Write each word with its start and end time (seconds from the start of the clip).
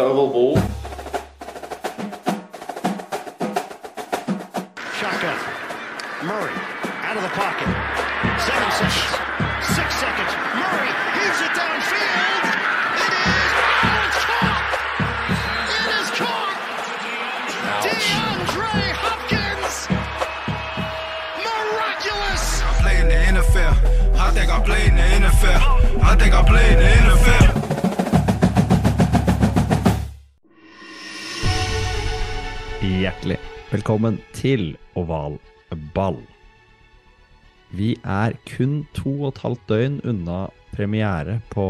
Oval 0.00 0.26
ball. 0.28 0.56
Shotgun. 4.98 5.38
Murray 6.26 6.50
out 7.06 7.16
of 7.16 7.22
the 7.22 7.28
pocket. 7.38 7.70
Seven 8.42 8.70
seconds. 8.74 9.14
Six 9.70 9.94
seconds. 9.94 10.32
Murray 10.58 10.90
heaves 11.14 11.40
it 11.46 11.54
downfield. 11.54 12.42
It 13.06 13.12
is. 13.22 13.54
Oh, 13.86 14.02
it's 14.02 14.18
caught. 14.26 14.66
It 15.70 15.86
is 15.94 16.10
caught. 16.18 16.58
DeAndre 17.86 18.74
Hopkins. 18.98 19.76
Miraculous. 21.38 22.62
I 22.62 22.82
play 22.82 22.98
in 22.98 23.06
the 23.06 23.38
NFL. 23.38 23.74
I 24.18 24.32
think 24.32 24.50
I 24.50 24.58
play 24.60 24.86
in 24.88 24.96
the 24.96 25.28
NFL. 25.28 26.02
I 26.02 26.16
think 26.16 26.34
I 26.34 26.42
play 26.42 26.72
in 26.72 26.78
the 26.80 26.84
NFL. 26.84 27.53
Hjertelig 33.04 33.36
velkommen 33.68 34.14
til 34.32 34.78
Oval 34.96 35.34
ball. 35.92 36.22
Vi 37.76 37.90
er 38.00 38.32
kun 38.48 38.86
to 38.96 39.10
og 39.26 39.34
et 39.34 39.40
halvt 39.42 39.66
døgn 39.68 39.98
unna 40.08 40.38
premiere 40.70 41.34
på 41.52 41.66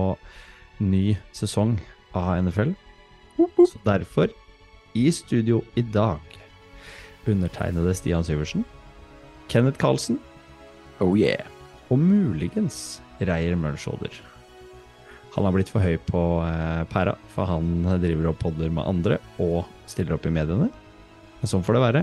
ny 0.79 1.17
sesong 1.35 1.73
av 2.15 2.37
NFL. 2.45 2.71
Så 3.35 3.81
derfor, 3.83 4.31
i 4.95 5.09
studio 5.11 5.65
i 5.75 5.83
dag, 5.83 6.23
undertegnede 7.27 7.97
Stian 7.99 8.23
Syversen, 8.23 8.63
Kenneth 9.51 9.81
Karlsen 9.81 10.21
Oh 11.03 11.19
yeah. 11.19 11.51
og 11.91 11.99
muligens 11.99 13.01
Reier 13.19 13.59
Mølskjolder. 13.59 14.23
Han 15.35 15.49
har 15.49 15.59
blitt 15.59 15.75
for 15.75 15.83
høy 15.83 15.99
på 15.99 16.25
eh, 16.47 16.87
pæra, 16.95 17.19
for 17.35 17.51
han 17.51 17.75
driver 17.99 18.31
og 18.31 18.39
podder 18.39 18.71
med 18.71 18.87
andre 18.87 19.19
og 19.43 19.65
stiller 19.91 20.15
opp 20.15 20.31
i 20.31 20.37
mediene. 20.39 20.71
Men 21.45 21.51
sånn 21.51 21.65
får 21.67 21.77
det 21.77 21.81
være. 21.83 22.01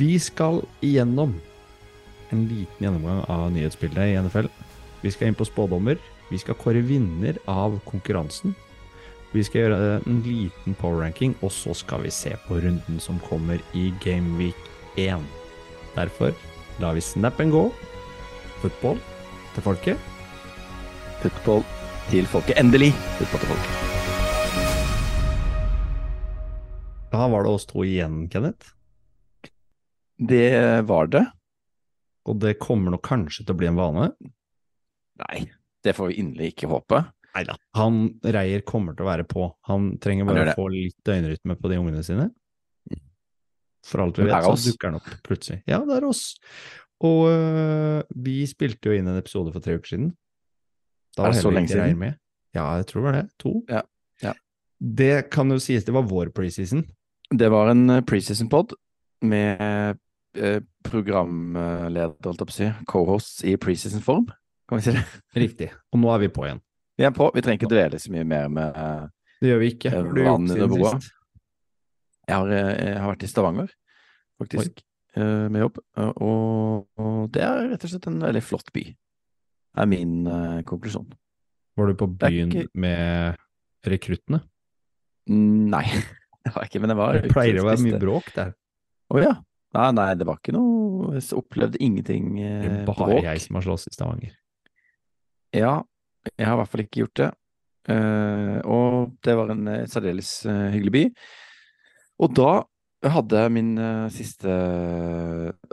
Vi 0.00 0.14
skal 0.16 0.62
igjennom 0.80 1.34
en 2.32 2.44
liten 2.48 2.86
gjennomgang 2.86 3.18
av 3.28 3.50
nyhetsbildet 3.52 4.14
i 4.14 4.14
NFL. 4.16 4.48
Vi 5.02 5.12
skal 5.12 5.28
inn 5.28 5.36
på 5.36 5.44
spådommer. 5.44 6.00
Vi 6.30 6.40
skal 6.40 6.56
kåre 6.56 6.80
vinner 6.80 7.36
av 7.44 7.76
konkurransen. 7.84 8.54
Vi 9.34 9.44
skal 9.44 9.66
gjøre 9.66 9.98
en 9.98 10.22
liten 10.24 10.78
power 10.80 11.04
ranking, 11.04 11.36
og 11.44 11.52
så 11.52 11.76
skal 11.76 12.06
vi 12.06 12.14
se 12.14 12.32
på 12.46 12.62
runden 12.64 12.96
som 13.02 13.20
kommer 13.28 13.60
i 13.76 13.90
Game 14.00 14.40
Week 14.40 14.72
1. 14.96 15.20
Derfor 15.98 16.32
lar 16.80 16.96
vi 16.96 17.04
snappen 17.04 17.52
gå. 17.52 17.66
Football 18.64 18.96
til 19.52 19.68
folket. 19.68 20.10
Football 21.20 21.68
til 22.08 22.24
folket. 22.32 22.56
Endelig 22.56 22.94
football 23.18 23.44
til 23.44 23.56
folket. 23.56 23.89
Da 27.10 27.26
var 27.28 27.44
det 27.46 27.50
oss 27.50 27.66
to 27.66 27.82
igjen, 27.86 28.24
Kenneth. 28.30 28.72
Det 30.20 30.82
var 30.86 31.08
det. 31.10 31.24
Og 32.28 32.36
det 32.42 32.58
kommer 32.60 32.92
nok 32.94 33.02
kanskje 33.06 33.44
til 33.46 33.54
å 33.56 33.58
bli 33.58 33.70
en 33.70 33.78
vane. 33.78 34.10
Nei, 35.24 35.40
det 35.84 35.94
får 35.96 36.12
vi 36.12 36.18
inderlig 36.22 36.52
ikke 36.54 36.68
håpe. 36.70 37.00
Neida. 37.34 37.54
Han 37.78 38.02
Reier 38.26 38.62
kommer 38.66 38.94
til 38.96 39.06
å 39.06 39.10
være 39.10 39.24
på. 39.28 39.48
Han 39.70 39.92
trenger 40.02 40.28
bare 40.28 40.44
han 40.44 40.52
å 40.52 40.58
få 40.58 40.68
litt 40.72 40.96
døgnrytme 41.06 41.56
på 41.60 41.70
de 41.72 41.78
ungene 41.80 42.02
sine. 42.06 42.28
For 43.86 44.02
alt 44.04 44.18
vi 44.20 44.26
er 44.26 44.34
vet, 44.34 44.44
så 44.60 44.70
dukker 44.70 44.90
han 44.90 44.98
opp 45.00 45.10
plutselig. 45.26 45.62
Ja, 45.70 45.78
det 45.88 45.96
er 45.96 46.06
oss. 46.10 46.24
Og 47.06 47.30
øh, 47.32 48.02
vi 48.20 48.42
spilte 48.50 48.90
jo 48.90 48.98
inn 48.98 49.08
en 49.08 49.16
episode 49.18 49.54
for 49.54 49.64
tre 49.64 49.78
uker 49.78 49.94
siden. 49.94 50.10
Da 51.16 51.24
Er 51.24 51.30
var 51.30 51.38
det 51.38 51.42
så 51.46 51.52
lenge 51.54 51.72
siden? 51.72 51.96
med. 51.98 52.18
Ja, 52.54 52.66
jeg 52.76 52.90
tror 52.90 53.00
det 53.00 53.06
var 53.08 53.16
det. 53.16 53.24
To. 53.40 53.54
Ja, 53.72 53.80
ja. 54.26 54.34
Det 55.00 55.14
kan 55.32 55.50
jo 55.54 55.56
sies 55.62 55.86
det 55.86 55.94
var 55.96 56.04
vår 56.10 56.28
preseason. 56.36 56.84
Det 57.30 57.48
var 57.52 57.70
en 57.70 57.90
eh, 57.90 58.02
preseason-pod 58.06 58.74
med 59.22 59.60
eh, 60.34 60.58
programleder, 60.86 62.16
holdt 62.24 62.42
jeg 62.42 62.48
på 62.48 62.54
å 62.54 62.56
si, 62.56 62.68
co-hosts 62.90 63.44
i 63.46 63.54
preseason-form. 63.60 64.26
Kan 64.70 64.80
vi 64.80 64.86
si 64.88 64.94
det? 64.96 65.04
Riktig. 65.44 65.70
Og 65.94 66.02
nå 66.02 66.10
er 66.14 66.24
vi 66.24 66.30
på 66.34 66.46
igjen. 66.48 66.62
Vi 66.98 67.06
er 67.06 67.14
på. 67.16 67.30
Vi 67.34 67.42
trenger 67.44 67.60
ikke 67.62 67.70
dvele 67.72 68.00
så 68.02 68.12
mye 68.12 68.26
mer 68.28 68.50
med 68.52 68.76
eh, 68.82 69.06
Det 69.40 69.52
gjør 69.52 69.62
vi 69.62 69.70
ikke. 69.76 69.94
Har 69.94 70.10
du 70.10 70.22
gjort 70.24 70.50
siden 70.50 70.76
sist? 70.76 71.10
Jeg 72.30 72.36
har, 72.36 72.50
jeg 72.54 72.98
har 73.00 73.10
vært 73.10 73.24
i 73.26 73.28
Stavanger, 73.30 73.70
faktisk, 74.38 74.82
Oi. 75.18 75.24
med 75.50 75.64
jobb. 75.64 75.80
Og, 76.22 76.84
og 77.02 77.16
det 77.34 77.42
er 77.42 77.64
rett 77.72 77.86
og 77.88 77.90
slett 77.90 78.06
en 78.06 78.20
veldig 78.22 78.42
flott 78.46 78.70
by. 78.76 78.84
er 79.82 79.88
min 79.90 80.12
uh, 80.30 80.60
konklusjon. 80.68 81.08
Var 81.74 81.90
du 81.90 81.96
på 81.98 82.06
byen 82.20 82.52
ikke- 82.54 82.70
med 82.78 83.40
rekruttene? 83.82 84.44
Nei, 85.26 85.82
det 86.46 86.54
var 86.56 86.66
ikke, 86.66 86.80
men 86.82 86.92
det 86.92 86.98
var 86.98 87.20
Det 87.20 87.32
pleier 87.32 87.60
å 87.60 87.68
være 87.68 87.84
mye 87.84 88.00
bråk 88.00 88.32
der. 88.36 88.54
Å 89.10 89.22
ja. 89.22 89.34
Nei, 89.76 89.90
nei, 89.94 90.08
det 90.18 90.26
var 90.26 90.40
ikke 90.40 90.54
noe 90.56 91.12
Jeg 91.14 91.28
opplevde 91.38 91.78
ingenting 91.78 92.32
Det 92.40 92.46
eh, 92.48 92.72
er 92.80 92.88
bare 92.88 93.06
bråk. 93.12 93.26
jeg 93.28 93.42
som 93.44 93.58
har 93.58 93.66
slåss 93.68 93.86
i 93.86 93.94
Stavanger. 93.94 94.32
Ja, 95.54 95.76
jeg 96.36 96.46
har 96.46 96.56
i 96.56 96.60
hvert 96.60 96.72
fall 96.72 96.82
ikke 96.84 97.04
gjort 97.04 97.20
det. 97.20 97.30
Uh, 97.90 98.58
og 98.68 99.14
det 99.24 99.34
var 99.38 99.50
en 99.54 99.64
uh, 99.66 99.86
særdeles 99.90 100.28
uh, 100.46 100.68
hyggelig 100.70 100.92
by. 100.94 101.04
Og 102.20 102.34
da 102.36 102.50
hadde 103.10 103.40
jeg 103.40 103.52
min 103.54 103.70
siste 104.12 104.54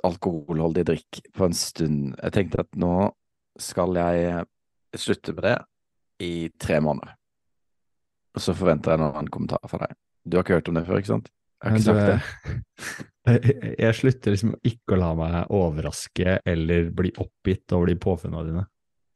alkoholholdige 0.08 0.88
drikk 0.94 1.20
på 1.36 1.50
en 1.50 1.58
stund. 1.58 2.14
Jeg 2.16 2.36
tenkte 2.38 2.64
at 2.64 2.78
nå 2.80 3.10
skal 3.60 4.00
jeg 4.00 4.46
slutte 4.96 5.36
med 5.36 5.44
det 5.44 5.58
i 6.24 6.32
tre 6.56 6.80
måneder. 6.80 7.18
Og 8.32 8.46
så 8.46 8.56
forventer 8.56 8.94
jeg 8.94 9.02
en 9.02 9.10
annen 9.10 9.28
kommentar 9.34 9.60
fra 9.68 9.82
deg. 9.84 9.98
Du 10.28 10.38
har 10.38 10.44
ikke 10.46 10.58
hørt 10.60 10.70
om 10.72 10.78
det 10.80 10.86
før, 10.88 11.00
ikke 11.02 11.14
sant? 11.14 11.30
Jeg 11.64 11.72
har 11.72 11.78
ikke 11.78 11.88
sagt 11.88 12.08
det. 12.08 13.06
Jeg 13.28 13.74
jeg 13.82 13.96
slutter 13.98 14.32
liksom 14.32 14.54
ikke 14.64 14.96
å 14.96 15.00
la 15.02 15.08
meg 15.20 15.50
overraske 15.52 16.38
eller 16.48 16.86
bli 16.96 17.10
oppgitt 17.20 17.74
over 17.76 17.90
de 17.92 17.96
påfunnene 18.00 18.44
dine. 18.48 18.62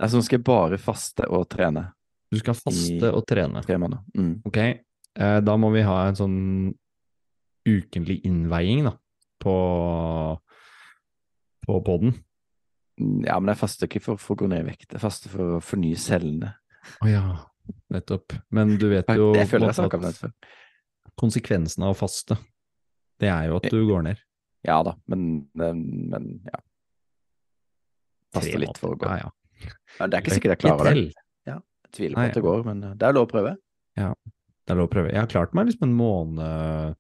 Altså, 0.04 0.18
nå 0.20 0.26
skal 0.28 0.40
jeg 0.42 0.44
bare 0.50 0.80
faste 0.82 1.28
og 1.32 1.46
trene 1.54 1.86
Du 2.34 2.36
skal 2.42 2.58
faste 2.58 2.98
I- 3.08 3.12
og 3.14 3.24
trene. 3.30 3.62
tre 3.64 3.78
måneder. 3.80 4.02
Mm. 4.18 4.34
Ok, 4.50 4.58
eh, 4.58 5.38
da 5.48 5.56
må 5.62 5.70
vi 5.72 5.86
ha 5.88 5.96
en 6.10 6.18
sånn 6.20 6.36
ukentlig 7.70 8.20
innveiing 8.28 8.84
da, 8.90 8.96
på, 9.40 9.56
på 11.68 11.80
podden. 11.86 12.16
Ja, 13.26 13.40
men 13.40 13.54
jeg 13.54 13.62
faster 13.62 13.88
ikke 13.88 14.02
for, 14.04 14.20
for 14.22 14.36
å 14.36 14.44
gå 14.44 14.50
ned 14.52 14.66
i 14.66 14.70
vekt. 14.74 14.90
Jeg 14.92 15.02
faster 15.02 15.32
for 15.32 15.56
å 15.58 15.62
fornye 15.64 15.96
cellene. 16.00 16.52
Å 17.00 17.08
ja, 17.10 17.24
nettopp. 17.94 18.36
Men 18.54 18.76
du 18.82 18.90
vet 18.92 19.08
jo 19.16 19.32
Jeg 19.38 19.48
føler 19.50 19.70
jeg 19.70 19.76
har 19.76 19.80
snakka 19.86 20.02
om 20.02 20.08
det 20.10 20.14
før. 20.20 20.34
Konsekvensen 21.20 21.86
av 21.86 21.96
å 21.96 21.98
faste, 21.98 22.38
det 23.22 23.30
er 23.30 23.50
jo 23.50 23.60
at 23.60 23.68
du 23.72 23.80
går 23.88 24.06
ned. 24.08 24.22
Ja 24.66 24.82
da, 24.86 24.96
men, 25.10 25.48
men, 25.58 26.26
ja. 26.46 26.60
Faste 28.36 28.60
litt 28.62 28.78
for 28.80 28.96
å 28.96 29.00
gå. 29.00 29.10
Ja, 29.10 29.28
ja. 29.28 29.72
Ja, 30.00 30.08
det 30.08 30.18
er 30.18 30.24
ikke 30.24 30.38
sikkert 30.38 30.56
jeg 30.56 30.62
klarer 30.64 30.96
det. 30.96 31.24
Ja. 31.50 31.58
Jeg 31.86 31.94
tviler 31.98 32.18
på 32.18 32.24
at 32.30 32.38
det 32.38 32.44
går, 32.46 32.64
men 32.66 32.84
eh, 32.88 32.94
det 32.98 33.08
er 33.08 33.18
lov 33.18 33.28
å 33.28 33.32
prøve. 33.32 33.56
Ja, 34.00 34.14
Det 34.62 34.74
er 34.74 34.80
lov 34.80 34.88
å 34.88 34.94
prøve. 34.94 35.12
Jeg 35.12 35.20
har 35.20 35.30
klart 35.30 35.54
meg 35.58 35.68
liksom 35.70 35.90
en 35.90 35.98
måned 35.98 36.98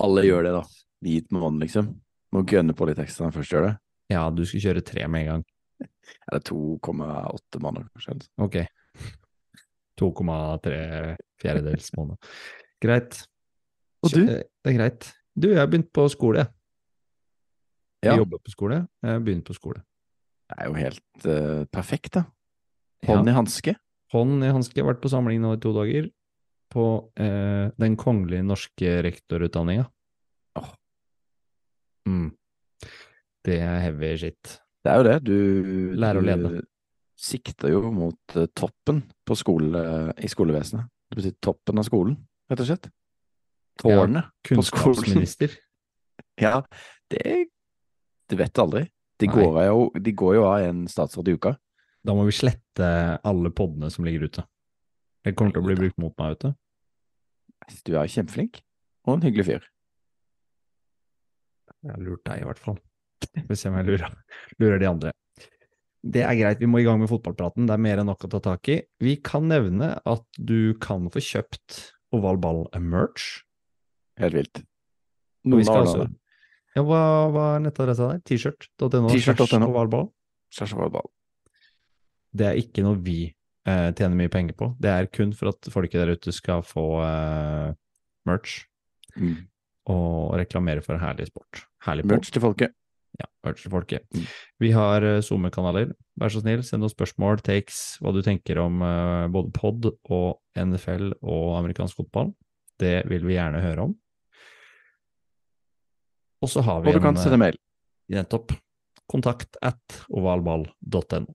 Alle 0.00 0.24
gjør 0.24 0.46
det, 0.46 0.52
da. 0.56 0.62
Gitt 1.10 1.30
måned, 1.34 1.62
liksom. 1.66 1.92
Må 2.34 2.44
gønne 2.48 2.74
på 2.78 2.86
litt 2.88 3.00
ekstra 3.02 3.26
når 3.26 3.36
først 3.38 3.54
gjør 3.54 3.66
det. 3.68 3.72
Ja, 4.14 4.24
du 4.34 4.42
skal 4.48 4.64
kjøre 4.64 4.84
tre 4.86 5.06
med 5.10 5.26
en 5.26 5.30
gang. 5.30 5.44
Eller 6.30 6.44
2,8 6.46 7.62
måneder, 7.62 7.88
kanskje. 7.94 8.16
Ok. 8.42 8.60
2,3 10.00 10.80
fjerdedels 11.42 11.92
måned. 11.98 12.30
Greit. 12.82 13.20
Og 14.04 14.12
du? 14.14 14.22
Det 14.26 14.70
er 14.70 14.76
greit. 14.78 15.08
Du, 15.36 15.48
jeg 15.50 15.58
har 15.60 15.68
begynt 15.70 15.90
på 15.94 16.06
skole. 16.12 16.46
Jeg 18.02 18.12
Ja. 18.12 18.16
jobber 18.16 18.38
på 18.40 18.50
skole. 18.50 18.86
Jeg 19.02 19.10
har 19.12 19.20
begynt 19.20 19.44
på 19.44 19.54
skole. 19.54 19.82
Det 20.50 20.56
er 20.58 20.66
jo 20.70 20.74
helt 20.74 21.26
uh, 21.26 21.64
perfekt, 21.70 22.14
da. 22.16 22.24
Hånd 23.06 23.28
i 23.28 23.32
hanske. 23.36 23.74
Hånd 24.12 24.42
i 24.44 24.48
hanske. 24.50 24.74
Jeg 24.76 24.84
har 24.84 24.94
vært 24.94 25.02
på 25.04 25.10
samling 25.12 25.40
nå 25.42 25.52
i 25.54 25.60
to 25.62 25.72
dager. 25.76 26.08
På 26.72 26.86
uh, 27.20 27.70
Den 27.78 27.96
kongelige 28.00 28.42
norske 28.46 28.96
rektorutdanninga. 29.06 29.84
Oh. 30.56 30.72
Mm. 32.08 32.32
Det 33.44 33.60
er 33.60 33.78
heavy 33.84 34.16
shit. 34.16 34.56
Det 34.84 34.90
er 34.92 34.96
jo 34.96 35.04
det. 35.06 35.16
Du, 35.24 35.36
Lærer 36.00 36.20
å 36.20 36.24
du 36.24 36.26
lede. 36.30 36.62
sikter 37.20 37.68
jo 37.72 37.90
mot 37.92 38.36
eh, 38.36 38.46
toppen 38.56 39.02
på 39.28 39.36
skole, 39.36 39.80
i 40.16 40.28
skolevesenet. 40.28 40.88
Det 41.10 41.18
betyr 41.18 41.34
toppen 41.44 41.78
av 41.80 41.84
skolen, 41.84 42.14
rett 42.48 42.62
og 42.64 42.68
slett. 42.70 42.88
Tårnet 43.80 44.30
på 44.46 44.62
skolen. 44.62 44.94
Kunnskapsminister. 44.94 45.58
Ja, 46.40 46.62
det 47.12 47.50
Du 48.30 48.36
vet 48.38 48.58
aldri. 48.58 48.86
De 49.20 49.26
går, 49.28 49.58
jo, 49.66 49.80
de 49.92 50.12
går 50.16 50.36
jo 50.38 50.44
av 50.48 50.62
en 50.64 50.86
statsråd 50.88 51.28
i 51.28 51.34
uka. 51.36 51.52
Da 52.06 52.14
må 52.16 52.24
vi 52.24 52.32
slette 52.32 52.86
alle 53.26 53.50
podene 53.52 53.90
som 53.92 54.06
ligger 54.06 54.30
ute. 54.30 54.44
Det 55.20 55.34
kommer 55.36 55.52
til 55.52 55.60
å 55.60 55.66
bli 55.66 55.76
brukt 55.76 55.98
mot 56.00 56.14
meg 56.16 56.38
ute. 56.38 56.54
Du 57.84 57.92
er 58.00 58.08
kjempeflink, 58.08 58.62
og 59.04 59.18
en 59.18 59.26
hyggelig 59.26 59.50
fyr. 59.50 59.66
Jeg 61.84 61.92
har 61.92 62.00
lurt 62.04 62.24
deg, 62.24 62.40
i 62.40 62.48
hvert 62.48 62.62
fall. 62.62 62.78
Får 63.50 63.58
se 63.60 63.68
om 63.68 63.76
jeg 63.76 63.88
lurer, 63.90 64.16
lurer 64.62 64.80
de 64.80 64.88
andre. 64.88 65.12
Det 66.00 66.24
er 66.24 66.38
greit, 66.38 66.60
vi 66.62 66.68
må 66.70 66.80
i 66.80 66.86
gang 66.86 67.02
med 67.02 67.10
fotballpraten. 67.12 67.68
Det 67.68 67.76
er 67.76 67.84
mer 67.84 68.00
enn 68.00 68.08
nok 68.08 68.24
å 68.24 68.32
ta 68.32 68.40
tak 68.44 68.72
i. 68.72 68.80
Vi 69.04 69.18
kan 69.24 69.50
nevne 69.50 69.92
at 70.08 70.24
du 70.40 70.72
kan 70.80 71.10
få 71.12 71.20
kjøpt 71.20 71.82
oval 72.16 72.40
ball 72.40 72.64
er 72.76 72.80
merch. 72.80 73.42
Helt 74.20 74.36
vilt. 74.36 74.62
Noen 75.48 75.66
har 75.68 75.82
altså. 75.84 76.06
Ja, 76.76 76.82
hva, 76.86 77.00
hva 77.34 77.44
er 77.56 77.62
nettadressa 77.64 78.12
der? 78.12 78.20
T-shirt.no 78.28 79.08
T-shirt.no. 79.10 80.02
slash 80.54 80.74
ovalball. 80.76 81.08
Det 82.30 82.46
er 82.46 82.58
ikke 82.60 82.84
noe 82.86 82.98
vi 83.02 83.24
eh, 83.26 83.88
tjener 83.98 84.14
mye 84.20 84.30
penger 84.30 84.54
på. 84.58 84.68
Det 84.78 84.90
er 84.92 85.08
kun 85.10 85.32
for 85.34 85.50
at 85.50 85.70
folket 85.72 85.98
der 85.98 86.12
ute 86.14 86.34
skal 86.36 86.62
få 86.66 86.88
eh, 87.04 87.70
merch 88.28 88.60
Mm. 89.18 89.40
og 89.90 90.36
reklamere 90.38 90.84
for 90.86 90.94
herlig 91.02 91.24
sport. 91.26 91.64
Herlig. 91.82 92.04
Merch 92.06 92.28
til 92.30 92.40
folket. 92.44 92.70
Ja, 93.18 93.26
merch 93.42 93.64
til 93.64 93.72
folket. 93.72 94.04
Mm. 94.14 94.28
Vi 94.62 94.70
har 94.70 95.02
eh, 95.02 95.16
SoMe-kanaler. 95.26 95.90
Vær 96.22 96.30
så 96.30 96.44
snill, 96.44 96.62
send 96.62 96.86
oss 96.86 96.94
spørsmål, 96.94 97.40
takes, 97.42 97.96
hva 97.98 98.12
du 98.14 98.20
tenker 98.22 98.60
om 98.62 98.78
eh, 98.86 99.24
både 99.34 99.50
pod 99.56 99.88
og 100.14 100.38
NFL 100.54 101.10
og 101.26 101.56
amerikansk 101.58 101.98
fotball. 101.98 102.30
Det 102.78 103.00
vil 103.10 103.26
vi 103.26 103.34
gjerne 103.34 103.64
høre 103.66 103.88
om. 103.88 103.96
Og 106.40 106.48
så 106.48 106.62
har 106.64 106.80
vi 106.80 106.88
Og 106.88 106.96
du 106.96 107.02
kan 107.04 107.12
en, 107.12 107.20
sende 107.20 107.36
mail. 107.36 107.56
eh, 108.08 108.16
nettopp 108.16 108.54
kontakt 109.10 109.58
at 109.60 110.00
ovalball.no. 110.08 111.26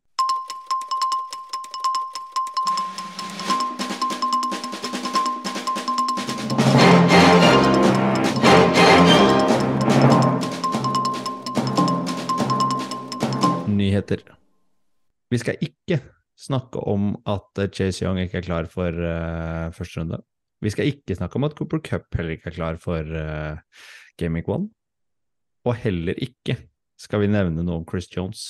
Nyheter. 13.70 14.24
Vi 15.30 15.38
skal 15.38 15.60
ikke 15.62 16.00
snakke 16.36 16.80
om 16.80 17.14
at 17.28 17.62
eh, 17.62 17.70
Chase 17.70 18.06
Young 18.06 18.24
ikke 18.24 18.42
er 18.42 18.48
klar 18.48 18.66
for 18.72 18.90
uh, 18.90 19.70
første 19.76 20.02
runde. 20.02 20.18
Vi 20.64 20.72
skal 20.74 20.90
ikke 20.90 21.16
snakke 21.16 21.36
om 21.38 21.46
at 21.46 21.54
Cooper 21.54 21.78
Cup 21.84 22.10
heller 22.16 22.40
ikke 22.40 22.50
er 22.50 22.58
klar 22.58 22.82
for 22.82 23.06
uh, 23.06 23.62
Gaming 24.18 24.50
One. 24.50 24.72
1. 24.72 24.75
Og 25.66 25.76
heller 25.82 26.18
ikke 26.22 26.58
skal 27.00 27.24
vi 27.24 27.32
nevne 27.32 27.66
noe 27.66 27.82
om 27.82 27.86
Chris 27.90 28.08
Jones. 28.12 28.46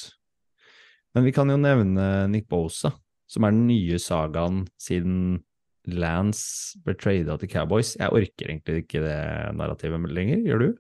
Men 1.16 1.26
vi 1.26 1.34
kan 1.36 1.50
jo 1.50 1.58
nevne 1.58 2.28
Nick 2.32 2.50
Bosa, 2.52 2.92
som 3.32 3.48
er 3.48 3.54
den 3.56 3.68
nye 3.70 4.00
sagaen 4.02 4.66
siden 4.82 5.44
Lance 5.86 6.80
ble 6.84 6.96
trada 6.98 7.38
til 7.40 7.50
Cowboys. 7.52 7.94
Jeg 8.00 8.12
orker 8.12 8.50
egentlig 8.50 8.84
ikke 8.84 9.04
det 9.04 9.20
narrativet 9.56 10.12
lenger, 10.12 10.42
gjør 10.46 10.64
du? 10.64 10.72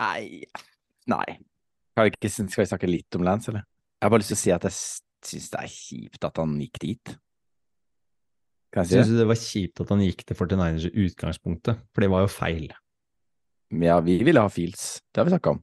Nei 0.00 0.44
Nei. 1.06 1.38
Skal 1.94 2.10
vi, 2.10 2.30
skal 2.50 2.62
vi 2.64 2.68
snakke 2.68 2.88
litt 2.90 3.16
om 3.16 3.24
Lance, 3.24 3.52
eller? 3.52 3.62
Jeg 3.96 4.04
har 4.04 4.12
bare 4.12 4.20
lyst 4.20 4.32
til 4.34 4.36
å 4.36 4.42
si 4.42 4.52
at 4.52 4.66
jeg 4.66 4.74
syns 5.24 5.52
det 5.52 5.60
er 5.60 5.70
kjipt 5.72 6.26
at 6.26 6.40
han 6.42 6.56
gikk 6.60 6.80
dit. 6.82 7.12
Kan 8.74 8.82
jeg 8.84 8.90
si 8.90 8.98
Syns 8.98 9.12
du 9.12 9.20
det 9.20 9.28
var 9.30 9.38
kjipt 9.40 9.84
at 9.84 9.92
han 9.94 10.02
gikk 10.04 10.26
til 10.26 10.36
49ers 10.36 10.88
i 10.90 11.06
utgangspunktet? 11.06 11.86
For 11.94 12.04
det 12.04 12.10
var 12.12 12.26
jo 12.26 12.32
feil. 12.32 12.66
Ja, 13.68 14.00
vi 14.00 14.20
ville 14.24 14.42
ha 14.42 14.50
Fields. 14.52 15.02
Det 15.10 15.20
har 15.20 15.26
vi 15.26 15.34
snakka 15.34 15.56
om. 15.56 15.62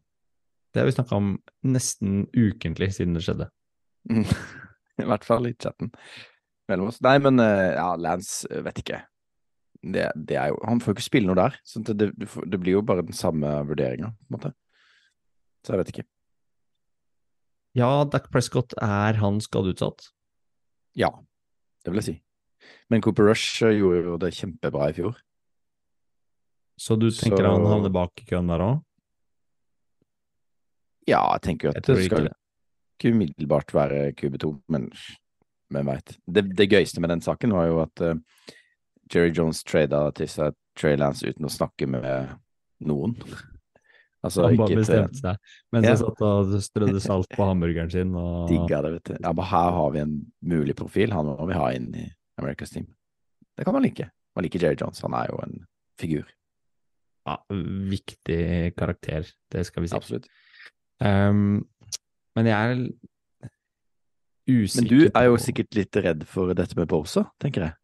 Det 0.73 0.81
har 0.81 0.85
vi 0.85 0.95
snakka 0.95 1.15
om 1.15 1.33
nesten 1.61 2.25
ukentlig 2.33 2.93
siden 2.95 3.13
det 3.15 3.23
skjedde. 3.25 3.49
Mm. 4.09 4.25
I 5.03 5.07
hvert 5.09 5.25
fall 5.25 5.47
i 5.47 5.55
chatten 5.55 5.93
mellom 6.69 6.89
oss. 6.91 6.99
Nei, 7.05 7.17
men 7.23 7.39
eh, 7.41 7.73
ja, 7.77 7.93
Lance 7.99 8.47
eh, 8.49 8.63
vet 8.65 8.81
ikke. 8.83 9.03
Det, 9.83 10.07
det 10.15 10.37
er 10.39 10.53
jo 10.53 10.59
Han 10.63 10.79
får 10.79 10.93
jo 10.93 10.95
ikke 10.97 11.05
spille 11.09 11.29
noe 11.29 11.39
der. 11.39 11.55
Så 11.67 11.83
det, 11.83 11.97
det, 11.99 12.27
det 12.27 12.59
blir 12.59 12.79
jo 12.79 12.85
bare 12.85 13.05
den 13.05 13.15
samme 13.17 13.51
vurderinga, 13.67 14.13
på 14.13 14.31
en 14.31 14.37
måte. 14.37 14.53
Så 15.63 15.73
jeg 15.73 15.83
vet 15.83 15.93
ikke. 15.93 16.07
Ja, 17.77 17.89
Dac 18.05 18.29
Prescott 18.33 18.75
er 18.77 19.17
han 19.17 19.39
skadeutsatt. 19.41 20.11
Ja, 20.99 21.09
det 21.83 21.93
vil 21.93 22.01
jeg 22.03 22.09
si. 22.09 22.15
Men 22.91 23.01
Cooper 23.03 23.31
Rush 23.31 23.63
eh, 23.65 23.77
gjorde 23.79 24.03
jo 24.05 24.17
det 24.21 24.33
kjempebra 24.37 24.91
i 24.91 24.97
fjor. 24.97 25.17
Så 26.79 26.95
du 26.99 27.09
tenker 27.11 27.43
Så- 27.43 27.51
han 27.51 27.65
havner 27.65 27.93
bak 27.93 28.21
i 28.21 28.25
køen 28.25 28.47
der 28.47 28.59
òg? 28.59 28.81
Ja, 31.07 31.21
jeg 31.33 31.41
tenker 31.41 31.67
jo 31.67 31.73
at 31.75 31.83
det 31.85 32.05
skal 32.05 32.29
ikke 32.97 33.11
umiddelbart 33.11 33.73
være 33.75 34.13
QB2, 34.15 34.61
men 34.71 34.91
hvem 35.73 35.89
veit. 35.89 36.17
Det, 36.25 36.45
det 36.55 36.69
gøyeste 36.71 37.01
med 37.01 37.09
den 37.09 37.21
saken 37.21 37.53
var 37.55 37.67
jo 37.67 37.81
at 37.83 38.03
uh, 38.05 38.15
Jerry 39.13 39.33
Jones 39.35 39.63
trada 39.67 40.05
til 40.15 40.29
seg 40.31 40.55
Trey 40.79 40.95
Lance 40.97 41.27
uten 41.27 41.45
å 41.45 41.51
snakke 41.51 41.89
med 41.89 42.37
noen. 42.87 43.17
Altså 44.23 44.45
han 44.47 44.55
bare 44.55 44.71
ikke 44.71 44.83
bestemte 44.85 45.19
seg 45.19 45.55
mens 45.75 45.83
Ja. 45.83 45.91
han 45.91 45.99
satt 45.99 46.21
og 46.23 46.53
strødde 46.63 47.01
salt 47.03 47.35
på 47.35 47.47
hamburgeren 47.49 47.91
sin. 47.91 48.13
Og... 48.15 48.47
digga 48.51 48.81
det, 48.85 48.93
vet 48.95 49.11
du. 49.11 49.15
Ja, 49.19 49.33
men 49.33 49.49
her 49.51 49.71
har 49.79 49.91
vi 49.91 50.03
en 50.05 50.15
mulig 50.39 50.77
profil, 50.79 51.11
han 51.11 51.27
må 51.27 51.49
vi 51.49 51.59
ha 51.59 51.71
inn 51.75 51.89
i 51.99 52.05
America's 52.39 52.71
Team. 52.71 52.87
Det 53.57 53.67
kan 53.67 53.75
man 53.75 53.83
like. 53.83 54.07
Man 54.33 54.47
liker 54.47 54.63
Jerry 54.63 54.79
Jones, 54.79 55.03
han 55.03 55.13
er 55.17 55.27
jo 55.29 55.41
en 55.43 55.59
figur. 55.99 56.23
Ja, 57.23 57.37
viktig 57.93 58.73
karakter, 58.75 59.27
det 59.53 59.65
skal 59.69 59.85
vi 59.85 59.91
si. 59.91 59.95
Absolutt. 59.95 60.25
Um, 60.99 61.61
men 62.35 62.49
jeg 62.49 62.73
er 62.73 62.81
usikker 64.49 64.81
Men 64.83 64.89
du 64.91 64.99
er 65.15 65.29
jo 65.29 65.37
sikkert 65.39 65.77
litt 65.77 65.99
redd 66.03 66.25
for 66.27 66.51
dette 66.57 66.75
med 66.79 66.89
Bosa, 66.91 67.25
tenker 67.41 67.67
jeg. 67.69 67.77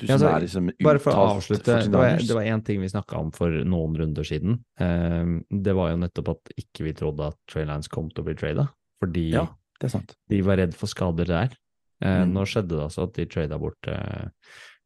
Du 0.00 0.06
Ja, 0.06 0.14
altså, 0.16 0.28
er 0.32 0.40
liksom 0.46 0.70
Bare 0.86 1.00
for 1.04 1.12
å 1.12 1.24
avslutte, 1.34 1.74
det 1.84 1.92
var, 1.92 2.14
49ers. 2.16 2.28
det 2.30 2.36
var 2.38 2.46
én 2.48 2.62
ting 2.64 2.80
vi 2.80 2.88
snakka 2.88 3.18
om 3.20 3.28
for 3.36 3.52
noen 3.68 3.98
runder 4.00 4.24
siden. 4.24 4.56
Um, 4.80 5.34
det 5.52 5.74
var 5.76 5.90
jo 5.92 5.98
nettopp 6.00 6.30
at 6.32 6.52
ikke 6.56 6.86
vi 6.88 6.94
trodde 6.96 7.28
at 7.28 7.36
Trey 7.50 7.66
Lines 7.68 7.90
kom 7.92 8.08
til 8.08 8.24
å 8.24 8.28
bli 8.30 8.36
trada, 8.40 8.70
fordi 9.02 9.26
Ja, 9.34 9.44
det 9.82 9.90
sant. 9.92 10.16
de 10.32 10.40
var 10.46 10.56
redd 10.62 10.72
for 10.74 10.88
skader 10.88 11.28
der. 11.28 11.52
Uh, 12.00 12.24
Mm. 12.24 12.32
Nå 12.36 12.42
skjedde 12.44 12.76
det 12.76 12.82
altså 12.84 13.04
at 13.06 13.14
de 13.16 13.24
trada 13.24 13.56
bort 13.58 13.88
uh, 13.88 14.28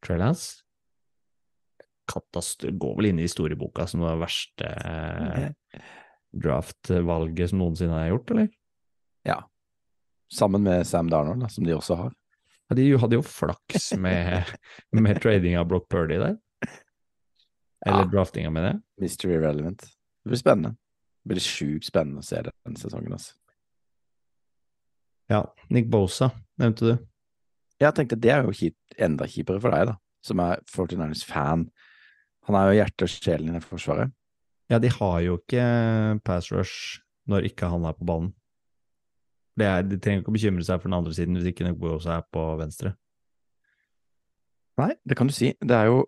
Trey 0.03 0.19
Lance. 0.19 0.63
Katast 2.11 2.65
går 2.67 2.97
vel 2.99 3.11
inn 3.13 3.21
i 3.23 3.27
historieboka 3.29 3.87
som 3.91 4.03
det 4.03 4.17
verste 4.21 4.71
uh, 4.83 5.83
draft-valget 6.35 7.53
som 7.53 7.61
noensinne 7.63 8.01
er 8.05 8.11
gjort, 8.13 8.33
eller? 8.35 8.49
Ja. 9.29 9.39
Sammen 10.33 10.63
med 10.67 10.87
Sam 10.87 11.11
Darnold, 11.11 11.43
da, 11.45 11.49
som 11.51 11.67
de 11.67 11.75
også 11.77 11.97
har. 12.05 12.13
Ja, 12.71 12.77
de 12.79 12.85
hadde 13.03 13.19
jo 13.19 13.25
flaks 13.27 13.93
med, 13.99 14.51
med 14.95 15.23
trading 15.23 15.57
av 15.59 15.67
Brock 15.71 15.89
Purdy 15.91 16.19
der. 16.23 16.37
Eller 17.87 18.05
Ja. 18.05 18.11
draftinga, 18.13 18.51
mener 18.53 18.75
jeg. 18.75 18.81
Mystery 19.01 19.39
relevant. 19.41 19.81
Det 19.81 20.31
blir 20.35 20.39
spennende. 20.39 20.75
Det 21.25 21.33
blir 21.33 21.45
sjukt 21.45 21.87
spennende 21.89 22.21
å 22.23 22.27
se 22.27 22.43
det 22.45 22.53
denne 22.65 22.79
sesongen. 22.81 23.15
Altså. 23.17 23.35
Ja, 25.31 25.45
Nick 25.71 25.89
Bosa 25.91 26.31
nevnte 26.61 26.91
du. 26.91 27.07
Jeg 27.81 27.97
tenkte 27.97 28.19
det 28.21 28.33
er 28.35 28.45
jo 28.45 28.71
enda 29.01 29.25
kjipere 29.31 29.61
for 29.63 29.73
deg, 29.73 29.87
da, 29.93 29.95
som 30.27 30.43
er 30.45 30.61
49ers 30.69 31.25
fan. 31.25 31.67
Han 32.51 32.59
er 32.59 32.67
jo 32.67 32.79
hjertet 32.81 33.07
og 33.07 33.13
sjelen 33.13 33.55
i 33.55 33.63
forsvaret. 33.63 34.11
Ja, 34.71 34.79
de 34.83 34.91
har 34.91 35.21
jo 35.23 35.37
ikke 35.39 35.65
pass 36.27 36.51
rush 36.51 36.99
når 37.31 37.47
ikke 37.47 37.69
han 37.71 37.87
er 37.87 37.95
på. 37.95 38.17
Det 39.59 39.67
er, 39.67 39.85
de 39.87 39.99
trenger 40.03 40.25
ikke 40.25 40.33
å 40.33 40.35
bekymre 40.35 40.67
seg 40.67 40.81
for 40.81 40.91
den 40.91 40.97
andre 40.99 41.15
siden 41.15 41.39
hvis 41.39 41.51
ikke 41.51 41.67
Nick 41.67 41.79
Bosa 41.79 42.17
er 42.17 42.27
på 42.27 42.43
venstre. 42.59 42.95
Nei, 44.81 44.95
det 45.07 45.19
kan 45.19 45.31
du 45.31 45.35
si. 45.37 45.53
Det 45.61 45.77
er 45.77 45.91
jo 45.93 46.07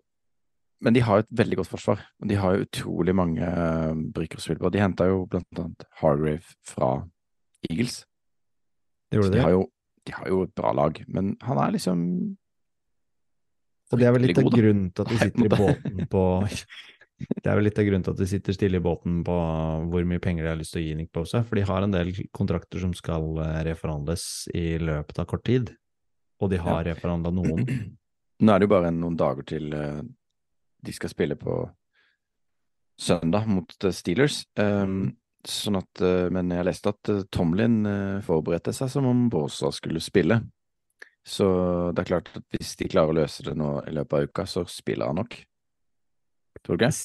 Men 0.83 0.91
de 0.97 0.99
har 0.99 1.15
jo 1.15 1.23
et 1.23 1.37
veldig 1.39 1.57
godt 1.61 1.69
forsvar. 1.71 1.99
Og 2.19 2.27
de 2.27 2.35
har 2.35 2.55
jo 2.57 2.65
utrolig 2.65 3.13
mange 3.15 3.39
uh, 3.39 4.25
spille 4.35 4.59
på. 4.59 4.67
De 4.67 4.81
henta 4.81 5.05
jo 5.07 5.21
blant 5.31 5.59
annet 5.61 5.85
Hargrave 6.01 6.43
fra 6.67 6.89
Eagles. 7.69 8.01
Det 9.07 9.15
gjorde 9.15 9.31
de 9.31 9.37
de. 9.37 9.43
har, 9.45 9.53
jo, 9.55 9.61
de 10.03 10.15
har 10.17 10.27
jo 10.27 10.41
et 10.43 10.51
bra 10.51 10.73
lag, 10.75 10.99
men 11.07 11.37
han 11.39 11.61
er 11.63 11.71
liksom 11.71 12.01
Og 13.93 14.01
det 14.01 14.07
er 14.09 14.15
vel 14.15 14.25
litt 14.25 14.39
av 14.41 14.49
grunnen 14.49 14.89
til 14.89 15.05
at 15.05 15.11
de 15.11 15.19
sitter 15.21 15.45
i 15.45 15.51
båten 15.61 16.07
på 16.09 16.23
Det 17.23 17.45
er 17.45 17.59
vel 17.59 17.67
litt 17.67 17.79
av 17.79 17.85
grunnen 17.87 18.05
til 18.05 18.15
at 18.15 18.21
de 18.23 18.27
sitter 18.27 18.55
stille 18.57 18.79
i 18.79 18.83
båten 18.83 19.19
på 19.27 19.35
hvor 19.91 20.07
mye 20.09 20.23
penger 20.23 20.47
de 20.47 20.51
har 20.51 20.59
lyst 20.59 20.73
til 20.75 20.81
å 20.81 20.85
gi 20.87 20.95
Nick 20.97 21.11
Bosa, 21.15 21.43
for 21.45 21.59
de 21.59 21.65
har 21.69 21.85
en 21.85 21.93
del 21.93 22.09
kontrakter 22.35 22.81
som 22.81 22.95
skal 22.97 23.37
eh, 23.43 23.59
reforhandles 23.69 24.25
i 24.57 24.65
løpet 24.81 25.21
av 25.21 25.29
kort 25.29 25.45
tid, 25.47 25.71
og 26.41 26.51
de 26.51 26.59
har 26.59 26.83
reforhandla 26.89 27.31
noen. 27.35 27.63
Nå 28.43 28.51
er 28.51 28.59
det 28.59 28.67
jo 28.67 28.73
bare 28.73 28.91
noen 28.91 29.15
dager 29.19 29.45
til 29.53 29.77
eh, 29.77 30.01
de 30.83 30.95
skal 30.95 31.13
spille 31.13 31.37
på 31.39 31.61
søndag 32.99 33.45
mot 33.47 33.77
eh, 33.77 33.93
Steelers. 33.95 34.41
Um, 34.59 35.13
sånn 35.47 35.75
at, 35.75 35.99
men 36.31 36.51
jeg 36.55 36.63
leste 36.63 36.91
at 36.93 37.09
Tomlin 37.35 37.81
forberedte 38.23 38.71
seg 38.71 38.87
som 38.93 39.09
om 39.09 39.25
Bosa 39.27 39.73
skulle 39.75 39.99
spille. 39.99 40.37
Så 41.25 41.45
det 41.95 42.03
er 42.03 42.09
klart 42.09 42.29
at 42.35 42.43
hvis 42.51 42.75
de 42.81 42.89
klarer 42.91 43.13
å 43.13 43.17
løse 43.21 43.43
det 43.45 43.53
nå 43.55 43.69
i 43.87 43.93
løpet 43.95 44.13
av 44.17 44.27
uka, 44.27 44.45
så 44.49 44.65
spiller 44.67 45.07
han 45.07 45.21
nok. 45.21 45.37
Tror 46.63 46.77
du 46.79 46.83
ikke? 46.85 46.95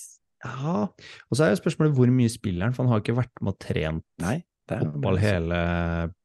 Ja, 0.44 0.74
og 0.86 1.34
så 1.34 1.44
er 1.46 1.52
jo 1.54 1.58
spørsmålet 1.62 1.94
hvor 1.96 2.10
mye 2.14 2.30
spiller 2.30 2.66
han, 2.68 2.74
for 2.74 2.84
han 2.86 2.92
har 2.92 3.02
ikke 3.02 3.16
vært 3.18 3.40
med 3.42 3.54
og 3.56 3.58
trent 3.62 4.04
Nei. 4.22 4.36
Det 4.68 4.76
fotball 4.84 5.16
hele 5.22 5.58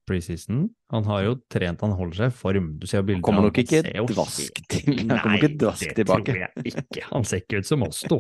preseason. 0.10 0.66
Han 0.92 1.06
har 1.08 1.22
jo 1.24 1.36
trent, 1.54 1.80
han 1.86 1.94
holder 1.96 2.18
seg 2.18 2.34
i 2.34 2.36
form. 2.36 2.66
Du 2.82 2.86
ser 2.92 3.06
bilder 3.08 3.24
kommer 3.24 3.46
nok 3.48 3.56
han, 3.56 3.64
ikke 3.64 4.04
dvask 4.10 4.60
til- 4.68 4.98
han 5.00 5.14
kommer 5.14 5.38
ikke 5.38 5.48
Nei, 5.54 5.58
dvask 5.62 5.86
det 5.88 5.96
tilbake. 6.02 6.26
tror 6.26 6.42
jeg 6.42 6.74
ikke. 6.74 7.06
Han 7.14 7.24
ser 7.30 7.40
ikke 7.46 7.62
ut 7.64 7.70
som 7.70 7.86
oss 7.88 8.02
to. 8.12 8.20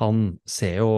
Han 0.00 0.38
ser 0.48 0.78
jo 0.80 0.90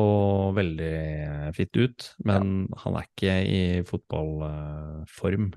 veldig 0.57 1.53
fitt 1.59 1.77
ut, 1.77 2.09
men 2.25 2.69
han 2.85 2.97
er 2.97 3.07
ikke 3.11 3.37
i 3.51 3.63
fotballform 3.89 5.51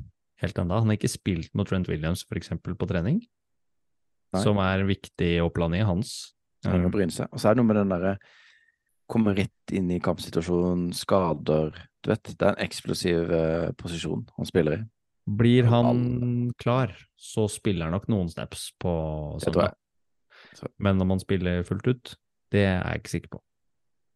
helt 0.45 0.61
ennå. 0.61 0.79
Han 0.81 0.91
har 0.91 0.99
ikke 0.99 1.11
spilt 1.11 1.51
mot 1.57 1.67
Trent 1.69 1.89
Williams 1.91 2.23
for 2.25 2.39
eksempel 2.39 2.77
på 2.79 2.87
trening. 2.89 3.23
Nei. 4.35 4.43
som 4.43 4.59
er 4.61 4.81
en 4.81 4.89
viktig 4.89 5.35
opplanding 5.45 5.85
hans. 5.87 6.15
Bryne 6.65 7.13
seg. 7.13 7.29
Og 7.31 7.41
så 7.41 7.49
er 7.49 7.55
det 7.55 7.61
noe 7.61 7.69
med 7.69 7.81
den 7.83 7.93
derre 7.93 8.17
Komme 9.05 9.35
rett 9.37 9.69
inn 9.77 9.91
i 9.93 9.99
kampsituasjonen, 10.01 10.87
skader 10.97 11.75
Du 12.01 12.07
vet, 12.09 12.25
det 12.25 12.41
er 12.41 12.55
en 12.55 12.63
eksplosiv 12.63 13.29
uh, 13.29 13.67
posisjon 13.77 14.23
han 14.33 14.49
spiller 14.49 14.79
i. 14.79 14.85
Blir 15.29 15.69
han 15.69 15.99
klar, 16.57 16.95
så 17.13 17.45
spiller 17.49 17.85
han 17.85 17.93
nok 17.93 18.07
noen 18.09 18.31
snaps 18.33 18.71
på 18.81 18.93
søndag. 19.43 19.77
Men 20.81 21.01
om 21.05 21.13
han 21.13 21.21
spiller 21.21 21.61
fullt 21.69 21.85
ut, 21.85 22.15
det 22.53 22.65
er 22.65 22.81
jeg 22.81 23.03
ikke 23.03 23.13
sikker 23.13 23.33
på. 23.35 23.41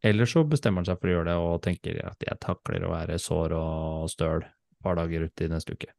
Eller 0.09 0.29
så 0.29 0.41
bestemmer 0.49 0.81
han 0.81 0.89
seg 0.89 0.97
for 1.01 1.11
å 1.11 1.15
gjøre 1.19 1.29
det 1.29 1.37
og 1.45 1.63
tenker 1.65 2.01
at 2.09 2.25
jeg 2.25 2.41
takler 2.41 2.85
å 2.85 2.93
være 2.95 3.21
sår 3.21 3.57
og 3.57 4.09
støl 4.09 4.45
et 4.45 4.81
par 4.85 4.97
dager 4.97 5.29
ute 5.29 5.45
i 5.45 5.53
neste 5.53 5.77
uke. 5.77 5.93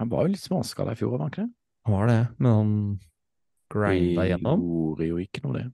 Han 0.00 0.08
var 0.10 0.26
jo 0.26 0.32
litt 0.34 0.42
småskada 0.42 0.92
i 0.92 0.98
fjor, 0.98 1.12
var 1.14 1.24
han 1.24 1.30
ikke 1.32 1.44
det? 1.46 1.52
Han 1.86 1.94
var 1.94 2.06
det, 2.10 2.20
men 2.38 2.52
han 2.58 2.70
grinda 3.74 4.24
gjennom. 4.28 4.62
Gjorde 4.64 5.08
jo 5.08 5.18
ikke 5.22 5.42
noe, 5.44 5.54
det. 5.58 5.66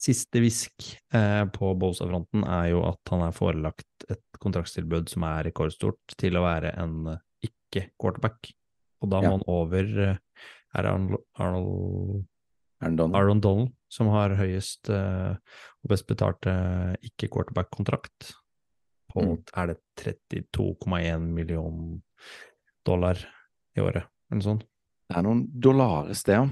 Siste 0.00 0.40
hvisk 0.40 0.86
eh, 1.12 1.44
på 1.52 1.74
Bosa-fronten 1.76 2.42
er 2.48 2.70
jo 2.72 2.80
at 2.88 3.10
han 3.12 3.20
er 3.26 3.34
forelagt 3.36 4.06
et 4.10 4.22
kontraktstilbud 4.40 5.10
som 5.12 5.26
er 5.28 5.44
rekordstort 5.50 6.14
til 6.18 6.38
å 6.40 6.44
være 6.46 6.72
en 6.80 6.94
eh, 7.12 7.18
ikke-quarterback. 7.50 8.52
Og 9.04 9.10
da 9.12 9.20
må 9.20 9.28
Ja. 9.28 9.30
han 9.36 9.44
over 9.48 9.92
eh, 10.08 10.16
Er 10.74 10.82
det 10.86 10.90
Arnold, 10.94 11.22
Arnold, 11.36 12.24
Aaron 12.80 12.96
Donald. 12.96 13.16
Aaron 13.20 13.40
Donald 13.44 13.72
som 13.92 14.06
har 14.14 14.30
høyest 14.38 14.88
eh, 14.88 15.34
og 15.82 15.88
best 15.92 16.06
betalte 16.08 16.52
ikke-quarterback-kontrakt? 17.04 18.32
På 19.10 19.20
Mm. 19.26 19.42
er 19.58 19.66
det 19.66 19.76
32,1 19.98 21.20
million 21.34 22.00
dollar 22.86 23.18
i 23.76 23.82
året, 23.84 24.06
eller 24.30 24.44
sånt. 24.44 24.66
Det 25.10 25.18
er 25.18 25.26
noen 25.26 25.42
dollares, 25.62 26.22
det, 26.26 26.36
ja. 26.38 26.44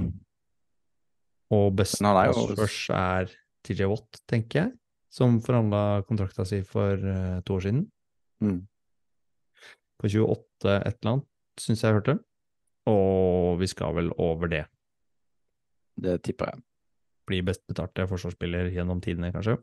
Og 1.54 1.68
best 1.78 2.02
han 2.04 2.18
er 2.18 3.30
TJ 3.64 3.88
Watt, 3.88 4.20
tenker 4.28 4.60
jeg, 4.60 4.72
som 5.12 5.38
forhandla 5.44 6.02
kontrakta 6.08 6.44
si 6.48 6.60
for 6.66 6.98
uh, 7.00 7.38
to 7.46 7.56
år 7.56 7.64
siden. 7.64 7.84
Mm. 8.44 8.60
På 9.98 10.10
28 10.10 10.75
et 10.75 10.98
eller 10.98 11.12
annet, 11.12 11.28
syns 11.58 11.82
jeg 11.82 11.90
jeg 11.90 11.98
hørte. 12.00 12.18
Og 12.88 13.58
vi 13.60 13.68
skal 13.70 13.96
vel 13.96 14.12
over 14.22 14.50
det. 14.52 14.64
Det 15.98 16.20
tipper 16.25 16.52
jeg. 16.52 16.62
Bli 17.28 17.40
best 17.44 17.64
betalte 17.68 18.06
forsvarsspiller 18.08 18.70
gjennom 18.72 19.02
tidene, 19.04 19.32
kanskje. 19.34 19.58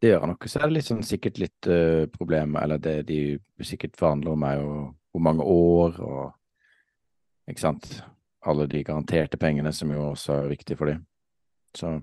Det 0.00 0.14
gjør 0.14 0.24
han 0.24 0.32
nok. 0.32 0.46
Så 0.48 0.62
er 0.62 0.70
det 0.72 0.84
sånn, 0.86 1.04
sikkert 1.04 1.42
litt 1.42 1.68
uh, 1.68 2.06
problem, 2.14 2.56
eller 2.62 2.80
det 2.80 2.96
de 3.10 3.20
sikkert 3.66 3.98
forhandler 4.00 4.36
om, 4.36 4.46
er 4.48 4.62
jo 4.62 4.72
hvor 5.10 5.22
mange 5.24 5.46
år 5.46 6.00
og 6.00 6.36
Ikke 7.50 7.64
sant. 7.64 7.86
Alle 8.46 8.68
de 8.70 8.84
garanterte 8.86 9.36
pengene, 9.40 9.72
som 9.74 9.90
jo 9.90 10.12
også 10.12 10.36
er 10.44 10.50
viktig 10.52 10.76
for 10.78 10.86
dem. 10.86 11.00
Så 11.74 12.00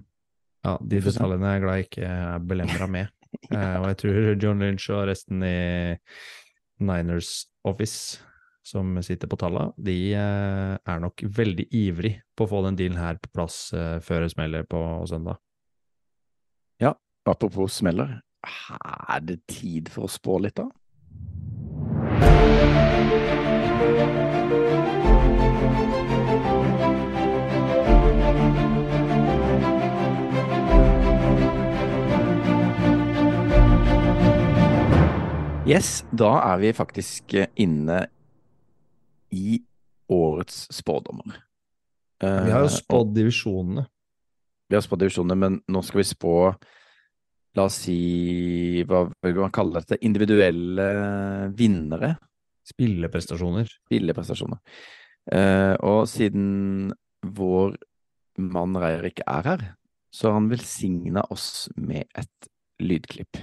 Ja, 0.66 0.74
de 0.82 1.00
detaljene 1.00 1.48
er 1.48 1.54
jeg 1.54 1.62
glad 1.64 1.78
jeg 1.78 1.86
ikke 1.88 2.10
er 2.10 2.40
belemra 2.40 2.88
med. 2.88 3.14
Eh, 3.52 3.76
og 3.78 3.86
jeg 3.92 3.98
tror 4.02 4.28
John 4.42 4.62
Lynch 4.64 4.86
og 4.90 5.10
resten 5.10 5.44
i 5.44 5.96
Niners 6.80 7.46
Office, 7.68 8.22
som 8.66 8.96
sitter 9.04 9.30
på 9.30 9.38
tallene, 9.40 9.76
de 9.78 9.98
eh, 10.16 10.74
er 10.80 11.02
nok 11.04 11.22
veldig 11.38 11.68
ivrig 11.76 12.14
på 12.36 12.48
å 12.48 12.50
få 12.50 12.64
den 12.66 12.80
dealen 12.80 13.00
her 13.00 13.20
på 13.22 13.30
plass 13.36 13.60
eh, 13.76 14.00
før 14.04 14.26
det 14.26 14.32
smeller 14.34 14.66
på 14.68 14.80
søndag. 15.12 15.40
Ja, 16.82 16.96
apropos 17.30 17.78
smeller, 17.80 18.18
er 18.48 19.24
det 19.28 19.42
tid 19.52 19.92
for 19.94 20.08
å 20.08 20.12
spå 20.12 20.40
litt, 20.44 20.58
da? 20.60 20.68
Yes, 35.68 36.06
da 36.16 36.30
er 36.54 36.62
vi 36.62 36.70
faktisk 36.72 37.34
eh, 37.36 37.50
inne 37.60 38.06
i 39.36 39.58
årets 40.08 40.68
spådommer. 40.72 41.42
Vi 42.22 42.52
har 42.52 42.64
jo 42.64 42.70
Eh, 42.70 42.78
spådd 42.80 43.12
divisjonene. 43.16 43.86
vi 44.70 44.76
har 44.76 44.82
spådd 44.82 45.00
divisjonene, 45.00 45.36
men 45.36 45.62
nå 45.68 45.82
skal 45.84 46.00
vi 46.00 46.04
spå 46.04 46.56
La 47.58 47.66
oss 47.66 47.82
si 47.88 48.84
Hva 48.88 49.06
vil 49.26 49.42
man 49.42 49.54
kalle 49.56 49.82
dette? 49.82 49.98
Individuelle 50.06 50.88
vinnere. 51.58 52.14
Spilleprestasjoner. 52.68 53.70
Spilleprestasjoner. 53.88 54.60
Eh, 55.32 55.74
og 55.84 56.06
siden 56.12 56.92
vår 57.26 57.76
mann 58.38 58.78
Reirik 58.78 59.24
er 59.26 59.48
her, 59.50 59.64
så 60.14 60.30
har 60.30 60.38
han 60.38 60.50
velsigna 60.52 61.24
oss 61.34 61.68
med 61.76 62.06
et 62.16 62.50
lydklipp. 62.84 63.40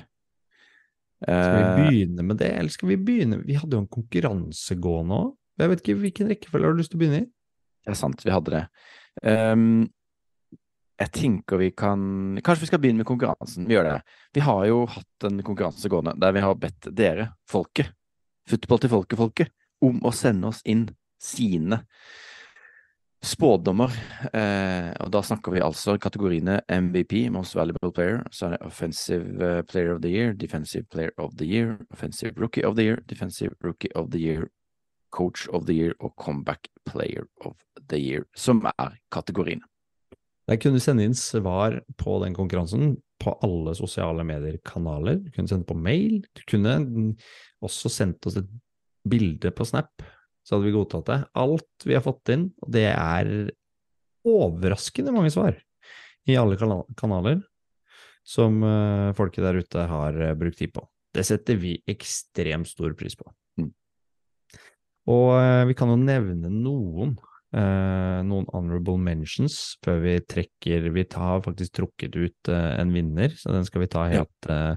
Skal 1.25 1.57
vi 1.57 1.63
Eh, 1.65 1.77
begynne 1.89 2.23
med 2.23 2.37
det, 2.37 2.51
eller 2.53 2.69
skal 2.69 2.89
vi 2.91 2.97
begynne 3.01 3.39
Vi 3.47 3.55
hadde 3.57 3.79
jo 3.79 3.81
en 3.81 3.89
konkurranse 3.89 4.77
gående 4.77 5.15
òg. 5.15 5.31
Jeg 5.59 5.71
vet 5.71 5.81
ikke 5.81 6.01
hvilken 6.03 6.29
rekkefølge 6.29 6.67
har 6.67 6.75
du 6.75 6.81
lyst 6.83 6.91
til 6.93 6.99
å 6.99 7.03
begynne 7.03 7.23
i? 7.23 7.29
Det 7.85 7.93
er 7.95 7.99
sant, 8.01 8.25
vi 8.25 8.33
hadde 8.35 8.51
det. 8.51 8.65
Ehm, 9.23 9.89
jeg 11.01 11.11
tenker 11.11 11.59
vi 11.59 11.71
kan 11.75 12.39
Kanskje 12.45 12.65
vi 12.65 12.71
skal 12.71 12.81
begynne 12.83 13.03
med 13.03 13.09
konkurransen. 13.09 13.67
Vi 13.67 13.75
gjør 13.75 13.89
det. 13.89 13.97
Vi 14.35 14.43
har 14.47 14.65
jo 14.69 14.85
hatt 14.87 15.27
en 15.27 15.43
konkurranse 15.47 15.91
gående 15.91 16.15
der 16.23 16.35
vi 16.37 16.45
har 16.45 16.59
bedt 16.59 16.91
dere, 16.95 17.33
folket, 17.51 17.91
Football 18.45 18.83
til 18.83 18.91
folket, 18.93 19.17
folket, 19.17 19.53
om 19.81 20.03
å 20.05 20.11
sende 20.13 20.51
oss 20.51 20.61
inn 20.69 20.85
sine 21.17 21.79
spådommer. 23.25 23.95
Eh, 24.37 24.91
og 25.01 25.09
da 25.15 25.23
snakker 25.25 25.55
vi 25.55 25.63
altså 25.65 25.97
kategoriene 25.97 26.59
MVP, 26.69 27.31
Most 27.33 27.57
Valuable 27.57 27.89
Player, 27.97 28.21
så 28.31 28.51
er 28.51 28.55
det 28.55 28.67
Offensive 28.69 29.49
eh, 29.49 29.63
Player 29.65 29.95
of 29.95 30.03
the 30.05 30.13
Year, 30.13 30.35
Defensive 30.37 30.85
Player 30.93 31.17
of 31.17 31.39
the 31.41 31.49
Year, 31.49 31.79
Offensive 31.91 32.37
Rookie 32.37 32.67
of 32.69 32.77
the 32.77 32.85
Year, 32.85 33.01
Defensive 33.09 33.57
Rookie 33.65 33.93
of 33.97 34.13
the 34.13 34.21
Year, 34.21 34.51
Coach 35.11 35.49
of 35.49 35.65
the 35.65 35.79
Year 35.79 35.97
og 36.01 36.13
Comeback 36.21 36.69
Player 36.85 37.25
of 37.41 37.57
the 37.89 37.97
Year, 37.97 38.29
som 38.37 38.61
er 38.77 38.99
kategoriene. 39.09 39.65
Der 40.45 40.59
kunne 40.61 40.77
du 40.77 40.85
sende 40.85 41.07
inn 41.07 41.17
svar 41.17 41.79
på 42.01 42.19
den 42.23 42.35
konkurransen 42.37 42.97
på 43.23 43.33
alle 43.47 43.73
sosiale 43.79 44.27
medier-kanaler. 44.29 45.23
Du 45.25 45.31
kunne 45.33 45.49
sende 45.49 45.69
på 45.69 45.77
mail. 45.79 46.21
Du 46.37 46.43
kunne 46.51 46.75
også 47.65 47.93
sendt 47.93 48.27
oss 48.29 48.37
et 48.41 48.51
bilde 49.09 49.53
på 49.55 49.67
Snap, 49.69 50.05
så 50.45 50.57
hadde 50.57 50.69
vi 50.69 50.75
godtatt 50.75 51.09
det. 51.09 51.21
Alt 51.37 51.87
vi 51.89 51.97
har 51.97 52.05
fått 52.05 52.33
inn, 52.33 52.49
og 52.65 52.73
det 52.73 52.89
er 52.93 53.33
overraskende 54.25 55.13
mange 55.13 55.33
svar 55.33 55.57
i 56.25 56.37
alle 56.41 56.57
kanaler 56.97 57.43
som 58.25 58.63
eh, 58.65 59.13
folket 59.17 59.45
der 59.45 59.61
ute 59.61 59.85
har 59.89 60.17
eh, 60.17 60.37
brukt 60.39 60.59
tid 60.59 60.73
på. 60.73 60.87
Det 61.15 61.27
setter 61.29 61.59
vi 61.61 61.77
ekstremt 61.87 62.71
stor 62.71 62.95
pris 62.97 63.17
på. 63.19 63.29
Mm. 63.61 63.69
Og 65.13 65.29
eh, 65.37 65.65
vi 65.69 65.77
kan 65.77 65.93
jo 65.93 66.01
nevne 66.01 66.49
noen 66.49 67.15
noen 67.55 68.47
honorable 68.51 68.99
mentions 68.99 69.77
før 69.85 70.01
vi 70.03 70.15
trekker 70.27 70.89
Vi 70.95 71.05
har 71.15 71.43
faktisk 71.45 71.77
trukket 71.79 72.17
ut 72.17 72.51
eh, 72.51 72.71
en 72.81 72.93
vinner, 72.95 73.35
så 73.39 73.53
den 73.55 73.67
skal 73.69 73.85
vi 73.85 73.91
ta 73.93 74.07
helt 74.11 74.49
eh, 74.51 74.75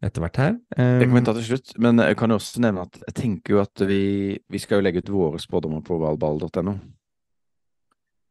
etter 0.00 0.24
hvert 0.24 0.40
her. 0.40 0.54
Det 0.74 1.06
kan 1.06 1.18
vi 1.18 1.22
ta 1.26 1.34
til 1.36 1.46
slutt, 1.50 1.74
men 1.84 2.00
jeg 2.02 2.16
kan 2.18 2.32
også 2.34 2.62
nevne 2.64 2.86
at 2.88 2.96
jeg 3.04 3.16
tenker 3.18 3.54
jo 3.54 3.60
at 3.62 3.84
vi, 3.84 4.00
vi 4.48 4.62
skal 4.62 4.80
jo 4.80 4.86
legge 4.86 5.04
ut 5.04 5.12
våre 5.12 5.40
spådommer 5.42 5.84
på 5.84 5.98
valball.no, 6.00 6.74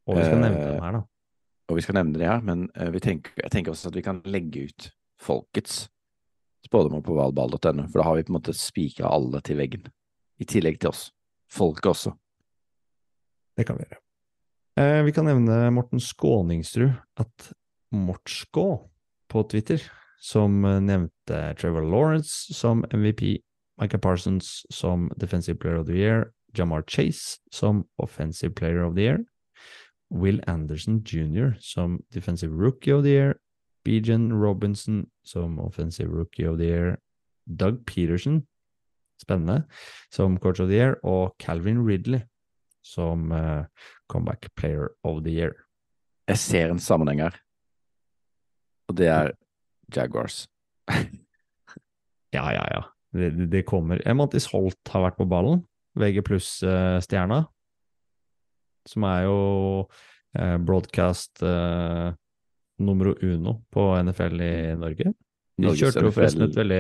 og 0.10 0.18
vi 0.18 0.26
skal 0.26 0.42
nevne 0.42 0.64
dem 0.66 0.82
her, 0.82 0.98
da. 0.98 1.04
og 1.70 1.78
vi 1.78 1.86
skal 1.86 2.00
nevne 2.00 2.18
det 2.18 2.30
her, 2.32 2.42
men 2.46 2.66
eh, 2.74 2.90
vi 2.96 3.04
tenker, 3.06 3.36
jeg 3.38 3.54
tenker 3.54 3.76
også 3.76 3.92
at 3.94 4.00
vi 4.00 4.06
kan 4.06 4.24
legge 4.26 4.66
ut 4.66 4.90
folkets 5.22 5.84
spådommer 6.66 7.06
på 7.06 7.16
valball.no, 7.16 7.86
for 7.86 8.02
da 8.02 8.08
har 8.10 8.18
vi 8.18 8.26
på 8.26 8.34
en 8.34 8.40
måte 8.40 8.58
spikra 8.58 9.14
alle 9.14 9.44
til 9.46 9.62
veggen, 9.62 9.86
i 10.42 10.48
tillegg 10.50 10.82
til 10.82 10.92
oss. 10.92 11.10
Folket 11.50 11.94
også. 11.94 12.16
Det 13.60 13.66
kan 13.68 13.76
vi 13.76 13.84
gjøre. 13.84 14.00
Eh, 14.80 15.02
vi 15.04 15.12
kan 15.12 15.28
nevne 15.28 15.56
Morten 15.76 16.00
Skåningsrud, 16.00 16.94
at 17.20 17.50
Mortskå 17.92 18.68
på 19.28 19.44
Twitter, 19.52 19.84
som 20.24 20.64
eh, 20.64 20.80
nevnte 20.80 21.42
Trevor 21.60 21.84
Lawrence 21.84 22.54
som 22.56 22.86
MVP, 22.94 23.42
Micah 23.82 24.00
Parsons 24.00 24.64
som 24.72 25.10
Defensive 25.20 25.60
Player 25.60 25.82
of 25.82 25.88
the 25.88 25.98
Year, 25.98 26.32
Jamar 26.56 26.84
Chase 26.88 27.42
som 27.52 27.84
Offensive 27.98 28.56
Player 28.56 28.86
of 28.86 28.96
the 28.96 29.04
Year, 29.04 29.20
Will 30.10 30.40
Anderson 30.48 31.04
jr. 31.04 31.58
som 31.60 32.00
Defensive 32.14 32.56
Rookie 32.56 32.94
of 32.94 33.04
the 33.04 33.12
Year, 33.12 33.34
Bijan 33.84 34.32
Robinson 34.32 35.06
som 35.24 35.60
Offensive 35.60 36.10
Rookie 36.10 36.48
of 36.48 36.58
the 36.58 36.66
Year, 36.66 36.98
Doug 37.46 37.86
Peterson, 37.86 38.46
spennende, 39.22 39.64
som 40.12 40.40
Coach 40.40 40.60
of 40.60 40.70
the 40.70 40.78
Year, 40.78 40.96
og 41.04 41.36
Calvin 41.40 41.84
Ridley 41.84 42.22
som 42.90 43.32
eh, 43.36 43.66
Comeback 44.12 44.50
Player 44.58 44.90
of 45.06 45.24
the 45.26 45.34
Year. 45.36 45.56
Jeg 46.30 46.42
ser 46.42 46.74
en 46.74 46.82
sammenheng 46.82 47.24
her, 47.28 47.38
og 48.90 48.98
det 49.00 49.10
er 49.14 49.34
Jaguars. 49.96 50.46
Ja, 52.30 52.44
ja, 52.54 52.62
ja. 52.70 52.82
Det, 53.10 53.32
det, 53.50 53.64
kommer. 53.66 54.02
Emantis 54.06 54.46
Holt 54.52 54.92
har 54.94 55.02
vært 55.02 55.16
på 55.18 55.26
ballen. 55.26 55.64
VG 55.98 56.22
pluss-stjerna. 56.28 57.40
Som 58.86 59.06
er 59.10 59.24
jo 59.26 59.40
eh, 60.38 60.58
broadcast 60.62 61.42
eh, 61.42 62.12
numero 62.86 63.16
uno 63.26 63.56
på 63.74 63.88
NFL 64.04 64.46
i 64.46 64.54
Norge. 64.78 65.16
De 65.60 65.74
kjørte 65.76 66.06
jo 66.06 66.14
forresten 66.16 66.46
et 66.46 66.56
veldig 66.56 66.80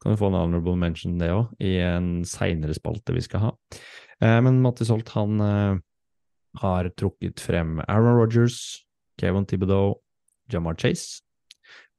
Kan 0.00 0.14
du 0.14 0.16
få 0.16 0.30
en 0.30 0.38
honorable 0.38 0.76
mention, 0.80 1.18
det 1.20 1.28
òg, 1.34 1.50
i 1.60 1.76
en 1.84 2.22
seinere 2.28 2.76
spalte 2.76 3.12
vi 3.16 3.24
skal 3.24 3.48
ha. 3.48 3.52
Eh, 4.22 4.40
men 4.40 4.62
Mattis 4.64 4.90
Holt, 4.92 5.08
han 5.16 5.40
eh, 5.40 5.78
har 6.62 6.88
trukket 6.96 7.40
frem 7.42 7.80
Aaron 7.84 8.16
Rodgers, 8.16 8.86
Kevin 9.20 9.46
Thibodeau, 9.46 10.00
Jamar 10.52 10.76
Chase, 10.80 11.22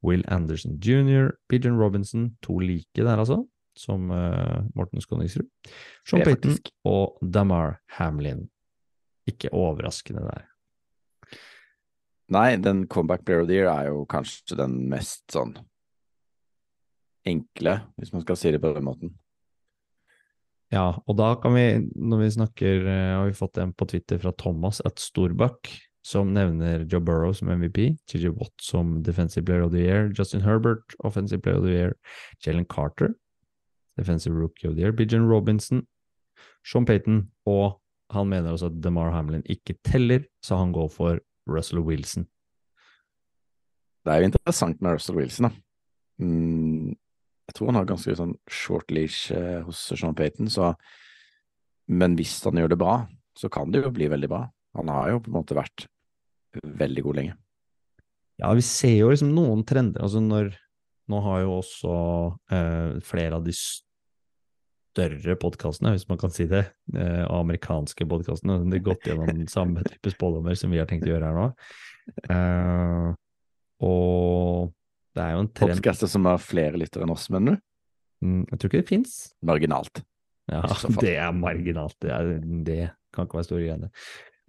Will 0.02 0.24
Anderson 0.28 0.80
jr., 0.80 1.36
Pigeon 1.50 1.78
Robinson, 1.78 2.38
to 2.42 2.60
like 2.60 2.88
der 2.96 3.18
altså, 3.18 3.44
som 3.78 4.12
eh, 4.12 4.66
Morten 4.76 5.02
Skåningsrud, 5.02 5.50
Sean 6.06 6.26
Payton 6.26 6.58
og 6.86 7.18
Damar 7.22 7.80
Hamlin. 7.98 8.48
Ikke 9.28 9.52
overraskende 9.52 10.24
der. 10.24 10.46
Nei, 12.32 12.58
den 12.60 12.88
comeback 12.88 13.24
player 13.26 13.42
of 13.42 13.48
the 13.48 13.56
year 13.56 13.70
er 13.72 13.90
jo 13.92 14.04
kanskje 14.10 14.58
den 14.60 14.82
mest 14.92 15.24
sånn 15.32 15.54
enkle, 17.28 17.82
hvis 18.00 18.14
man 18.16 18.24
skal 18.24 18.40
si 18.40 18.52
det 18.56 18.62
på 18.64 18.72
den 18.76 18.88
måten. 18.88 19.14
Ja, 20.74 20.90
og 21.08 21.16
da 21.16 21.32
kan 21.40 21.54
vi, 21.56 21.66
når 21.96 22.24
vi 22.26 22.32
snakker, 22.36 22.88
eh, 22.92 23.12
har 23.16 23.28
vi 23.30 23.36
fått 23.38 23.60
en 23.62 23.72
på 23.74 23.88
Twitter 23.88 24.20
fra 24.20 24.34
Thomas 24.36 24.82
at 24.86 25.00
Storbakk, 25.00 25.70
som 26.04 26.34
nevner 26.36 26.86
Joe 26.92 27.04
Burrow 27.04 27.34
som 27.36 27.50
MVP, 27.52 27.98
JJ 28.08 28.34
Watt 28.36 28.56
som 28.64 29.02
Defensive 29.04 29.46
Player 29.46 29.64
of 29.64 29.72
the 29.72 29.84
Year, 29.84 30.12
Justin 30.12 30.42
Herbert, 30.42 30.96
Offensive 31.04 31.42
Player 31.42 31.60
of 31.60 31.64
the 31.64 31.72
Year, 31.72 31.96
Jalen 32.44 32.68
Carter, 32.68 33.16
Defensive 33.98 34.36
Rookie 34.36 34.70
of 34.70 34.76
the 34.76 34.82
Year, 34.82 34.92
Bijan 34.92 35.28
Robinson, 35.28 35.86
Sean 36.64 36.86
Payton, 36.86 37.30
og 37.46 37.80
han 38.12 38.30
mener 38.30 38.52
også 38.52 38.72
at 38.72 38.84
DeMar 38.84 39.12
Hamlin 39.12 39.44
ikke 39.50 39.76
teller, 39.84 40.28
så 40.44 40.60
han 40.60 40.72
går 40.72 40.88
for 40.92 41.20
Russell 41.48 41.80
Wilson. 41.84 42.28
Det 44.06 44.14
er 44.14 44.22
jo 44.22 44.30
interessant 44.32 44.82
med 44.82 44.96
Russell 44.96 45.18
Wilson, 45.18 45.50
da. 45.50 45.52
Mm, 46.24 46.77
tror 47.58 47.72
han 47.72 47.80
har 47.82 47.90
ganske 47.90 48.16
sånn 48.18 48.36
short 48.52 48.94
leash 48.94 49.34
eh, 49.36 49.60
hos 49.66 49.82
Sean 49.92 50.16
Payton, 50.18 50.52
så 50.54 50.76
Men 51.88 52.18
hvis 52.20 52.36
han 52.44 52.58
gjør 52.60 52.74
det 52.74 52.82
bra, 52.82 52.94
så 53.38 53.48
kan 53.48 53.72
det 53.72 53.80
jo 53.80 53.94
bli 53.96 54.10
veldig 54.12 54.28
bra. 54.28 54.42
Han 54.76 54.90
har 54.92 55.14
jo 55.14 55.22
på 55.24 55.30
en 55.32 55.38
måte 55.38 55.56
vært 55.56 55.86
veldig 56.60 57.04
god 57.06 57.20
lenge. 57.22 57.36
Ja, 58.42 58.52
vi 58.54 58.64
ser 58.66 58.98
jo 58.98 59.12
liksom 59.14 59.32
noen 59.36 59.64
trender. 59.68 60.04
Altså 60.04 60.22
når 60.24 60.56
Nå 61.08 61.22
har 61.24 61.38
jo 61.40 61.54
også 61.62 61.92
eh, 62.52 62.98
flere 63.08 63.38
av 63.38 63.46
de 63.46 63.54
større 63.56 65.38
podkastene, 65.40 65.94
hvis 65.96 66.04
man 66.10 66.20
kan 66.20 66.34
si 66.36 66.44
det, 66.52 66.66
eh, 67.00 67.22
amerikanske 67.24 68.04
podkastene, 68.12 68.58
de 68.66 68.76
har 68.76 68.84
gått 68.84 69.08
gjennom 69.08 69.46
samme 69.48 69.86
type 69.88 70.12
spådommer 70.12 70.58
som 70.60 70.74
vi 70.74 70.82
har 70.82 70.90
tenkt 70.90 71.08
å 71.08 71.14
gjøre 71.14 71.30
her 71.30 71.40
nå. 71.40 71.46
Eh, 72.34 73.08
og 73.88 74.74
det 75.18 75.24
er 75.26 75.36
jo 75.36 75.44
en 75.44 75.50
trend 75.52 75.76
Podcaster 75.76 76.12
som 76.12 76.30
har 76.30 76.42
flere 76.44 76.80
lyttere 76.80 77.08
enn 77.08 77.14
oss, 77.14 77.28
mener 77.34 77.58
du? 77.58 77.64
Mm, 78.26 78.44
Jeg 78.52 78.60
tror 78.60 78.72
ikke 78.72 78.82
det 78.84 78.90
fins. 78.90 79.18
Marginalt. 79.46 80.04
Ja, 80.48 80.64
det 81.02 81.14
er 81.20 81.36
marginalt. 81.36 81.98
Det, 82.02 82.12
er, 82.14 82.34
det 82.66 82.82
kan 83.14 83.28
ikke 83.28 83.42
være 83.42 83.50
store 83.50 83.66
greiene. 83.66 83.90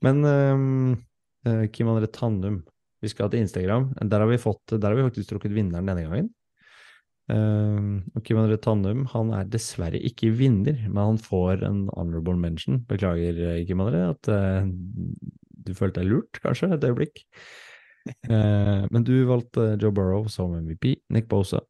Men 0.04 0.26
eh, 0.28 1.64
Kim 1.74 1.90
André 1.90 2.10
Tannum, 2.14 2.62
vi 3.02 3.10
skal 3.10 3.30
til 3.32 3.42
Instagram. 3.42 3.90
Der 3.98 4.22
har 4.22 4.30
vi, 4.30 4.38
fått, 4.40 4.76
der 4.76 4.90
har 4.90 4.98
vi 4.98 5.06
faktisk 5.08 5.32
trukket 5.32 5.54
vinneren 5.56 5.88
denne 5.90 6.06
gangen. 6.06 6.34
Uh, 7.28 8.00
og 8.16 8.22
Kim 8.24 8.38
André 8.40 8.56
Tannum 8.64 9.02
han 9.12 9.34
er 9.36 9.48
dessverre 9.52 9.98
ikke 10.00 10.30
vinner, 10.32 10.78
men 10.86 10.96
han 10.96 11.18
får 11.20 11.64
en 11.66 11.82
honorable 11.92 12.38
mention. 12.40 12.80
Beklager, 12.88 13.36
eh, 13.50 13.64
Kim 13.68 13.82
André, 13.84 14.00
at 14.14 14.30
uh, 14.32 14.64
du 15.68 15.74
følte 15.76 16.00
deg 16.00 16.08
lurt, 16.08 16.40
kanskje, 16.40 16.70
et 16.72 16.86
øyeblikk. 16.88 17.26
Eh, 18.28 18.84
men 18.90 19.04
du 19.04 19.14
valgte 19.28 19.74
Joe 19.80 19.92
Burrow 19.92 20.26
som 20.32 20.54
MVP, 20.56 20.94
Nick 21.12 21.28
Bosa, 21.28 21.60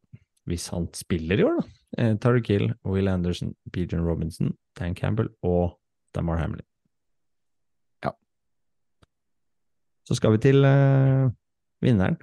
hvis 0.49 0.69
han 0.73 0.89
spiller 0.97 1.41
i 1.41 1.45
år, 1.47 1.61
da. 1.61 1.79
Eh, 1.99 2.15
Tyreek 2.21 2.51
Hill, 2.53 2.73
Will 2.87 3.09
Anderson, 3.11 3.55
Peter 3.73 4.01
Robinson, 4.03 4.53
Dan 4.79 4.95
Campbell 4.95 5.31
og 5.43 5.79
Damar 6.15 6.41
Hamlin. 6.43 6.65
Ja. 8.05 8.13
Så 10.07 10.19
skal 10.19 10.37
vi 10.37 10.43
til 10.47 10.65
eh, 10.69 11.29
vinneren. 11.85 12.19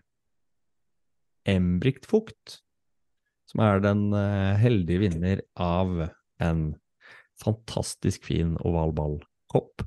Embrikt 1.45 2.07
Fugt, 2.09 2.59
som 3.49 3.61
er 3.65 3.83
den 3.83 4.07
eh, 4.17 4.55
heldige 4.61 5.05
vinner 5.05 5.43
av 5.61 6.07
en 6.41 6.63
fantastisk 7.41 8.25
fin 8.25 8.55
ovalballkopp. 8.65 9.85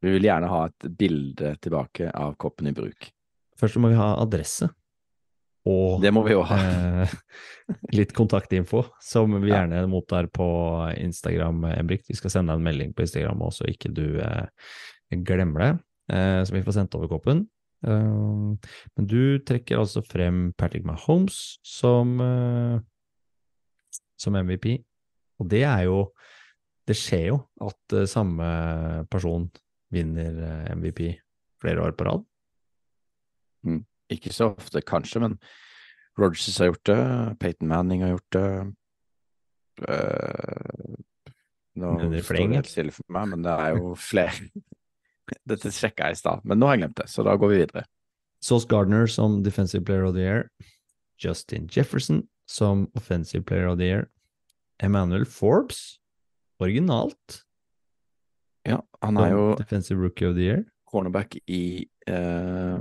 Vi 0.00 0.12
vil 0.14 0.26
gjerne 0.28 0.48
ha 0.48 0.64
et 0.68 0.90
bilde 0.96 1.54
tilbake 1.60 2.10
av 2.16 2.36
koppen 2.40 2.70
i 2.70 2.76
bruk. 2.76 3.10
Først 3.60 3.76
må 3.82 3.90
vi 3.92 3.98
ha 3.98 4.14
adresse. 4.22 4.70
Og 5.68 6.00
Det 6.00 6.08
må 6.14 6.22
vi 6.24 6.32
jo 6.32 6.40
ha. 6.48 6.56
eh, 6.56 7.12
litt 7.98 8.14
kontaktinfo, 8.16 8.86
som 9.04 9.34
vi 9.42 9.52
gjerne 9.52 9.82
mottar 9.92 10.30
på 10.32 10.46
Instagram, 10.96 11.66
Embrik. 11.74 12.06
Vi 12.08 12.16
skal 12.16 12.32
sende 12.32 12.54
deg 12.54 12.62
en 12.62 12.68
melding 12.70 12.94
på 12.96 13.04
Instagram 13.04 13.44
også, 13.44 13.66
så 13.66 13.72
ikke 13.74 13.92
du 13.92 14.06
eh, 14.24 14.46
glemmer 15.28 15.66
det. 15.66 15.72
Eh, 16.16 16.40
så 16.48 16.56
vi 16.56 16.64
får 16.64 16.78
sendt 16.78 16.96
over 16.96 17.12
koppen. 17.12 17.44
Eh, 17.86 18.70
men 18.96 19.10
du 19.12 19.38
trekker 19.44 19.82
altså 19.82 20.02
frem 20.06 20.50
Patrick 20.56 20.88
Mahomes 20.88 21.58
som, 21.66 22.16
eh, 22.24 22.80
som 24.20 24.40
MVP. 24.40 24.78
Og 25.40 25.48
det 25.48 25.64
er 25.68 25.86
jo 25.90 26.10
Det 26.88 26.96
skjer 26.96 27.26
jo 27.28 27.36
at 27.62 27.92
samme 28.10 28.46
person 29.12 29.44
vinner 29.92 30.40
eh, 30.46 30.72
MVP 30.76 31.00
flere 31.60 31.84
år 31.84 31.96
på 31.98 32.06
rad. 32.08 32.26
Ikke 34.10 34.32
så 34.34 34.50
ofte, 34.54 34.82
kanskje, 34.82 35.22
men 35.22 35.36
Rogers 36.18 36.58
har 36.58 36.72
gjort 36.72 36.88
det, 36.88 37.02
Peyton 37.40 37.70
Manning 37.70 38.02
har 38.02 38.16
gjort 38.16 38.36
det. 38.36 38.48
Eh, 39.88 40.98
nå 41.80 41.94
det 42.10 42.24
står 42.26 42.40
det 42.40 42.58
helt 42.58 42.72
stille 42.72 42.94
for 42.94 43.06
meg, 43.14 43.30
men 43.30 43.46
det 43.46 43.54
er 43.54 43.78
jo 43.78 43.94
flere. 43.98 44.50
Dette 45.50 45.70
sjekka 45.70 46.10
jeg 46.10 46.18
i 46.18 46.20
stad, 46.20 46.42
men 46.44 46.58
nå 46.58 46.66
har 46.66 46.76
jeg 46.76 46.84
glemt 46.84 46.98
det, 46.98 47.08
så 47.12 47.24
da 47.26 47.36
går 47.38 47.52
vi 47.52 47.60
videre. 47.62 47.86
Sauce 48.42 48.66
Gardner 48.66 49.06
som 49.06 49.42
Defensive 49.44 49.84
Player 49.84 50.08
of 50.08 50.16
the 50.16 50.24
Year. 50.24 50.48
Justin 51.20 51.68
Jefferson 51.70 52.24
som 52.48 52.88
Offensive 52.96 53.44
Player 53.44 53.68
of 53.68 53.78
the 53.78 53.86
Year. 53.86 54.08
Emmanuel 54.80 55.26
Forbes, 55.28 56.00
originalt, 56.58 57.44
Ja, 58.68 58.80
han 59.02 59.16
er 59.16 59.30
jo 59.32 59.54
Defensive 59.56 60.00
Rookie 60.02 60.28
of 60.28 60.34
the 60.36 60.42
Year. 60.44 60.64
cornerback 60.90 61.36
i 61.48 61.86
eh, 62.06 62.78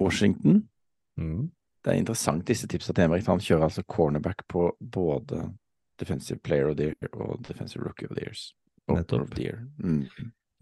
Washington. 0.00 0.68
Mm. 1.16 1.50
Det 1.84 1.92
er 1.92 1.98
interessant 1.98 2.44
disse 2.46 2.66
tipsa 2.68 2.92
til 2.92 3.04
Emrik. 3.04 3.26
Han 3.26 3.38
kjører 3.40 3.62
altså 3.68 3.82
cornerback 3.88 4.42
på 4.48 4.72
både 4.80 5.52
Defensive 6.00 6.38
Player 6.42 6.68
of 6.70 6.76
the 6.76 6.84
Year 6.92 7.10
og 7.14 7.44
Defensive 7.48 7.84
Rookie 7.84 8.08
of 8.10 8.16
the 8.16 8.24
Years. 8.26 8.54
Og- 8.88 8.96
Nettopp. 8.98 9.22
Of 9.22 9.30
the 9.36 9.42
year. 9.44 9.58
Mm. 9.78 10.08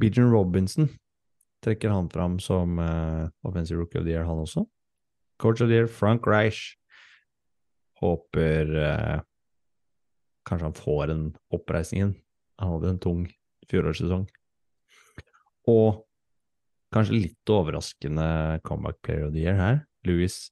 Bijan 0.01 0.31
Robinson 0.33 0.89
trekker 1.65 1.91
han 1.91 2.11
fram 2.11 2.39
som 2.39 2.79
eh, 2.79 3.29
Offensive 3.45 3.79
Rookie 3.81 3.99
of 4.01 4.05
the 4.05 4.13
Year, 4.13 4.25
han 4.25 4.39
også. 4.39 4.67
Coach 5.39 5.61
of 5.63 5.69
the 5.69 5.75
Year, 5.77 5.87
Frank 5.89 6.27
Reich. 6.27 6.77
Håper 8.01 8.75
eh, 8.77 9.21
kanskje 10.49 10.65
han 10.67 10.75
får 10.77 11.11
en 11.13 11.25
oppreisningen. 11.53 12.15
Han 12.61 12.73
hadde 12.77 12.89
en 12.95 12.99
tung 13.01 13.27
fjorårssesong. 13.71 14.27
Og 15.71 16.03
kanskje 16.95 17.21
litt 17.29 17.53
overraskende 17.53 18.27
comeback 18.67 18.99
player 19.07 19.29
of 19.29 19.35
the 19.35 19.45
year 19.45 19.59
her, 19.59 19.85
Louis 20.09 20.49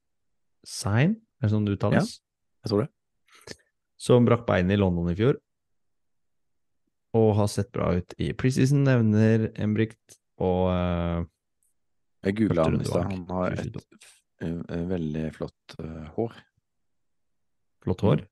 Sein, 0.66 1.16
er 1.38 1.48
det 1.48 1.52
sånn 1.54 1.66
det 1.66 1.76
uttales? 1.78 2.18
Jeg 2.64 2.72
tror 2.72 2.84
det. 2.84 3.56
Som 3.98 4.26
brakk 4.28 4.44
beinet 4.46 4.76
i 4.76 4.80
London 4.80 5.10
i 5.10 5.16
fjor. 5.18 5.38
Og 7.18 7.30
har 7.38 7.48
sett 7.50 7.70
bra 7.74 7.90
ut 7.96 8.14
i 8.20 8.30
preseason, 8.36 8.84
nevner 8.86 9.48
Embricht. 9.58 10.18
Og 10.44 10.68
uh, 10.70 11.22
Jeg 12.26 12.36
googla 12.42 12.68
han 12.68 12.82
i 12.82 12.86
stad. 12.86 13.08
Han 13.08 13.24
har 13.32 13.56
2022. 13.58 14.10
et 14.44 14.74
eh, 14.76 14.84
veldig 14.92 15.24
flott 15.34 15.78
uh, 15.80 16.04
hår. 16.18 16.36
flott 17.86 18.04
hår, 18.06 18.22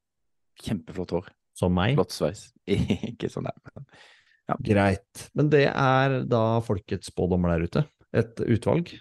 Kjempeflott 0.63 1.17
hår. 1.17 1.33
som 1.57 1.75
meg. 1.75 1.97
Flott 1.99 2.15
sveis. 2.15 2.45
Ikke 3.11 3.33
sånn 3.33 3.49
der, 3.49 3.57
men 3.73 3.89
Greit. 4.63 5.27
Men 5.35 5.49
det 5.51 5.67
er 5.73 6.21
da 6.31 6.43
folkets 6.65 7.11
spådommer 7.11 7.55
der 7.55 7.67
ute. 7.67 7.83
Et 8.17 8.43
utvalg. 8.47 8.93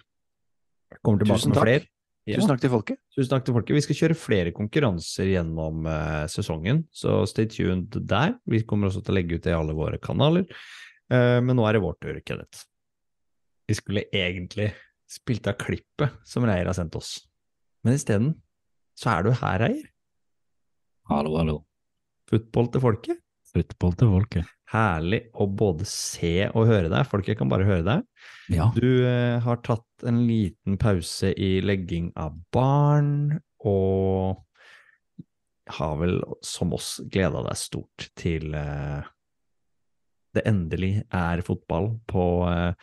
Kommer 1.02 1.22
tilbake 1.22 1.40
Tusen 1.40 1.52
med 1.52 1.58
takk. 1.58 1.66
flere. 1.68 1.90
Ja. 2.26 2.40
Tusen 2.40 2.50
takk 2.50 2.62
til 2.64 2.72
folket. 2.72 2.98
Tusen 3.14 3.30
takk 3.30 3.44
til 3.46 3.54
folket. 3.54 3.76
Vi 3.76 3.84
skal 3.84 3.98
kjøre 4.00 4.18
flere 4.18 4.52
konkurranser 4.54 5.28
gjennom 5.30 5.86
uh, 5.86 6.24
sesongen, 6.30 6.82
så 6.90 7.20
stay 7.30 7.46
tuned 7.50 7.94
der. 8.10 8.34
Vi 8.50 8.64
kommer 8.66 8.90
også 8.90 9.04
til 9.06 9.14
å 9.14 9.18
legge 9.20 9.38
ut 9.38 9.44
det 9.46 9.52
i 9.54 9.58
alle 9.58 9.76
våre 9.78 10.00
kanaler. 10.02 10.48
Uh, 11.06 11.38
men 11.38 11.54
nå 11.54 11.66
er 11.68 11.78
det 11.78 11.84
vår 11.84 11.94
tur, 12.02 12.18
Kenneth. 12.26 12.64
Vi 13.70 13.78
skulle 13.78 14.08
egentlig 14.10 14.72
spilt 15.10 15.46
av 15.46 15.54
klippet 15.60 16.18
som 16.26 16.46
Reier 16.46 16.66
har 16.66 16.74
sendt 16.74 16.98
oss, 16.98 17.20
men 17.86 17.94
isteden 17.94 18.32
så 18.98 19.12
er 19.12 19.26
du 19.26 19.30
her, 19.30 19.62
Reier. 19.62 19.86
Hallo, 21.06 21.36
hallo. 21.38 21.60
Football 22.26 22.72
til 22.74 22.82
folket. 22.82 23.22
Football 23.56 23.96
til 23.96 24.12
folket. 24.12 24.54
Herlig 24.68 25.22
å 25.32 25.46
både 25.48 25.86
se 25.88 26.50
og 26.50 26.66
høre 26.68 26.90
deg. 26.92 27.06
Folket 27.08 27.38
kan 27.38 27.48
bare 27.48 27.66
høre 27.68 27.84
deg. 27.86 28.06
Ja. 28.52 28.68
Du 28.76 29.06
eh, 29.06 29.38
har 29.42 29.62
tatt 29.64 30.06
en 30.06 30.24
liten 30.28 30.76
pause 30.80 31.30
i 31.32 31.56
legging 31.64 32.10
av 32.20 32.36
barn, 32.52 33.38
og 33.64 34.42
har 35.78 35.96
vel, 35.98 36.18
som 36.44 36.74
oss, 36.76 36.96
gleda 37.10 37.42
deg 37.46 37.58
stort 37.58 38.10
til 38.18 38.54
eh, 38.54 39.06
det 40.36 40.44
endelig 40.46 40.92
er 41.14 41.42
fotball 41.46 41.94
på, 42.10 42.26
eh, 42.50 42.74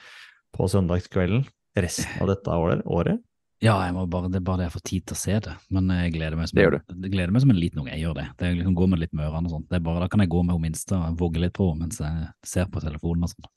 på 0.55 0.69
søndagskvelden 0.71 1.45
resten 1.77 2.23
av 2.23 2.33
dette 2.33 2.57
året. 2.57 3.21
Ja, 3.63 3.78
jeg 3.86 3.93
må 3.95 4.04
bare, 4.12 4.28
det 4.28 4.41
er 4.41 4.43
bare 4.43 4.60
det 4.60 4.65
jeg 4.67 4.73
får 4.73 4.84
tid 4.89 5.04
til 5.08 5.15
å 5.15 5.19
se 5.21 5.36
det. 5.45 5.54
Men 5.71 5.88
jeg 5.95 6.13
gleder 6.17 6.36
meg 6.36 6.49
som, 6.49 6.58
Det 6.60 6.65
gjør 6.65 6.76
jeg 6.91 7.13
gleder 7.13 7.32
meg 7.32 7.43
som 7.45 7.54
en 7.54 7.62
liten 7.62 7.80
unge. 7.80 7.93
Jeg 7.93 8.04
gjør 8.04 8.17
det. 8.17 8.26
Det 8.39 8.47
er 8.47 8.58
liksom 8.58 8.76
går 8.76 8.89
med 8.91 9.02
litt 9.06 9.13
med 9.15 9.28
ørene 9.30 9.47
og 9.47 9.56
sånt. 9.56 9.69
Det 9.71 9.78
er 9.80 9.86
bare, 9.86 10.04
da 10.04 10.10
kan 10.12 10.23
jeg 10.23 10.32
gå 10.34 10.41
med 10.43 10.58
hun 10.58 10.65
minste 10.65 10.99
og 10.99 11.21
vogge 11.21 11.43
litt 11.43 11.56
på 11.56 11.69
mens 11.80 12.02
jeg 12.04 12.28
ser 12.54 12.67
på 12.73 12.84
telefonen 12.84 13.28
og 13.28 13.32
sånn. 13.32 13.47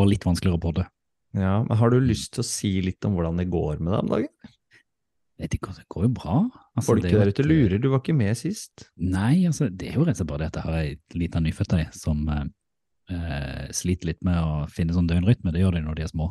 Bare 0.00 0.10
litt 0.10 0.26
vanskeligere 0.26 0.62
på 0.64 0.74
det. 0.80 0.88
Ja, 1.36 1.60
men 1.62 1.78
Har 1.78 1.94
du 1.94 2.00
lyst 2.02 2.32
til 2.34 2.42
å 2.42 2.48
si 2.48 2.72
litt 2.82 3.06
om 3.06 3.14
hvordan 3.14 3.38
det 3.38 3.46
går 3.52 3.78
med 3.78 3.92
deg 3.92 4.02
om 4.02 4.12
dagen? 4.16 4.52
Jeg 5.36 5.44
vet 5.44 5.56
ikke, 5.58 5.76
det 5.76 5.86
går 5.92 6.06
jo 6.06 6.12
bra. 6.16 6.36
Altså, 6.72 6.86
Folk 6.88 7.06
er 7.06 7.18
der 7.20 7.30
ute 7.30 7.44
lurer, 7.44 7.78
du 7.78 7.90
var 7.92 8.00
ikke 8.00 8.16
med 8.16 8.38
sist. 8.40 8.88
Nei, 8.96 9.44
altså, 9.46 9.68
det 9.68 9.90
er 9.90 9.98
jo 10.00 10.06
rett 10.08 10.16
og 10.16 10.22
slett 10.22 10.30
bare 10.30 10.46
det 10.46 10.52
at 10.54 10.58
jeg 10.58 10.66
har 10.66 10.78
ei 10.80 11.20
lita 11.20 11.42
nyfødt 11.44 11.74
ei 11.76 11.82
som 11.94 12.22
eh, 12.32 12.46
eh, 13.12 13.66
sliter 13.76 14.10
litt 14.10 14.22
med 14.24 14.40
å 14.40 14.62
finne 14.72 14.96
sånn 14.96 15.10
døgnrytme. 15.10 15.52
Det 15.52 15.60
gjør 15.60 15.76
de 15.76 15.84
når 15.84 16.00
de 16.00 16.06
er 16.06 16.10
små. 16.14 16.30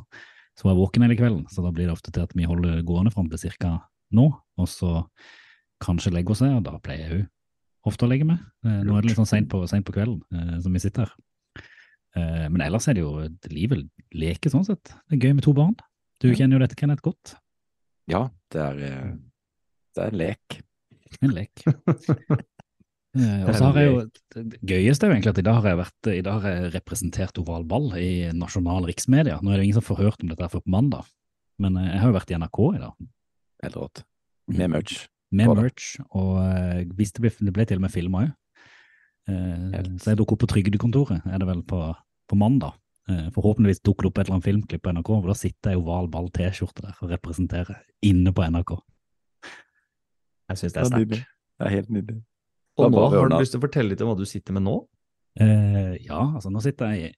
Så 0.56 0.66
hun 0.66 0.72
er 0.72 0.80
våken 0.80 1.04
hele 1.04 1.18
kvelden, 1.20 1.46
så 1.52 1.64
da 1.66 1.72
blir 1.76 1.90
det 1.90 1.96
ofte 1.96 2.14
til 2.16 2.24
at 2.24 2.34
vi 2.36 2.48
holder 2.48 2.84
gående 2.88 3.12
fram 3.12 3.28
til 3.32 3.42
cirka 3.42 3.76
nå, 4.16 4.30
og 4.32 4.68
så 4.72 5.02
kanskje 5.84 6.14
legger 6.16 6.32
hun 6.32 6.40
seg, 6.40 6.54
og 6.60 6.66
da 6.68 6.78
pleier 6.84 7.12
hun 7.12 7.26
ofte 7.86 8.08
å 8.08 8.10
legge 8.10 8.28
meg. 8.28 8.42
Eh, 8.66 8.82
nå 8.86 8.96
er 8.96 9.04
det 9.04 9.12
litt 9.12 9.20
sånn 9.20 9.30
seint 9.30 9.50
på, 9.52 9.62
sent 9.70 9.86
på 9.88 9.96
kvelden 9.96 10.22
eh, 10.32 10.56
som 10.64 10.76
vi 10.76 10.82
sitter 10.84 11.06
her. 11.06 11.16
Eh, 12.16 12.46
men 12.48 12.64
ellers 12.64 12.88
er 12.90 12.98
det 12.98 13.04
jo 13.04 13.28
livet 13.52 13.86
leker 14.16 14.54
sånn 14.54 14.66
sett. 14.68 14.96
Det 15.06 15.20
er 15.20 15.28
gøy 15.28 15.36
med 15.38 15.46
to 15.46 15.54
barn. 15.58 15.76
Du 16.24 16.30
kjenner 16.32 16.56
jo 16.56 16.64
dette, 16.64 16.78
Kenneth, 16.80 17.04
godt. 17.06 17.36
Ja, 18.10 18.30
det 18.54 18.62
er, 18.64 18.80
det 19.98 20.06
er 20.06 20.14
en 20.14 20.20
lek. 20.22 20.60
En 21.20 21.36
lek. 21.36 21.66
Eh, 23.16 23.42
og 23.48 23.56
så 23.56 23.70
har 23.70 23.80
jeg 23.80 23.92
jo, 23.92 24.00
Det 24.36 24.60
gøyeste 24.68 25.06
er 25.06 25.12
jo 25.12 25.16
egentlig 25.16 25.32
at 25.32 25.42
i 25.42 25.46
dag 25.48 25.60
har 25.62 25.70
jeg 25.72 25.80
vært, 25.80 26.10
i 26.12 26.24
dag 26.26 26.40
har 26.44 26.56
jeg 26.56 26.72
representert 26.76 27.42
oval 27.42 27.68
ball 27.68 27.92
i 28.00 28.30
nasjonal 28.36 28.88
riksmedia. 28.90 29.40
Nå 29.42 29.52
er 29.52 29.60
det 29.60 29.68
ingen 29.70 29.80
som 29.80 29.88
får 29.88 30.02
hørt 30.04 30.24
om 30.24 30.32
dette 30.32 30.44
her 30.44 30.52
før 30.52 30.66
på 30.66 30.74
mandag, 30.76 31.12
men 31.64 31.78
eh, 31.80 31.92
jeg 31.94 32.04
har 32.04 32.12
jo 32.12 32.18
vært 32.20 32.34
i 32.34 32.40
NRK 32.40 32.62
i 32.68 32.82
dag. 32.86 33.12
Helt 33.66 33.78
rått. 33.82 34.06
Med 34.52 34.74
merch. 34.76 35.06
Med 35.36 35.52
merch, 35.58 35.94
og 36.12 36.40
eh, 36.44 36.82
hvis 36.96 37.16
det, 37.16 37.24
ble, 37.24 37.34
det 37.48 37.54
ble 37.56 37.68
til 37.68 37.80
og 37.82 37.88
med 37.88 37.94
filma 37.94 38.26
òg. 38.26 38.34
Så 39.26 40.12
jeg 40.12 40.20
dukker 40.20 40.36
opp 40.36 40.44
på 40.44 40.50
Trygdekontoret, 40.52 41.24
er 41.26 41.40
det 41.42 41.48
vel 41.50 41.64
på, 41.66 41.80
på 42.30 42.38
mandag. 42.38 42.76
Eh, 43.10 43.30
forhåpentligvis 43.34 43.84
dukker 43.86 44.06
det 44.06 44.10
opp 44.10 44.20
et 44.20 44.28
eller 44.28 44.36
annet 44.38 44.48
filmklipp 44.48 44.84
på 44.86 44.92
NRK, 44.96 45.10
for 45.14 45.30
da 45.30 45.38
sitter 45.38 45.74
jeg 45.74 45.78
i 45.78 45.82
oval 45.82 46.08
ball 46.10 46.30
T-skjorte 46.34 46.88
der 46.88 47.02
og 47.06 47.12
representerer 47.14 47.84
inne 48.06 48.34
på 48.34 48.46
NRK. 48.50 48.78
Jeg 50.50 50.62
syns 50.62 50.74
det 50.74 50.82
er 50.82 50.90
sterkt. 50.90 51.20
Det 51.56 51.68
er 51.68 51.74
helt 51.74 51.92
nydelig. 51.94 52.24
Og 52.78 52.92
nå 52.92 53.06
har 53.12 53.30
du 53.32 53.38
lyst 53.40 53.56
til 53.56 53.62
å 53.62 53.66
fortelle 53.66 53.94
litt 53.94 54.02
om 54.04 54.12
hva 54.12 54.18
du 54.20 54.26
sitter 54.28 54.56
med 54.56 54.66
nå? 54.68 54.80
Eh, 55.40 55.96
ja, 56.06 56.20
altså 56.36 56.52
nå 56.52 56.62
sitter 56.64 56.92
jeg 56.96 57.10
i 57.10 57.14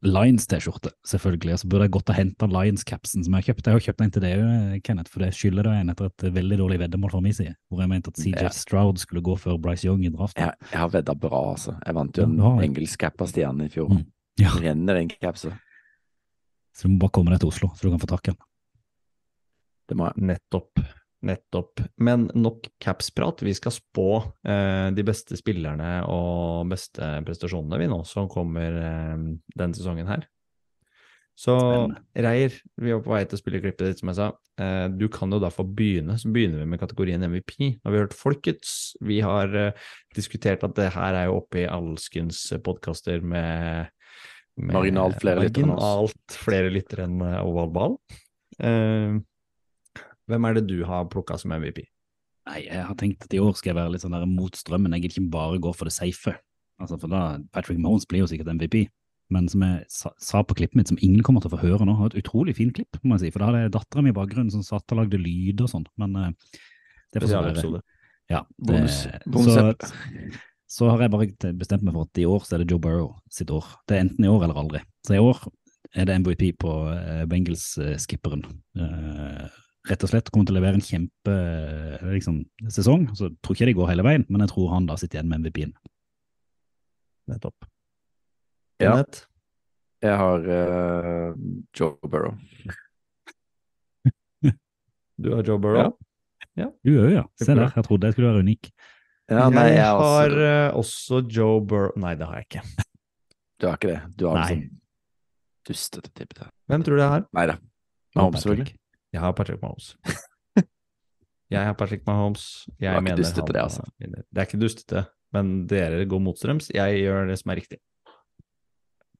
Lions-T-skjorte, 0.00 0.94
selvfølgelig. 1.04 1.52
Og 1.52 1.60
så 1.60 1.68
burde 1.68 1.86
jeg 1.86 1.92
gått 1.92 2.10
og 2.12 2.16
henta 2.16 2.46
Lions-capsen 2.48 3.24
som 3.24 3.34
jeg 3.36 3.42
har 3.42 3.48
kjøpt. 3.50 3.66
Jeg 3.68 3.76
har 3.76 3.84
kjøpt 3.84 4.04
en 4.04 4.12
til 4.14 4.24
deg 4.24 4.40
òg, 4.40 4.76
Kenneth, 4.86 5.12
for 5.12 5.24
det 5.24 5.28
skylder 5.36 5.68
deg 5.68 5.80
en 5.82 5.92
etter 5.92 6.08
et 6.08 6.24
veldig 6.38 6.58
dårlig 6.62 6.78
veddemål 6.80 7.12
fra 7.12 7.20
min 7.24 7.36
side, 7.36 7.52
hvor 7.68 7.82
jeg 7.84 7.92
mente 7.92 8.12
at 8.12 8.20
CJ 8.22 8.46
Ja. 8.46 8.52
Stroud 8.56 9.02
skulle 9.02 9.20
gå 9.24 9.36
før 9.36 9.58
Bryce 9.60 9.84
Young 9.84 10.06
i 10.08 10.12
draften. 10.14 10.40
Jeg, 10.46 10.70
jeg 10.72 10.80
har 10.80 10.92
vedda 10.94 11.16
bra, 11.20 11.42
altså. 11.52 11.76
Jeg 11.84 11.98
vant 12.00 12.16
jo 12.16 12.24
Ja, 12.24 12.30
en 12.30 12.38
du 12.40 12.64
engelsk 12.64 13.02
cap 13.04 13.20
av 13.20 13.28
Stian 13.28 13.60
i 13.60 13.68
fjor. 13.68 13.92
Mm. 13.92 14.06
Ja. 14.40 14.54
Renner 14.56 14.96
den 15.02 15.12
capsen. 15.20 15.58
Så 16.72 16.88
du 16.88 16.94
må 16.94 17.02
bare 17.04 17.12
komme 17.18 17.34
deg 17.34 17.42
til 17.42 17.52
Oslo, 17.52 17.68
så 17.76 17.84
du 17.84 17.92
kan 17.92 18.00
få 18.00 18.08
tak 18.08 18.30
i 18.30 18.32
den. 18.32 18.40
Det 19.90 19.98
må 19.98 20.08
jeg. 20.08 20.24
Nettopp. 20.32 20.80
Nettopp. 21.26 21.82
Men 22.00 22.28
nok 22.32 22.70
capsprat. 22.80 23.42
Vi 23.44 23.52
skal 23.56 23.74
spå 23.74 24.08
eh, 24.48 24.88
de 24.96 25.04
beste 25.04 25.36
spillerne 25.36 26.00
og 26.08 26.70
beste 26.72 27.12
prestasjonene 27.26 27.80
vi 27.82 27.88
nå, 27.92 28.02
som 28.08 28.30
kommer 28.30 28.78
eh, 28.80 29.16
denne 29.52 29.76
sesongen 29.76 30.08
her. 30.08 30.24
Så 31.40 31.54
Spennende. 31.56 32.00
Reier, 32.20 32.56
vi 32.76 32.92
er 32.92 32.98
på 33.00 33.14
vei 33.14 33.22
til 33.24 33.38
å 33.38 33.40
spille 33.40 33.60
klippet 33.62 33.86
ditt, 33.86 34.00
som 34.02 34.10
jeg 34.12 34.18
sa. 34.18 34.26
Eh, 34.60 34.86
du 34.92 35.06
kan 35.12 35.32
jo 35.32 35.38
da 35.40 35.48
få 35.52 35.64
begynne. 35.64 36.18
Så 36.20 36.28
begynner 36.32 36.60
vi 36.60 36.68
med 36.68 36.80
kategorien 36.82 37.24
MVP. 37.24 37.54
Nå 37.78 37.88
har 37.88 37.94
vi 37.94 38.02
hørt 38.02 38.16
Folkets. 38.16 38.74
Vi 39.04 39.22
har 39.24 39.54
eh, 39.56 39.86
diskutert 40.16 40.66
at 40.66 40.76
det 40.76 40.90
her 40.96 41.16
er 41.16 41.30
jo 41.30 41.38
oppe 41.40 41.62
i 41.62 41.70
alskens 41.70 42.42
podkaster 42.64 43.24
med, 43.24 43.88
med 44.60 44.76
Marginalt 44.76 45.20
flere 45.22 45.46
lyttere 45.46 45.68
enn 45.68 45.76
oss. 45.76 45.84
Marginalt 45.84 46.40
flere 46.44 46.74
lyttere 46.74 47.08
enn 47.08 47.24
Oval 47.40 47.72
Ball. 47.72 47.96
Eh, 48.60 49.16
hvem 50.30 50.46
er 50.48 50.58
det 50.58 50.68
du 50.70 50.78
har 50.88 51.08
plukka 51.12 51.38
som 51.40 51.52
MVP? 51.54 51.82
Nei, 52.48 52.62
jeg 52.64 52.86
har 52.86 52.96
tenkt 52.98 53.26
at 53.26 53.34
i 53.36 53.40
år 53.42 53.52
skal 53.58 53.72
jeg 53.72 53.78
være 53.78 53.92
litt 53.94 54.04
sånn 54.04 54.16
der 54.16 54.24
mot 54.28 54.56
strømmen. 54.56 54.94
Jeg 54.96 55.04
gidder 55.04 55.20
ikke 55.20 55.34
bare 55.34 55.60
gå 55.62 55.74
for 55.76 55.90
det 55.90 55.94
safe. 55.94 56.34
Altså, 56.80 56.96
for 56.98 57.12
da, 57.12 57.38
Patrick 57.54 57.78
Mones 57.82 58.08
blir 58.08 58.24
jo 58.24 58.30
sikkert 58.30 58.50
MVP. 58.56 58.86
Men 59.30 59.46
som 59.50 59.62
jeg 59.62 59.84
sa, 59.92 60.10
sa 60.18 60.42
på 60.42 60.56
klippet 60.58 60.78
mitt, 60.78 60.90
som 60.90 60.98
ingen 60.98 61.22
kommer 61.26 61.42
til 61.42 61.52
å 61.52 61.54
få 61.54 61.62
høre 61.62 61.86
nå, 61.86 61.94
har 62.00 62.10
et 62.10 62.18
utrolig 62.18 62.56
fint 62.58 62.74
klipp, 62.74 62.98
må 63.04 63.14
jeg 63.16 63.28
si. 63.28 63.32
For 63.34 63.42
da 63.42 63.50
hadde 63.50 63.62
jeg 63.62 63.74
dattera 63.76 64.02
mi 64.02 64.10
i 64.10 64.16
bakgrunnen 64.16 64.50
som 64.50 64.64
satt 64.66 64.90
og 64.90 65.02
lagde 65.02 65.20
lyd 65.20 65.62
og 65.62 65.70
sånn. 65.70 65.86
Men 66.00 66.16
uh, 66.18 66.56
det 67.12 67.20
er 67.20 67.22
for. 67.22 67.28
Spesialepisode. 67.28 67.84
Ja, 68.30 68.44
det, 68.62 68.80
Bonus- 69.26 69.46
så, 69.50 69.70
så 70.70 70.90
har 70.90 71.00
jeg 71.02 71.12
bare 71.14 71.54
bestemt 71.58 71.86
meg 71.86 71.94
for 71.96 72.06
at 72.06 72.20
i 72.22 72.26
år 72.30 72.44
så 72.46 72.56
er 72.56 72.62
det 72.62 72.70
Joe 72.70 72.82
Burrow 72.82 73.08
sitt 73.30 73.50
år. 73.54 73.66
Det 73.90 73.96
er 73.96 74.04
enten 74.06 74.26
i 74.26 74.30
år 74.30 74.46
eller 74.46 74.58
aldri. 74.64 74.82
Så 75.06 75.14
i 75.14 75.22
år 75.22 75.44
er 75.98 76.06
det 76.10 76.18
MVP 76.22 76.44
på 76.62 76.74
uh, 76.90 77.22
Bengals-skipperen. 77.30 78.46
Rett 79.88 80.02
og 80.04 80.10
slett 80.10 80.28
kommer 80.28 80.44
til 80.48 80.56
å 80.56 80.58
levere 80.58 80.76
en 80.76 80.84
kjempe 80.84 81.32
eh, 81.32 82.08
liksom, 82.12 82.42
sesong. 82.68 83.06
Så 83.16 83.30
tror 83.40 83.56
ikke 83.56 83.70
det 83.70 83.78
går 83.78 83.88
hele 83.94 84.04
veien, 84.04 84.24
men 84.28 84.40
jeg 84.44 84.52
tror 84.52 84.74
han 84.74 84.88
da 84.90 84.94
sitter 85.00 85.16
igjen 85.18 85.30
med 85.30 85.40
MVP-en. 85.46 85.72
Nettopp. 87.30 87.68
Ja. 88.80 88.94
Jeg 90.00 90.16
har 90.16 90.46
uh, 90.48 91.34
Joe 91.76 92.08
Burrow. 92.08 92.36
Du 95.20 95.34
har 95.34 95.44
Joe 95.44 95.60
Burrow? 95.60 95.90
Du 96.56 96.94
òg, 96.96 97.10
ja. 97.12 97.26
Se 97.36 97.52
der, 97.52 97.68
jeg 97.76 97.84
trodde 97.84 98.08
jeg 98.08 98.14
skulle 98.16 98.30
være 98.32 98.40
unik. 98.46 98.70
Ja, 99.30 99.44
nei, 99.52 99.66
jeg 99.68 99.76
jeg 99.76 99.86
har 99.86 99.96
også 100.00 100.40
eh, 100.46 100.70
også 100.80 101.20
Joe 101.30 101.60
Burrow 101.62 101.92
Nei, 102.02 102.14
det 102.18 102.26
har 102.26 102.34
jeg 102.40 102.46
ikke. 102.48 102.62
Du 103.60 103.66
har 103.68 103.74
ikke 103.76 103.90
det? 103.92 104.00
Du 104.18 104.24
har 104.26 104.34
Nei. 104.40 104.46
liksom 104.48 104.62
dustete 105.68 106.10
tippet. 106.16 106.40
Hvem 106.72 106.82
tror 106.86 106.94
du 106.96 107.02
jeg 107.02 107.12
har? 107.12 107.22
Nei 107.36 107.44
da. 107.52 107.56
Mahomes, 108.16 108.40
selvfølgelig. 108.42 108.79
Jeg 109.16 109.22
har 109.24 109.32
Patrick 109.34 109.62
Mahomes. 109.62 109.94
Jeg 111.50 111.66
har 111.66 111.74
Patrick 111.74 112.04
Mahomes. 112.06 112.68
Jeg 112.78 112.94
Det 112.94 113.02
mener 113.02 113.18
dustete, 113.18 113.52
det, 113.52 113.62
altså. 113.62 113.82
Det 113.98 114.38
er 114.38 114.46
ikke 114.46 114.60
dustete, 114.60 115.00
men 115.34 115.66
dere 115.66 116.04
går 116.06 116.22
motstrøms. 116.22 116.70
Jeg 116.70 117.00
gjør 117.02 117.26
det 117.26 117.38
som 117.40 117.50
er 117.50 117.58
riktig. 117.58 117.80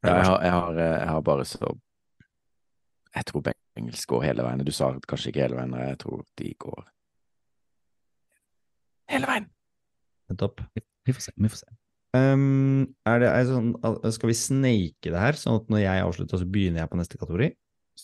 Ja, 0.04 0.14
jeg, 0.14 0.26
har, 0.28 0.38
jeg, 0.42 0.52
har, 0.54 0.78
eh, 0.78 0.94
jeg 1.00 1.08
har 1.08 1.20
bare 1.20 1.44
så 1.44 1.72
Jeg 3.14 3.26
tror 3.26 3.42
Bengals 3.44 4.06
går 4.06 4.22
hele 4.22 4.46
veien. 4.46 4.62
Du 4.64 4.72
sa 4.72 4.92
kanskje 5.10 5.32
ikke 5.32 5.42
hele 5.42 5.58
veien, 5.58 5.74
men 5.74 5.82
jeg 5.88 5.98
tror 6.04 6.22
de 6.38 6.54
går 6.54 6.86
hele 9.10 9.26
veien. 9.26 9.50
Nettopp. 10.30 10.62
Vi 11.06 11.16
får 11.16 11.26
se. 11.26 11.34
vi 11.34 11.50
får 11.50 11.64
se. 11.64 11.76
Um, 12.14 12.94
er 13.06 13.20
det, 13.22 13.28
er 13.28 13.44
det 13.44 13.50
sånn, 13.50 13.74
skal 14.14 14.30
vi 14.30 14.38
snake 14.38 15.12
det 15.12 15.18
her, 15.18 15.36
sånn 15.38 15.60
at 15.60 15.68
når 15.70 15.82
jeg 15.84 16.06
avslutter, 16.06 16.40
så 16.40 16.46
begynner 16.46 16.82
jeg 16.82 16.90
på 16.90 16.98
neste 16.98 17.18
kategori? 17.20 17.50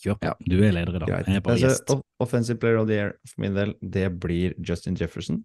Kjør 0.03 0.17
på. 0.21 0.27
Ja. 0.29 0.33
Du 0.45 0.57
er 0.63 0.71
leder 0.75 0.95
i 0.95 0.99
dag. 1.01 1.07
Greit. 1.09 1.27
Jeg 1.31 1.39
er 1.39 1.43
bare 1.45 1.53
Altså, 1.57 1.69
gjest. 1.71 2.03
offensive 2.23 2.59
player 2.61 2.77
of 2.81 2.87
the 2.87 2.93
year 2.97 3.13
for 3.27 3.41
min 3.43 3.55
del, 3.55 3.73
det 3.81 4.07
blir 4.21 4.53
Justin 4.59 4.95
Jefferson. 4.99 5.43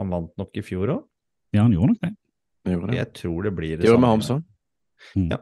Han 0.00 0.10
vant 0.12 0.32
nok 0.40 0.56
i 0.56 0.62
fjor 0.64 0.92
òg. 0.94 1.06
Ja, 1.52 1.62
han 1.66 1.72
gjorde 1.74 1.94
nok 1.94 2.00
det. 2.04 2.12
Gjorde 2.70 2.90
det. 2.90 2.96
Jeg 3.00 3.12
tror 3.16 3.42
det 3.48 3.54
blir 3.56 3.76
det 3.76 3.80
Det 3.84 3.88
gjorde 3.90 4.00
samme. 4.00 4.06
Mahomes 4.06 5.30
Ja. 5.30 5.38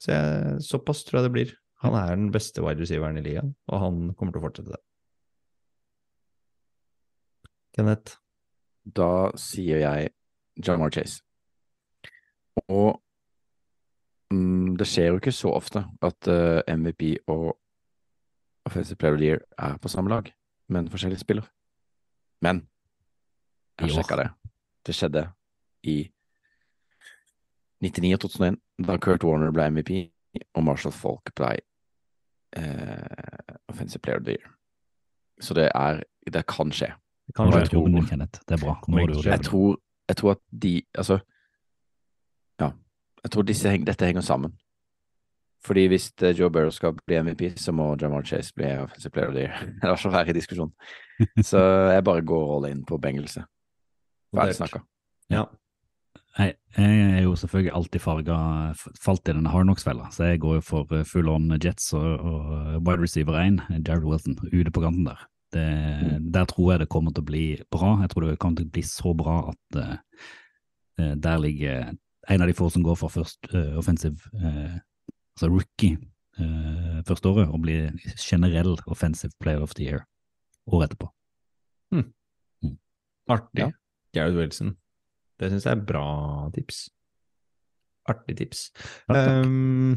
Så 0.00 0.12
jeg, 0.14 0.60
såpass 0.64 1.02
tror 1.04 1.20
jeg 1.20 1.28
det 1.28 1.32
blir. 1.34 1.56
Han 1.82 1.94
er 1.96 2.14
den 2.16 2.30
beste 2.32 2.60
wide 2.64 2.80
receiveren 2.80 3.16
i 3.20 3.24
ligaen, 3.24 3.54
og 3.68 3.80
han 3.80 4.00
kommer 4.14 4.32
til 4.32 4.40
å 4.40 4.44
fortsette 4.46 4.72
det. 4.74 4.80
Kenneth, 7.76 8.16
Da 8.84 9.30
sier 9.38 9.78
jeg 9.82 10.10
Jamar 10.66 10.90
Chase. 10.92 11.20
Og 12.68 12.96
mm, 12.96 13.00
det 14.30 14.86
skjer 14.86 15.10
jo 15.10 15.18
ikke 15.18 15.32
så 15.34 15.50
ofte 15.56 15.82
at 16.06 16.28
eh, 16.30 16.62
MVP 16.76 17.16
og 17.26 17.56
Offensive 18.68 18.96
Player 18.96 19.14
of 19.14 19.18
the 19.18 19.26
Year 19.26 19.40
er 19.58 19.76
på 19.82 19.88
samme 19.88 20.10
lag, 20.10 20.28
men 20.68 20.88
forskjellige 20.90 21.20
spiller. 21.24 21.48
Men 22.42 22.62
jeg 23.80 23.88
har 23.88 24.02
sjekka 24.02 24.16
det. 24.20 24.28
Det 24.86 24.94
skjedde 24.94 25.24
i 25.82 25.96
99 27.82 28.14
og 28.14 28.20
2001, 28.20 28.58
da 28.86 28.96
Kurt 29.00 29.24
Warner 29.24 29.50
ble 29.56 29.66
MVP 29.70 29.90
og 30.54 30.64
Marshall 30.64 30.92
Falk 30.94 31.32
ble 31.34 31.56
eh, 32.56 33.56
Offensive 33.68 34.02
Player 34.04 34.20
of 34.20 34.24
the 34.28 34.36
Year. 34.36 34.50
Så 35.40 35.54
det 35.54 35.70
er 35.74 36.02
Det 36.30 36.46
kan 36.46 36.70
skje. 36.70 36.92
Det 37.26 37.34
Kan 37.34 37.52
skje. 37.52 37.64
du 37.72 37.80
gjort 37.80 39.24
Jeg 39.24 39.40
tror, 39.40 39.78
jeg 40.08 40.16
tror 40.16 40.30
at 40.30 40.38
de 40.62 40.82
Altså. 40.94 41.18
Jeg 43.24 43.32
tror 43.32 43.46
disse, 43.46 43.76
dette 43.86 44.06
henger 44.06 44.24
sammen. 44.24 44.56
Fordi 45.64 45.86
hvis 45.92 46.08
eh, 46.22 46.34
Joe 46.38 46.50
Burrow 46.50 46.72
skal 46.72 46.96
bli 47.06 47.20
MVP, 47.20 47.42
så 47.60 47.72
må 47.72 47.92
Jamal 48.00 48.24
Chase 48.24 48.52
bli 48.56 48.70
offensive 48.80 49.12
player 49.12 49.28
of 49.28 49.34
the 49.34 49.42
year. 49.44 49.64
Det 49.82 49.92
i 49.92 50.02
så 50.02 50.12
verre 50.12 50.36
diskusjon. 50.36 50.72
Så 51.44 51.60
jeg 51.92 52.04
bare 52.04 52.24
går 52.24 52.54
all 52.56 52.70
in 52.70 52.84
på 52.88 52.96
bengelse. 52.98 53.44
Ferdig 54.34 54.56
snakka. 54.56 54.80
Ja. 55.30 55.44
Jeg, 56.38 56.54
er 56.78 57.22
jo 57.24 57.34
selvfølgelig 57.36 57.72
alltid 57.74 58.00
farga 58.00 58.36
falt 59.02 59.28
i 59.28 59.34
denne 59.34 59.50
Hardnox-fella, 59.50 60.06
så 60.14 60.30
jeg 60.30 60.40
går 60.40 60.60
jo 60.60 60.64
for 60.64 60.94
eh, 60.94 61.04
full 61.04 61.28
on 61.28 61.50
Jets 61.58 61.92
og, 61.98 62.22
og 62.22 62.86
wide 62.86 63.02
receiver 63.02 63.36
1, 63.36 63.60
Jared 63.86 64.06
Wilson, 64.06 64.38
ute 64.52 64.70
på 64.70 64.84
kanten 64.84 65.08
der. 65.10 65.26
Det, 65.52 65.66
Der 66.32 66.44
tror 66.46 66.72
jeg 66.72 66.80
det 66.80 66.88
kommer 66.88 67.10
til 67.10 67.24
å 67.24 67.30
bli 67.30 67.44
bra. 67.74 67.96
Jeg 68.04 68.12
tror 68.12 68.28
det 68.28 68.38
kommer 68.38 68.60
til 68.60 68.68
å 68.68 68.74
bli 68.76 68.84
så 68.86 69.14
bra 69.18 69.36
at 69.50 69.80
eh, 69.82 69.96
eh, 71.02 71.16
der 71.18 71.42
ligger 71.42 71.92
en 72.28 72.42
av 72.42 72.50
de 72.50 72.56
få 72.56 72.68
som 72.70 72.84
går 72.84 72.98
for 73.00 73.12
først 73.12 73.52
uh, 73.54 73.78
offensive, 73.80 74.18
uh, 74.36 74.76
altså 75.36 75.48
rookie, 75.48 75.96
uh, 76.40 77.00
første 77.08 77.32
året, 77.32 77.48
og 77.48 77.62
blir 77.64 77.94
generell 78.20 78.76
offensive 78.86 79.32
player 79.40 79.62
of 79.62 79.74
the 79.78 79.88
year 79.88 80.04
året 80.70 80.90
etterpå. 80.90 81.10
Artig. 83.30 83.62
Ja. 83.62 83.70
Jared 84.14 84.36
Wilson. 84.38 84.74
Det 85.38 85.50
syns 85.52 85.66
jeg 85.68 85.78
er 85.78 85.86
bra 85.86 86.04
tips. 86.54 86.84
Artig 88.10 88.36
tips. 88.40 88.66
Takk. 89.08 89.16
Ehm, 89.16 89.96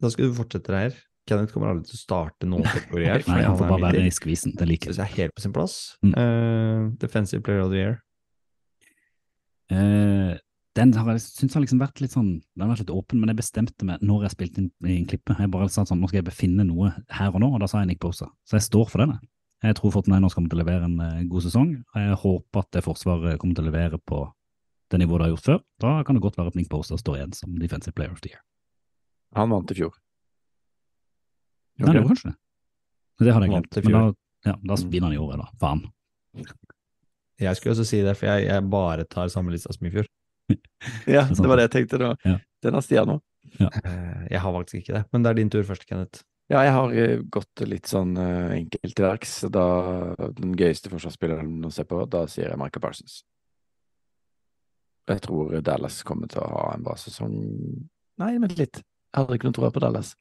da 0.00 0.10
skal 0.12 0.30
du 0.30 0.36
fortsette 0.38 0.74
her. 0.74 0.98
Kenneth 1.28 1.52
kommer 1.54 1.70
aldri 1.70 1.90
til 1.90 1.98
å 1.98 2.00
starte 2.00 2.48
noen 2.48 2.64
kategorier. 2.74 3.22
Nei, 3.28 3.42
han 3.44 3.58
får 3.60 3.74
bare 3.74 3.90
være 3.90 4.06
i 4.08 4.14
skvisen. 4.14 4.56
Det 4.58 4.68
liker 4.70 4.94
jeg. 4.94 5.02
er 5.04 5.18
helt 5.18 5.36
på 5.36 5.44
sin 5.44 5.54
plass. 5.54 5.76
Mm. 6.06 6.14
Uh, 6.16 6.86
defensive 7.02 7.44
player 7.46 7.66
of 7.66 7.74
the 7.74 7.82
year. 7.82 7.98
Eh, 9.70 10.32
den 10.78 10.92
har 10.94 11.08
jeg 11.16 11.22
syns 11.24 11.56
har 11.56 11.64
liksom 11.64 11.80
vært 11.82 11.98
litt 11.98 12.12
sånn 12.14 12.28
Den 12.38 12.62
har 12.62 12.70
vært 12.70 12.84
litt 12.84 12.92
åpen, 12.94 13.18
men 13.18 13.32
jeg 13.32 13.40
bestemte 13.40 13.86
meg 13.86 14.02
når 14.06 14.28
jeg 14.28 14.34
spilte 14.36 14.62
inn 14.62 14.70
i 14.86 15.00
en 15.00 15.08
klippe. 15.10 15.34
Jeg 15.34 15.50
bare 15.50 15.66
sa 15.72 15.82
sånn, 15.88 15.98
nå 15.98 16.10
skal 16.10 16.20
jeg 16.20 16.28
befinne 16.28 16.66
noe 16.68 16.92
her 17.16 17.34
og 17.34 17.42
nå, 17.42 17.48
og 17.56 17.62
da 17.62 17.68
sa 17.70 17.82
jeg 17.82 17.90
Nick 17.90 18.02
Bosa. 18.04 18.28
Så 18.46 18.58
jeg 18.60 18.68
står 18.68 18.86
for 18.92 19.02
den. 19.02 19.16
jeg. 19.64 19.76
Tror 19.80 19.94
Fortnite 19.96 20.30
kommer 20.34 20.52
til 20.52 20.60
å 20.60 20.62
levere 20.62 20.86
en 20.86 21.00
eh, 21.04 21.24
god 21.30 21.46
sesong. 21.48 21.72
og 21.82 22.04
Jeg 22.04 22.20
håper 22.22 22.62
at 22.62 22.70
det 22.76 22.84
forsvaret 22.86 23.40
kommer 23.42 23.58
til 23.58 23.66
å 23.66 23.70
levere 23.70 23.98
på 23.98 24.22
det 24.90 25.00
nivået 25.02 25.20
det 25.20 25.26
har 25.26 25.34
gjort 25.34 25.48
før. 25.48 25.58
Da 25.82 25.90
kan 26.06 26.16
det 26.18 26.22
godt 26.22 26.38
være 26.38 26.52
at 26.54 26.58
Nick 26.58 26.70
Bosa 26.70 26.98
står 26.98 27.18
igjen 27.18 27.34
som 27.34 27.58
defensive 27.58 27.94
player 27.94 28.14
of 28.14 28.22
the 28.22 28.30
year. 28.32 28.42
Han 29.38 29.50
vant 29.50 29.70
i 29.70 29.78
fjor. 29.78 29.94
Nei, 31.80 31.92
det 31.94 32.02
var 32.02 32.10
kanskje 32.12 32.30
det. 32.30 32.36
Det 33.20 33.34
hadde 33.34 33.46
jeg 33.46 33.52
glemt. 33.54 33.78
Men 33.84 33.94
da, 33.96 34.02
ja, 34.48 34.54
da 34.70 34.78
vinner 34.86 35.10
han 35.10 35.16
i 35.16 35.20
året, 35.20 35.42
da. 35.42 35.50
Faen. 35.60 35.84
Jeg 37.40 37.56
skulle 37.56 37.72
også 37.72 37.86
si 37.88 38.02
det, 38.04 38.12
for 38.20 38.28
jeg, 38.28 38.50
jeg 38.50 38.64
bare 38.68 39.06
tar 39.08 39.30
samme 39.32 39.48
lista 39.48 39.72
som 39.72 39.86
i 39.88 39.90
fjor. 39.94 40.04
Ja, 41.06 41.26
Det 41.26 41.36
sant, 41.36 41.44
det 41.44 41.50
var 41.50 41.60
det 41.60 41.68
jeg 41.68 41.74
tenkte. 41.76 42.00
da. 42.00 42.14
Ja. 42.24 42.38
Den 42.64 42.76
har 42.76 42.84
Stian 42.84 43.08
nå. 43.10 43.20
Ja. 43.58 43.68
jeg 44.30 44.40
har 44.44 44.52
faktisk 44.54 44.82
ikke 44.82 44.98
det, 44.98 45.04
men 45.12 45.24
det 45.24 45.30
er 45.30 45.38
din 45.40 45.50
tur 45.52 45.64
først, 45.66 45.86
Kenneth. 45.88 46.22
Ja, 46.50 46.64
jeg 46.66 46.72
har 46.74 46.94
eh, 46.98 47.20
gått 47.30 47.62
litt 47.62 47.86
sånn 47.86 48.16
uh, 48.18 48.50
enkelt 48.56 48.94
til 48.98 49.06
verks. 49.06 49.34
Da, 49.54 49.64
den 50.34 50.56
gøyeste 50.58 50.90
forsvarsspilleren 50.90 51.60
å 51.66 51.70
se 51.74 51.84
på, 51.86 52.02
da 52.10 52.24
sier 52.30 52.50
jeg 52.50 52.58
Michael 52.58 52.82
Parsons. 52.82 53.20
Jeg 55.10 55.22
tror 55.24 55.54
Dallas 55.66 56.02
kommer 56.06 56.30
til 56.30 56.42
å 56.42 56.50
ha 56.50 56.64
en 56.74 56.84
bra 56.86 56.96
sesong. 56.98 57.34
Nei, 58.20 58.34
vent 58.42 58.58
litt. 58.58 58.82
Jeg 58.82 59.18
hadde 59.18 59.38
ikke 59.38 59.48
noe 59.48 59.56
tro 59.56 59.70
på 59.74 59.82
Dallas. 59.82 60.14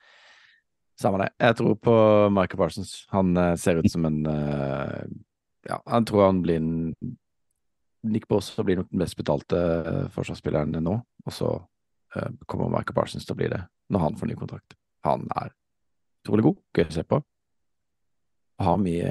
Samme 0.99 1.21
det. 1.21 1.29
Jeg 1.39 1.57
tror 1.59 1.75
på 1.79 1.95
Michael 2.35 2.59
Parsons. 2.59 2.93
Han 3.13 3.37
eh, 3.37 3.55
ser 3.59 3.79
ut 3.79 3.91
som 3.91 4.05
en 4.09 4.21
eh, 4.27 5.03
Ja, 5.69 5.81
han 5.85 6.05
tror 6.07 6.25
han 6.25 6.41
blir 6.43 6.59
en 6.59 6.93
Nick 8.07 8.27
Bosa 8.27 8.63
blir 8.63 8.79
nok 8.79 8.89
den 8.91 9.01
best 9.01 9.17
betalte 9.19 9.59
eh, 9.59 10.05
forsvarsspilleren 10.13 10.77
nå, 10.83 10.93
og 11.25 11.35
så 11.35 11.49
uh, 11.59 12.29
kommer 12.47 12.71
Michael 12.71 12.95
Parsons 12.95 13.27
til 13.27 13.35
å 13.35 13.39
bli 13.39 13.49
det 13.51 13.59
når 13.91 14.05
han 14.05 14.19
får 14.19 14.29
ny 14.29 14.37
kontrakt. 14.39 14.77
Han 15.07 15.25
er 15.35 15.51
utrolig 16.23 16.45
god, 16.45 16.61
gøy 16.77 16.85
å 16.85 16.95
se 16.95 17.03
på. 17.07 17.19
Har 18.59 18.79
mye 18.79 19.09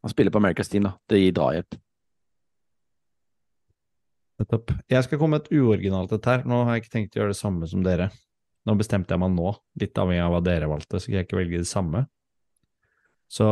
Han 0.00 0.12
spiller 0.12 0.32
på 0.32 0.40
America's 0.40 0.70
Team, 0.72 0.86
da. 0.88 0.94
Det 1.08 1.18
gir 1.20 1.34
drahjelp. 1.36 1.76
Nettopp. 4.40 4.72
Jeg 4.88 5.04
skal 5.04 5.20
komme 5.20 5.36
med 5.36 5.44
et 5.44 5.60
uoriginalt 5.60 6.14
et 6.16 6.28
her. 6.30 6.46
Nå 6.48 6.62
har 6.64 6.76
jeg 6.76 6.86
ikke 6.86 6.94
tenkt 6.94 7.16
å 7.16 7.20
gjøre 7.20 7.34
det 7.34 7.40
samme 7.40 7.68
som 7.68 7.82
dere. 7.84 8.06
Nå 8.64 8.76
bestemte 8.80 9.12
jeg 9.12 9.20
meg 9.20 9.34
nå, 9.34 9.52
litt 9.80 10.00
avhengig 10.00 10.24
av 10.24 10.32
hva 10.32 10.40
dere 10.44 10.70
valgte, 10.70 10.96
så 10.96 11.04
skal 11.04 11.18
jeg 11.18 11.28
ikke 11.28 11.40
velge 11.42 11.60
det 11.60 11.68
samme. 11.68 12.06
Så 13.30 13.46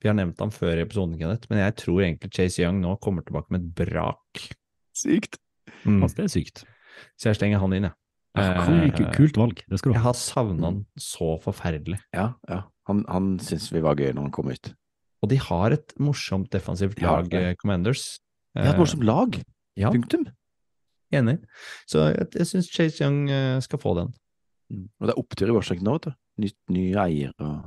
vi 0.00 0.08
har 0.08 0.16
nevnt 0.16 0.38
ham 0.40 0.50
før 0.54 0.78
i 0.78 0.84
episoden, 0.84 1.18
Kenneth, 1.20 1.46
men 1.50 1.58
jeg 1.62 1.76
tror 1.82 2.00
egentlig 2.04 2.30
Chase 2.32 2.62
Young 2.64 2.80
nå 2.80 2.94
kommer 3.04 3.24
tilbake 3.26 3.52
med 3.52 3.66
et 3.66 3.74
brak. 3.82 4.42
Sykt. 4.96 5.36
Mm. 5.84 6.02
Altså, 6.02 6.16
det 6.20 6.24
er 6.24 6.32
sykt. 6.34 6.62
Så 7.20 7.30
jeg 7.30 7.36
stenger 7.40 7.60
han 7.62 7.72
inn, 7.76 7.88
jeg. 7.90 7.96
Kult, 8.36 9.00
Eh, 9.00 9.12
kult 9.16 9.36
valg. 9.40 9.60
Det 9.68 9.78
skal 9.80 9.90
du 9.90 9.96
Jeg 9.96 10.04
har 10.04 10.14
savna 10.14 10.68
han 10.68 10.76
så 11.02 11.32
forferdelig. 11.42 11.96
Ja, 12.14 12.28
ja. 12.48 12.60
Han, 12.86 13.00
han 13.10 13.32
syns 13.42 13.72
vi 13.74 13.80
var 13.82 13.96
gøy 13.98 14.12
når 14.14 14.28
han 14.28 14.34
kom 14.36 14.50
ut. 14.52 14.70
Og 15.22 15.28
de 15.32 15.36
har 15.36 15.74
et 15.74 15.92
morsomt 15.98 16.48
defensivt 16.54 17.00
lag, 17.02 17.26
det. 17.28 17.40
eh, 17.42 17.54
Commanders. 17.60 18.20
De 18.54 18.62
har 18.64 18.74
et 18.76 18.78
morsomt 18.80 19.04
lag. 19.04 19.36
Ja, 19.76 19.90
Punktum. 19.90 20.28
enig. 21.12 21.40
Så 21.90 22.06
jeg, 22.14 22.28
jeg 22.38 22.46
syns 22.46 22.70
Chase 22.70 23.02
Young 23.02 23.28
eh, 23.30 23.58
skal 23.66 23.78
få 23.82 23.96
den. 23.98 24.14
Og 25.00 25.08
det 25.08 25.14
er 25.16 25.18
opptur 25.20 25.50
i 25.50 25.56
Washington 25.56 25.84
nå, 25.90 25.96
vet 25.98 26.08
du. 26.08 26.16
Nytt, 26.46 26.58
ny 26.70 26.84
eier, 27.02 27.32
og 27.42 27.66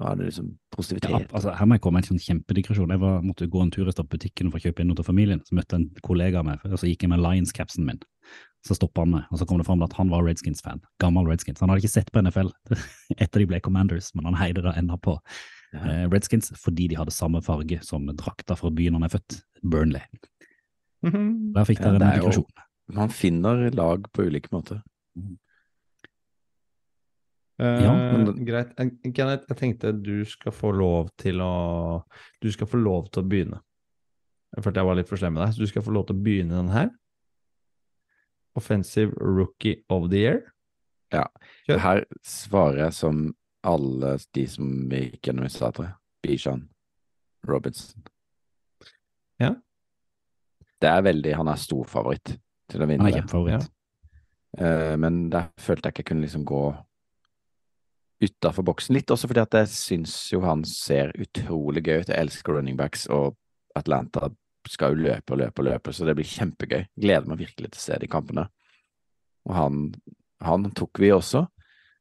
da 0.00 0.10
er 0.10 0.16
det 0.16 0.30
liksom 0.30 0.46
positivitet. 0.72 1.12
Ja, 1.12 1.18
altså, 1.36 1.52
her 1.58 1.68
må 1.68 1.76
jeg 1.76 1.82
komme 1.84 2.00
med 2.00 2.06
en 2.06 2.14
sånn 2.14 2.22
kjempedigresjon. 2.24 2.92
Jeg 2.94 3.02
var, 3.02 3.18
måtte 3.26 3.48
gå 3.52 3.60
en 3.60 3.72
tur 3.74 3.88
i 3.90 3.94
butikken 4.14 4.48
for 4.48 4.56
å 4.56 4.64
kjøpe 4.64 4.80
inn 4.80 4.88
noe 4.88 4.96
til 4.96 5.06
familien. 5.06 5.42
Så 5.44 5.56
møtte 5.58 5.76
jeg 5.76 5.84
en 5.84 6.04
kollega 6.06 6.40
av 6.40 6.46
meg, 6.48 6.64
og 6.64 6.78
så 6.80 6.88
gikk 6.88 7.04
jeg 7.04 7.12
med 7.12 7.20
Lions-capsen 7.20 7.84
min. 7.84 8.00
Så 8.64 8.76
stoppa 8.76 9.04
han 9.04 9.12
meg, 9.14 9.28
og 9.28 9.40
så 9.40 9.46
kom 9.48 9.60
det 9.60 9.66
fram 9.68 9.84
at 9.84 9.94
han 9.98 10.08
var 10.12 10.24
Redskins-fan. 10.24 10.80
Gammel 11.04 11.28
Redskins. 11.28 11.60
Han 11.60 11.68
hadde 11.72 11.84
ikke 11.84 11.92
sett 11.98 12.10
på 12.12 12.22
NFL 12.24 12.48
etter 13.22 13.42
de 13.44 13.48
ble 13.52 13.60
Commanders, 13.64 14.10
men 14.16 14.28
han 14.30 14.38
heide 14.40 14.64
da 14.64 14.72
enda 14.80 14.96
på 15.00 15.18
Ja. 15.70 15.84
eh, 15.84 16.06
Redskins 16.10 16.50
fordi 16.58 16.88
de 16.90 16.96
hadde 16.98 17.12
samme 17.14 17.38
farge 17.46 17.78
som 17.86 18.08
drakta 18.18 18.56
fra 18.58 18.72
byen 18.74 18.96
han 18.98 19.04
er 19.06 19.12
født, 19.12 19.42
Burnley. 19.62 20.02
Der 21.04 21.64
fikk 21.68 21.78
dere 21.80 21.96
ja, 21.96 22.00
en 22.00 22.18
digresjon. 22.20 22.64
Man 22.96 23.12
finner 23.14 23.68
lag 23.76 24.08
på 24.12 24.26
ulike 24.26 24.50
måter. 24.52 24.80
Eh, 25.16 25.36
Ja, 27.60 27.92
men- 27.92 28.44
greit. 28.46 28.70
Eh, 28.80 28.88
Kenneth, 29.12 29.44
jeg 29.50 29.56
tenkte 29.58 29.90
du 30.02 30.24
skal 30.24 30.52
få 30.52 30.70
lov 30.72 31.10
til 31.20 31.40
å 31.44 32.02
Du 32.40 32.50
skal 32.52 32.66
få 32.66 32.80
lov 32.82 33.10
til 33.12 33.22
å 33.22 33.28
begynne. 33.28 33.60
Jeg 34.56 34.64
følte 34.64 34.80
jeg 34.80 34.86
var 34.88 34.94
litt 34.96 35.08
for 35.08 35.16
slem 35.20 35.34
med 35.34 35.44
deg, 35.46 35.54
så 35.54 35.58
du 35.58 35.66
skal 35.66 35.82
få 35.82 35.92
lov 35.92 36.06
til 36.08 36.16
å 36.16 36.22
begynne 36.24 36.56
den 36.56 36.68
her. 36.72 36.90
Offensive 38.56 39.12
Rookie 39.20 39.82
of 39.88 40.10
the 40.10 40.16
Year. 40.24 40.40
Ja. 41.12 41.26
Kjør. 41.68 41.78
Her 41.84 42.04
svarer 42.26 42.78
jeg 42.86 42.92
som 42.96 43.20
alle 43.64 44.16
de 44.34 44.46
som 44.50 44.88
vi 44.88 45.10
gikk 45.10 45.28
gjennom 45.28 45.44
i 45.46 45.52
stad, 45.52 45.74
tror 45.76 45.86
jeg. 45.90 45.94
Bijan 46.24 46.68
Robinson. 47.46 48.02
Ja. 49.40 49.54
Det 50.80 50.88
er 50.90 51.02
veldig 51.02 51.34
Han 51.36 51.48
er 51.48 51.56
stor 51.60 51.84
favoritt 51.88 52.34
til 52.70 52.80
å 52.82 52.86
vinne 52.88 53.04
Han 53.04 53.12
er 53.12 53.20
det. 53.20 53.22
kjempefavoritt. 53.22 53.70
Eh, 54.58 54.96
men 54.96 55.28
der 55.30 55.48
følte 55.58 55.86
jeg 55.88 55.92
ikke 55.94 56.02
jeg 56.02 56.06
kunne 56.10 56.24
liksom 56.26 56.44
gå 56.44 56.62
utafor 58.20 58.66
boksen. 58.68 58.96
Litt 58.96 59.10
også 59.12 59.30
fordi 59.30 59.42
at 59.42 59.56
jeg 59.62 59.72
syns 59.72 60.14
jo 60.32 60.42
han 60.44 60.64
ser 60.68 61.14
utrolig 61.20 61.84
gøy 61.86 62.02
ut. 62.02 62.12
Jeg 62.12 62.20
elsker 62.20 62.56
running 62.56 62.76
backs, 62.78 63.06
og 63.12 63.36
Atlanta 63.78 64.28
skal 64.68 64.94
jo 64.94 65.06
løpe 65.06 65.34
og 65.34 65.40
løpe 65.40 65.62
og 65.62 65.70
løpe, 65.70 65.94
så 65.96 66.06
det 66.08 66.16
blir 66.18 66.28
kjempegøy. 66.28 66.84
Gleder 67.00 67.30
meg 67.30 67.40
virkelig 67.40 67.72
til 67.72 67.80
å 67.80 67.86
se 67.86 67.98
de 68.02 68.10
kampene. 68.10 68.46
Og 69.48 69.56
han, 69.56 69.80
han 70.44 70.68
tok 70.76 71.00
vi 71.00 71.12
også 71.14 71.46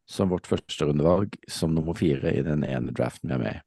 som 0.10 0.32
vårt 0.34 0.50
første 0.50 0.90
rundevalg 0.90 1.38
som 1.52 1.74
nummer 1.76 1.96
fire 1.98 2.34
i 2.34 2.44
den 2.46 2.66
ene 2.68 2.94
draften 2.96 3.30
vi 3.30 3.38
er 3.38 3.44
med 3.44 3.60
i. 3.60 3.64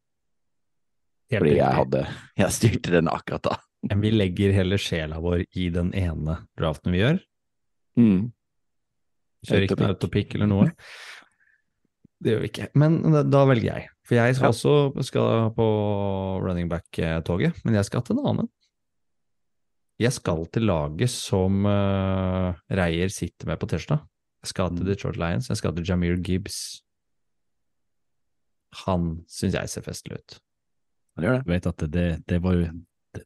Fordi 1.32 1.54
jeg 1.56 1.76
hadde 1.78 2.00
Jeg 2.36 2.52
styrte 2.58 2.92
den 2.92 3.08
akkurat 3.08 3.46
da. 3.46 3.54
Men 3.88 4.02
vi 4.04 4.10
legger 4.12 4.52
hele 4.54 4.76
sjela 4.78 5.18
vår 5.22 5.46
i 5.58 5.70
den 5.74 5.90
ene 5.96 6.42
draften 6.58 6.92
vi 6.92 7.00
gjør. 7.00 7.22
Mm. 7.98 8.30
Kjører 9.46 9.66
ikke 9.66 9.78
noe 9.80 9.94
autopic 9.94 10.36
eller 10.36 10.50
noe. 10.50 10.68
Det 12.22 12.32
gjør 12.34 12.42
vi 12.44 12.48
ikke. 12.52 12.68
Men 12.78 13.00
da, 13.30 13.40
velger 13.48 13.68
jeg. 13.72 13.88
For 14.06 14.14
jeg 14.18 14.36
skal 14.36 14.46
Ja. 14.46 14.52
også 14.54 15.04
skal 15.06 15.50
på 15.56 15.66
running 16.44 16.68
back-toget, 16.70 17.56
men 17.64 17.74
jeg 17.74 17.84
skal 17.88 18.02
til 18.06 18.18
en 18.18 18.26
annen. 18.30 18.48
Jeg 20.02 20.12
skal 20.12 20.46
til 20.54 20.62
laget 20.66 21.10
som 21.10 21.66
uh, 21.66 22.54
Reier 22.70 23.10
sitter 23.12 23.46
med 23.50 23.58
på 23.60 23.68
tirsdag. 23.70 24.00
Jeg 24.42 24.48
skal 24.50 24.70
til 24.74 24.84
Mm. 24.84 24.88
Detroit 24.90 25.16
Lions. 25.16 25.48
Jeg 25.48 25.56
skal 25.60 25.74
til 25.76 25.84
Jamir 25.86 26.16
Gibbs. 26.22 26.82
Han 28.86 29.24
syns 29.28 29.54
jeg 29.54 29.68
ser 29.68 29.84
festlig 29.84 30.16
ut. 30.18 30.38
Han 31.16 31.26
gjør 31.26 31.36
det. 31.38 31.44
Du 31.46 31.52
vet 31.52 31.66
at 31.68 31.84
det, 31.92 32.06
det 32.30 32.38
var 32.42 32.54
jo 32.56 32.64
det, 33.14 33.24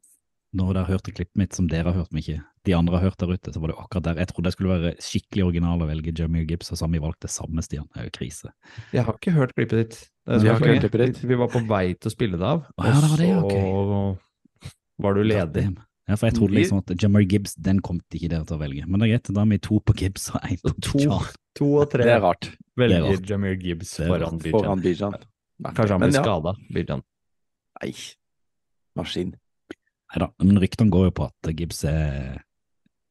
Når 0.57 0.73
dere 0.75 0.89
hørte 0.91 1.13
klippet 1.15 1.37
mitt 1.39 1.55
som 1.55 1.69
dere 1.69 1.85
har 1.93 2.01
hørt, 2.01 2.13
men 2.13 2.23
ikke 2.23 2.43
de 2.67 2.75
andre 2.75 2.99
har 2.99 3.09
hørt 3.09 3.21
der 3.23 3.33
ute, 3.33 3.53
så 3.55 3.63
var 3.63 3.73
det 3.73 3.79
akkurat 3.79 4.09
der. 4.09 4.21
Jeg 4.23 4.31
trodde 4.33 4.51
jeg 4.51 4.57
skulle 4.57 4.75
være 4.75 4.93
skikkelig 5.03 5.47
original 5.47 5.83
og 5.85 5.91
velge 5.91 6.15
Jamir 6.19 6.47
Gibbs, 6.49 6.73
og 6.75 6.81
så 6.81 6.89
valgte 6.91 7.31
samme, 7.31 7.63
Stian. 7.63 7.87
Det 7.95 8.03
er 8.03 8.09
jo 8.09 8.15
krise. 8.19 8.53
Jeg 8.93 9.07
har 9.07 9.19
ikke 9.19 9.35
hørt 9.37 9.55
klippet 9.55 9.83
ditt. 9.83 9.99
Vi 10.27 10.39
som 10.41 10.49
har 10.49 10.57
ikke 10.57 10.65
poenget. 10.65 10.87
klippet 10.87 11.05
ditt. 11.05 11.25
Vi, 11.31 11.39
var 11.39 11.51
på 11.53 11.63
vei 11.69 11.85
til 11.95 12.11
å 12.11 12.15
spille 12.15 12.41
det 12.41 12.47
av, 12.47 12.65
ah, 12.77 12.89
ja, 12.91 12.97
det 13.03 13.11
var 13.13 13.23
det, 13.23 13.31
og 13.37 13.45
ok. 13.47 14.73
så 14.73 15.03
var 15.07 15.15
du 15.15 15.23
ledig. 15.23 15.67
Ja, 16.07 16.15
for 16.15 16.29
jeg 16.29 16.37
trodde 16.37 16.55
liksom 16.55 16.83
at 16.83 16.93
Jamar 17.03 17.25
Gibbs, 17.27 17.57
den 17.59 17.81
kom 17.83 17.99
ikke 18.15 18.31
dere 18.31 18.47
til 18.47 18.57
å 18.57 18.61
velge. 18.61 18.85
Men 18.87 19.03
det 19.03 19.09
er 19.09 19.17
greit, 19.17 19.31
da 19.35 19.43
er 19.43 19.49
vi 19.51 19.59
to 19.63 19.81
på 19.83 19.95
Gibbs 19.99 20.29
og 20.31 20.45
én 20.47 20.61
på 20.63 20.75
To, 20.79 20.99
Bijan. 21.01 21.33
to 21.59 21.71
og 21.81 21.89
tre 21.91 22.07
Det 22.07 22.13
er 22.15 22.23
rart. 22.23 22.51
velger 22.79 23.09
Det 23.09 23.17
er. 23.17 23.25
Jameer 23.33 23.59
Gibbs 23.59 23.97
foran. 23.99 24.39
Bijan. 24.39 24.55
Foran 24.55 24.85
Bijan. 24.85 25.17
Kanskje 25.67 25.91
han 25.97 26.05
blir 26.05 26.15
ja. 26.15 26.23
skada, 26.23 26.55
Bijan. 26.71 27.03
Nei. 27.81 27.93
Maskin. 28.97 29.35
Nei 30.13 30.23
da, 30.23 30.31
men 30.47 30.63
ryktene 30.63 30.95
går 30.95 31.09
jo 31.09 31.17
på 31.19 31.27
at 31.27 31.51
Gibbs 31.59 31.83
er 31.91 32.39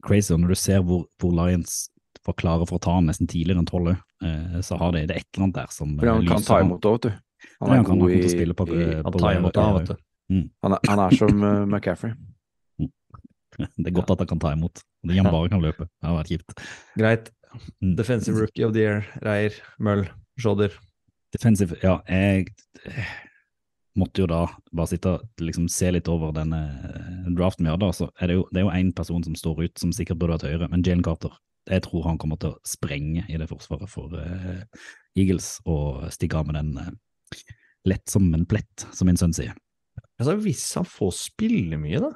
crazy. 0.06 0.34
Og 0.36 0.42
når 0.44 0.54
du 0.54 0.60
ser 0.60 0.84
hvor, 0.86 1.06
hvor 1.22 1.36
Lions 1.36 1.86
var 2.26 2.38
klare 2.40 2.66
for 2.66 2.80
å 2.80 2.84
ta 2.84 2.96
han 2.98 3.10
nesten 3.10 3.30
tidligere 3.30 3.62
enn 3.62 3.70
tolv, 3.70 3.94
eh, 4.26 4.58
så 4.66 4.80
har 4.82 4.96
det, 4.96 5.06
det 5.12 5.20
et 5.20 5.28
eller 5.36 5.48
annet 5.48 5.60
der 5.60 5.74
som 5.74 5.94
Fordi 6.00 6.14
han 6.14 6.24
eh, 6.24 6.32
kan 6.32 6.48
ta 6.48 6.62
imot 6.64 6.82
det, 6.82 6.94
vet 6.96 7.06
du. 7.06 7.22
Han 7.62 7.72
er 7.72 7.82
han 7.82 8.02
god 8.02 8.16
i, 8.16 8.22
på, 8.26 8.42
i 8.42 8.56
på 8.58 8.66
Han 9.06 9.18
tar 9.20 9.38
imot 9.40 9.58
det, 9.58 9.68
vet 9.76 9.92
du. 9.92 10.06
han, 10.66 10.76
er, 10.78 10.90
han 10.90 11.02
er 11.04 11.18
som 11.20 11.44
uh, 11.44 11.52
McCaffrey. 11.68 12.16
Det 13.78 13.88
er 13.88 13.96
godt 13.96 14.10
at 14.12 14.24
han 14.24 14.32
kan 14.34 14.42
ta 14.42 14.52
imot. 14.56 14.82
Når 15.06 15.22
han 15.22 15.32
bare 15.32 15.52
kan 15.54 15.62
løpe. 15.64 15.86
Det 15.88 16.10
har 16.10 16.18
vært 16.18 16.32
kjipt. 16.34 16.66
Greit. 17.00 17.30
Mm. 17.80 17.94
Defensive 17.96 18.42
rookie 18.42 18.66
of 18.68 18.74
the 18.76 18.82
year, 18.84 19.06
Reier, 19.24 19.56
Møll, 19.80 20.04
Shodder. 20.42 20.74
Defensive, 21.32 21.78
ja, 21.84 22.02
jeg 22.10 22.50
måtte 24.00 24.24
jo 24.24 24.28
da 24.30 24.42
bare 24.76 24.92
sitte 24.92 25.16
og 25.16 25.44
liksom 25.44 25.68
se 25.72 25.90
litt 25.96 26.10
over 26.12 26.34
denne 26.36 26.62
eh, 26.90 27.28
draften 27.36 27.68
vi 27.68 27.74
hadde. 27.74 27.92
Så 27.96 28.10
er 28.20 28.32
det, 28.32 28.38
jo, 28.40 28.46
det 28.52 28.62
er 28.62 28.68
jo 28.68 28.76
én 28.76 28.92
person 28.96 29.24
som 29.24 29.36
står 29.40 29.66
ut, 29.66 29.76
som 29.82 29.94
sikkert 29.96 30.20
burde 30.22 30.38
vært 30.38 30.48
høyere, 30.50 30.70
men 30.72 30.84
Jalen 30.86 31.06
Carter. 31.06 31.36
Jeg 31.66 31.82
tror 31.88 32.04
han 32.06 32.20
kommer 32.22 32.38
til 32.38 32.54
å 32.54 32.60
sprenge 32.68 33.24
i 33.32 33.40
det 33.42 33.48
forsvaret 33.50 33.90
for 33.90 34.12
uh, 34.14 34.60
Eagles 35.18 35.56
og 35.66 36.04
stikke 36.14 36.38
av 36.38 36.52
med 36.52 36.60
den 36.60 36.76
uh, 36.78 36.92
lett 37.90 38.06
som 38.12 38.28
en 38.38 38.46
plett, 38.46 38.86
som 38.94 39.10
min 39.10 39.18
sønn 39.18 39.34
sier. 39.34 39.56
Altså, 40.20 40.36
hvis 40.44 40.68
han 40.78 40.86
får 40.88 41.16
spille 41.18 41.80
mye, 41.80 42.04
da 42.04 42.12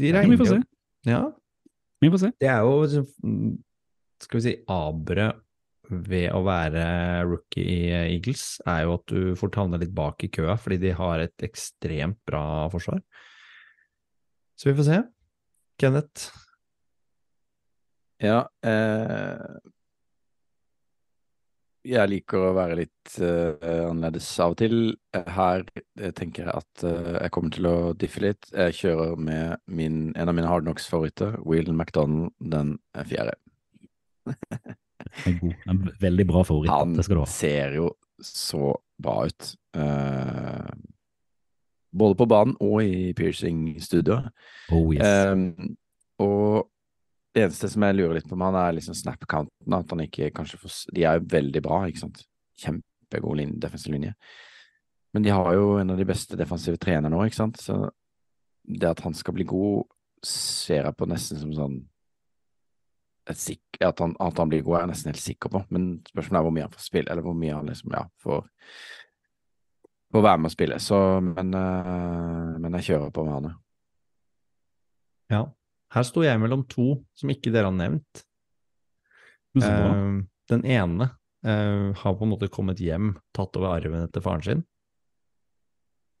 De 0.00 0.08
Ja, 0.08 0.22
vi 0.24 0.38
får 0.40 0.48
se. 0.54 0.58
Ja, 1.06 1.22
Vi 2.00 2.10
får 2.10 2.22
se. 2.22 2.30
det 2.40 2.48
er 2.48 2.62
jo 2.64 2.80
liksom, 2.82 3.06
Skal 4.22 4.38
vi 4.38 4.44
si 4.46 4.54
aberet 4.70 5.42
ved 5.90 6.28
å 6.32 6.42
være 6.46 6.84
rookie 7.26 7.64
i 7.64 7.80
Eagles, 8.14 8.60
er 8.68 8.84
jo 8.86 8.94
at 8.98 9.06
du 9.10 9.34
fort 9.38 9.56
havner 9.58 9.82
litt 9.82 9.94
bak 9.96 10.22
i 10.24 10.30
køa, 10.32 10.56
fordi 10.60 10.78
de 10.86 10.94
har 10.96 11.24
et 11.24 11.46
ekstremt 11.48 12.20
bra 12.28 12.68
forsvar. 12.72 13.02
Så 14.56 14.70
vi 14.70 14.76
får 14.78 14.88
se. 14.88 15.02
Kenneth, 15.82 16.30
Ja, 18.22 18.44
eh, 18.62 19.62
jeg 21.82 22.10
liker 22.12 22.38
å 22.38 22.52
være 22.54 22.76
litt 22.78 23.14
eh, 23.18 23.56
annerledes 23.88 24.28
av 24.44 24.54
og 24.54 24.60
til. 24.60 24.76
Eh, 25.16 25.30
Her 25.34 25.64
eh, 25.74 26.12
tenker 26.14 26.46
jeg 26.46 26.54
at 26.54 26.84
eh, 26.86 27.16
jeg 27.16 27.32
kommer 27.34 27.56
til 27.56 27.66
å 27.66 27.74
diffe 27.98 28.22
litt. 28.22 28.46
Jeg 28.54 28.76
kjører 28.78 29.16
med 29.18 29.64
min, 29.66 30.04
en 30.14 30.30
av 30.30 30.38
mine 30.38 30.46
Hard 30.46 30.68
Knocks-favoritter, 30.68 31.40
Will 31.42 31.72
McDonald, 31.74 32.30
den 32.38 32.76
fjerde. 33.10 33.34
En, 35.26 35.38
god, 35.40 35.66
en 35.70 35.82
veldig 36.00 36.26
bra 36.28 36.44
favoritt. 36.46 36.72
Han 36.72 36.96
det 36.96 37.06
skal 37.06 37.18
du 37.18 37.22
ha. 37.24 37.28
ser 37.30 37.76
jo 37.78 37.90
så 38.22 38.72
bra 39.02 39.22
ut. 39.26 39.52
Uh, 39.76 40.68
både 41.92 42.18
på 42.18 42.26
banen 42.30 42.56
og 42.62 42.82
i 42.84 43.12
piercing-studioet. 43.16 44.30
Oh, 44.72 44.92
yes. 44.94 45.32
Um, 45.32 45.76
og 46.22 46.68
det 47.32 47.46
eneste 47.46 47.70
som 47.72 47.84
jeg 47.86 47.96
lurer 47.96 48.18
litt 48.18 48.28
på 48.28 48.36
med 48.36 48.50
han, 48.50 48.60
er 48.60 48.78
liksom 48.78 48.96
snap-counten. 48.96 49.76
At 49.76 49.92
han 49.92 50.04
ikke 50.04 50.32
kanskje 50.36 50.60
får 50.60 50.78
De 50.96 51.06
er 51.08 51.18
jo 51.18 51.28
veldig 51.32 51.62
bra, 51.64 51.82
ikke 51.88 52.04
sant. 52.04 52.22
Kjempegod 52.60 53.40
linje, 53.40 53.60
defensiv 53.62 53.96
linje. 53.96 54.14
Men 55.12 55.24
de 55.26 55.32
har 55.32 55.54
jo 55.56 55.76
en 55.80 55.92
av 55.92 55.98
de 56.00 56.08
beste 56.08 56.38
defensive 56.40 56.80
trenerne 56.80 57.12
nå, 57.12 57.24
ikke 57.26 57.40
sant. 57.40 57.60
Så 57.60 57.78
det 58.62 58.88
at 58.88 59.02
han 59.04 59.16
skal 59.16 59.36
bli 59.36 59.46
god, 59.48 59.88
ser 60.24 60.86
jeg 60.86 60.96
på 60.96 61.08
nesten 61.10 61.40
som 61.40 61.52
sånn 61.56 61.80
at, 63.28 64.00
han, 64.02 64.16
at 64.18 64.38
han 64.38 64.50
blir 64.50 64.64
god, 64.66 64.76
er 64.76 64.84
jeg 64.84 64.92
nesten 64.92 65.12
helt 65.12 65.22
sikker 65.22 65.52
på. 65.52 65.62
Men 65.74 65.92
spørsmålet 66.10 66.40
er 66.40 66.46
hvor 66.48 66.56
mye 66.56 66.66
han 66.66 66.74
får 66.74 66.86
spille, 66.86 67.12
eller 67.12 67.26
hvor 67.26 67.38
mye 67.38 67.54
han 67.54 67.70
liksom, 67.70 67.94
ja, 67.94 68.02
får 68.22 68.42
får 70.12 70.24
være 70.26 70.42
med 70.42 70.50
å 70.50 70.54
spille. 70.54 70.78
Så, 70.82 70.98
men, 71.24 71.54
uh, 71.56 72.58
men 72.60 72.78
jeg 72.78 72.92
kjører 72.92 73.12
på 73.14 73.24
med 73.26 73.36
han, 73.38 73.52
ja. 75.32 75.46
Her 75.92 76.04
sto 76.08 76.22
jeg 76.24 76.40
mellom 76.40 76.64
to 76.72 76.94
som 77.16 77.30
ikke 77.32 77.52
dere 77.52 77.68
har 77.68 77.76
nevnt. 77.76 78.22
Eh, 79.60 80.20
den 80.48 80.62
ene 80.64 81.08
uh, 81.44 81.88
har 81.96 82.14
på 82.16 82.24
en 82.24 82.32
måte 82.32 82.48
kommet 82.52 82.80
hjem, 82.80 83.14
tatt 83.36 83.56
over 83.60 83.74
arven 83.74 84.06
etter 84.06 84.24
faren 84.24 84.44
sin. 84.44 84.62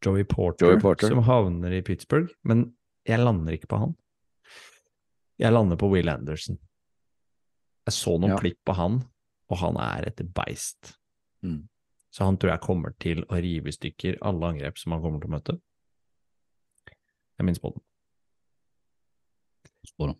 Joey 0.04 0.26
Porter, 0.28 0.66
Joey 0.66 0.80
Porter. 0.82 1.12
som 1.12 1.22
havner 1.24 1.72
i 1.72 1.80
Pittsburgh, 1.84 2.32
men 2.44 2.66
jeg 3.08 3.22
lander 3.22 3.56
ikke 3.56 3.70
på 3.72 3.80
han. 3.80 3.96
Jeg 5.40 5.54
lander 5.54 5.80
på 5.80 5.88
Will 5.92 6.10
Anderson. 6.12 6.60
Jeg 7.88 7.96
så 7.96 8.16
noen 8.18 8.34
Ja. 8.36 8.38
klipp 8.38 8.68
av 8.68 8.76
han, 8.78 8.98
og 9.50 9.58
han 9.58 9.76
er 9.76 10.08
et 10.08 10.22
beist. 10.34 10.96
Mm. 11.42 11.68
Så 12.12 12.24
han 12.24 12.36
tror 12.36 12.52
jeg 12.52 12.60
kommer 12.66 12.94
til 13.00 13.24
å 13.24 13.40
rive 13.40 13.68
i 13.68 13.74
stykker 13.74 14.18
alle 14.20 14.52
angrep 14.52 14.78
som 14.78 14.92
han 14.92 15.02
kommer 15.02 15.20
til 15.22 15.30
å 15.30 15.36
møte. 15.36 15.60
Jeg 17.38 17.46
minnes 17.46 17.62
på 17.62 17.72
den. 17.72 17.82
Spår 19.88 20.12
om. 20.12 20.18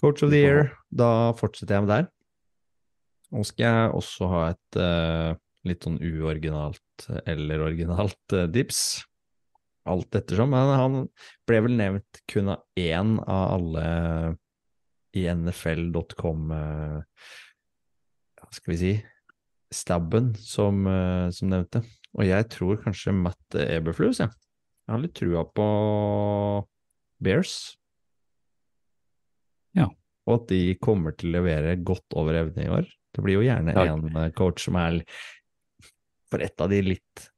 Coach 0.00 0.22
of 0.22 0.30
the 0.30 0.38
year, 0.38 0.78
da 0.92 1.32
fortsetter 1.36 1.76
jeg 1.76 1.84
med 1.84 1.92
der. 1.92 2.08
Nå 3.30 3.44
skal 3.46 3.66
jeg 3.66 3.94
også 3.98 4.28
ha 4.30 4.42
et 4.52 4.78
uh, 4.80 5.34
litt 5.68 5.84
sånn 5.86 5.98
uoriginalt 6.00 7.08
eller 7.28 7.64
originalt 7.66 8.36
uh, 8.36 8.46
dips. 8.50 9.02
Alt 9.88 10.14
ettersom. 10.14 10.52
Men 10.52 10.72
han 10.76 10.96
ble 11.48 11.60
vel 11.66 11.76
nevnt 11.78 12.22
kun 12.30 12.52
av 12.54 12.64
én 12.78 13.16
av 13.24 13.44
alle 13.56 13.86
i 15.18 15.24
NFL.com 15.30 16.52
uh, 16.54 17.00
Hva 18.40 18.50
skal 18.54 18.74
vi 18.74 18.78
si 18.80 18.92
Stabben 19.70 20.32
som, 20.34 20.82
eh, 20.86 21.30
som 21.30 21.50
nevnte. 21.52 21.84
Og 22.18 22.26
jeg 22.26 22.48
tror 22.50 22.80
kanskje 22.82 23.14
Matt 23.14 23.54
Eberflus, 23.54 24.18
jeg. 24.18 24.32
Jeg 24.82 24.90
har 24.90 25.02
litt 25.04 25.14
trua 25.14 25.44
på 25.46 25.66
Bears. 27.22 27.76
Ja. 29.78 29.86
og 30.26 30.32
at 30.34 30.48
de 30.50 30.74
kommer 30.82 31.14
til 31.14 31.30
å 31.30 31.36
levere 31.38 31.76
godt 31.86 32.16
over 32.18 32.34
evne 32.40 32.64
i 32.64 32.72
år. 32.74 32.88
Det 33.14 33.22
blir 33.22 33.38
jo 33.38 33.44
gjerne 33.46 33.74
en 33.78 34.16
eh, 34.18 34.32
coach 34.34 34.64
som 34.66 34.74
er 34.80 34.98
for 36.30 36.42
et 36.42 36.62
av 36.62 36.70
de 36.70 36.80
litt 36.82 37.30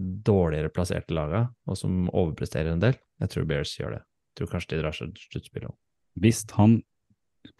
dårligere 0.00 0.72
plasserte 0.74 1.14
laga, 1.14 1.44
og 1.66 1.78
som 1.78 2.08
overpresterer 2.08 2.72
en 2.72 2.82
del. 2.82 2.98
Jeg 3.22 3.32
tror 3.32 3.46
Bears 3.46 3.76
gjør 3.78 3.94
det. 3.94 4.02
Jeg 4.02 4.40
tror 4.40 4.52
kanskje 4.54 4.72
de 4.72 4.82
drar 4.82 4.96
seg 4.96 5.14
til 5.14 5.34
sluttspillet 5.34 5.70
òg. 5.70 5.78
Hvis 6.20 6.42
han 6.58 6.80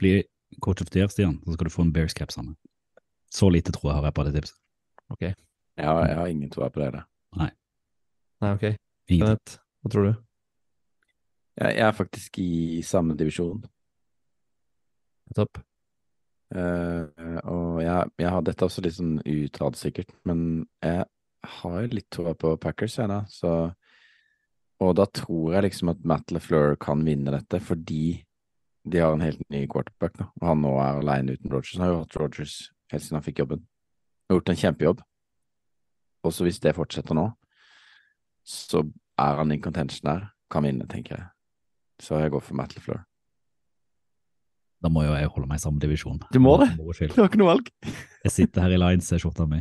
blir 0.01 0.25
coach 0.65 0.83
of 0.83 0.91
the 0.91 1.03
year, 1.03 1.13
Stian, 1.13 1.39
så 1.45 1.55
skal 1.55 1.69
du 1.69 1.75
få 1.75 1.87
en 1.87 1.93
Bears 1.95 2.17
cap 2.17 2.33
sammen. 2.33 2.57
Så 3.31 3.51
lite 3.53 3.73
tror 3.73 3.93
jeg 3.93 4.01
har 4.01 4.09
jeg 4.09 4.17
på 4.17 4.27
det 4.27 4.35
tipset. 4.35 4.57
Jeg 5.21 5.87
har, 5.87 6.07
jeg 6.07 6.17
har 6.17 6.27
ingen 6.27 6.51
tro 6.51 6.69
på 6.69 6.81
det. 6.81 6.93
da. 6.97 7.03
Nei, 7.39 7.51
Nei, 8.41 8.53
ok. 8.57 8.67
Kenneth, 9.11 9.59
hva 9.83 9.93
tror 9.93 10.07
du? 10.07 10.13
Jeg, 11.61 11.75
jeg 11.77 11.87
er 11.87 11.97
faktisk 11.97 12.39
i 12.41 12.83
samme 12.87 13.17
divisjon. 13.19 13.65
Topp. 15.37 15.61
Uh, 16.51 17.07
og 17.47 17.83
jeg, 17.85 18.11
jeg 18.19 18.31
har 18.35 18.47
dette 18.47 18.67
også 18.67 18.83
litt 18.83 18.97
sånn 18.97 19.19
utad, 19.23 19.77
sikkert, 19.79 20.11
men 20.27 20.65
jeg 20.83 21.05
har 21.61 21.93
litt 21.93 22.09
tro 22.11 22.33
på 22.35 22.57
Packers, 22.63 22.97
jeg 22.99 23.11
da. 23.13 23.21
Så, 23.31 23.53
og 24.83 24.97
da 24.99 25.07
tror 25.07 25.55
jeg 25.55 25.69
liksom 25.69 25.93
at 25.93 26.03
Matt 26.09 26.35
LeFleur 26.35 26.75
kan 26.81 27.05
vinne 27.07 27.37
dette, 27.37 27.63
fordi 27.63 28.19
de 28.89 28.99
har 29.03 29.13
en 29.13 29.21
helt 29.25 29.43
ny 29.53 29.67
quarterback 29.69 30.17
nå. 30.21 30.29
Og 30.41 30.47
han 30.49 30.63
nå 30.65 30.71
er 30.81 31.01
alene 31.03 31.35
uten 31.37 31.51
Rogers. 31.53 31.75
Han 31.77 31.85
har 31.85 31.93
jo 31.95 31.99
hatt 32.05 32.17
Rogers 32.17 32.55
helt 32.93 33.03
siden 33.05 33.19
han 33.21 33.27
fikk 33.27 33.43
jobben. 33.43 33.67
Og 34.31 34.39
gjort 34.39 34.49
en 34.55 34.61
kjempejobb. 34.63 35.03
Og 36.25 36.33
så 36.37 36.45
hvis 36.47 36.61
det 36.61 36.75
fortsetter 36.77 37.17
nå, 37.17 37.27
så 38.47 38.83
er 39.21 39.37
han 39.41 39.53
in 39.53 39.61
contention 39.63 40.09
der. 40.09 40.27
Kan 40.51 40.65
vinne, 40.67 40.87
tenker 40.91 41.17
jeg. 41.17 41.27
Så 42.03 42.19
jeg 42.21 42.33
går 42.33 42.41
for 42.43 42.57
Matt 42.59 42.75
LeFleur. 42.75 43.05
Da 44.81 44.89
må 44.89 45.03
jo 45.05 45.13
jeg 45.13 45.29
holde 45.29 45.49
meg 45.51 45.61
i 45.61 45.63
samme 45.63 45.81
divisjon. 45.83 46.23
Du 46.33 46.41
må 46.41 46.57
det. 46.63 46.71
Du 46.81 47.21
har 47.21 47.29
ikke 47.29 47.41
noe 47.43 47.53
valg. 47.53 47.69
Jeg 48.25 48.33
sitter 48.33 48.65
her 48.65 48.73
i 48.75 48.81
Lions-skjorta 48.81 49.45
mi. 49.49 49.61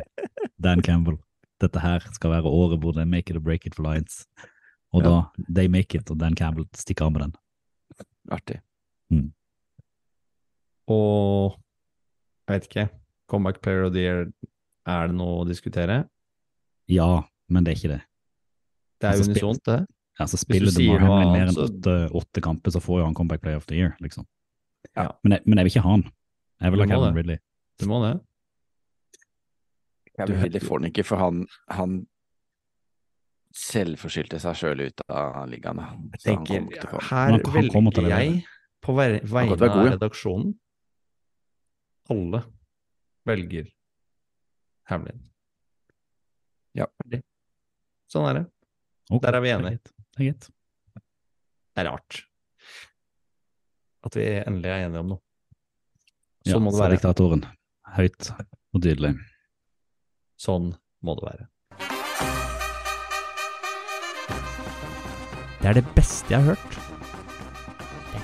Dan 0.60 0.82
Campbell. 0.86 1.20
Dette 1.60 1.82
her 1.84 2.00
skal 2.16 2.32
være 2.32 2.48
året 2.48 2.80
hvor 2.80 2.96
er 2.98 3.06
make 3.06 3.30
it 3.30 3.36
or 3.36 3.44
break 3.44 3.66
it 3.68 3.76
for 3.76 3.84
Lions. 3.84 4.24
Og 4.96 5.04
Ja. 5.04 5.10
da 5.10 5.44
they 5.54 5.68
make 5.68 5.94
it, 5.94 6.10
og 6.10 6.18
Dan 6.18 6.36
Campbell 6.36 6.66
stikker 6.74 7.06
av 7.06 7.12
med 7.12 7.22
den. 7.22 7.34
Artig. 8.32 8.62
Og 10.90 11.58
jeg 12.50 12.56
vet 12.56 12.68
ikke, 12.70 12.86
comeback 13.30 13.62
player 13.62 13.86
of 13.86 13.94
the 13.94 14.02
year, 14.02 14.22
er 14.90 15.10
det 15.12 15.18
noe 15.20 15.44
å 15.44 15.48
diskutere? 15.48 16.02
Ja, 16.90 17.26
men 17.50 17.66
det 17.66 17.74
er 17.74 17.78
ikke 17.78 17.92
det. 17.94 18.02
Det 19.00 19.10
er 19.10 19.20
Altså, 19.20 19.32
unisont, 19.32 19.62
det. 19.70 19.80
Altså, 20.20 20.40
spiller 20.42 20.74
du 20.74 20.82
noe 21.06 21.20
mer 21.30 21.52
enn 21.52 21.62
åtte, 21.62 21.96
åtte 22.18 22.42
kamper, 22.44 22.74
så 22.74 22.82
får 22.84 23.02
jo 23.02 23.06
han 23.06 23.18
comeback 23.18 23.44
player 23.46 23.62
of 23.62 23.68
the 23.70 23.78
year, 23.78 23.94
liksom. 24.04 24.26
Ja. 24.96 25.12
Men, 25.24 25.38
jeg, 25.38 25.46
men 25.46 25.62
jeg 25.62 25.68
vil 25.68 25.74
ikke 25.76 25.86
ha 25.86 25.94
han. 25.94 26.08
Jeg 26.60 26.74
vil 26.74 26.84
ha 26.84 27.00
det. 27.06 27.14
Ridley. 27.20 27.42
Du 27.80 27.86
må 27.88 28.02
det. 28.04 28.16
Kevin 30.18 30.42
Ridley 30.42 30.64
får 30.66 30.82
han 30.82 30.90
ikke, 30.90 31.06
for 31.08 31.22
han, 31.22 31.44
han 31.72 32.00
selvforskyldte 33.56 34.42
seg 34.42 34.58
sjøl 34.58 34.88
ut 34.90 35.04
av 35.08 35.46
ligaen. 35.50 35.80
Den. 36.26 36.72
her 37.10 37.38
velger 37.54 38.10
jeg 38.10 38.42
på 38.86 38.96
vegne 38.96 39.56
av 39.56 39.92
redaksjonen 39.92 40.54
Alle 42.10 42.42
velger 43.30 43.68
Hamlin. 44.90 45.20
Ja. 46.74 46.88
Sånn 48.10 48.26
er 48.32 48.40
det. 48.40 48.44
Okay. 49.12 49.22
Der 49.28 49.38
er 49.38 49.44
vi 49.44 49.52
enige. 49.54 49.78
Det 50.18 50.24
er 50.24 50.32
greit. 50.32 50.48
Det 51.76 51.84
er 51.84 51.90
rart. 51.92 52.22
At 54.08 54.18
vi 54.18 54.26
endelig 54.40 54.72
er 54.74 54.88
enige 54.88 55.04
om 55.04 55.12
noe. 55.14 55.22
Ja, 56.48 56.56
Sånn 56.56 56.66
må 56.66 56.74
det 56.74 56.82
være. 56.82 56.98
diktatoren. 56.98 57.46
Høyt 58.00 58.32
og 58.34 58.82
tydelig. 58.82 59.14
Sånn 60.42 60.72
må 61.06 61.18
det 61.20 61.28
være. 61.30 61.50
Det 65.60 65.68
er 65.70 65.78
det 65.82 65.86
beste 65.94 66.34
jeg 66.34 66.42
har 66.42 66.56
hørt. 66.56 66.89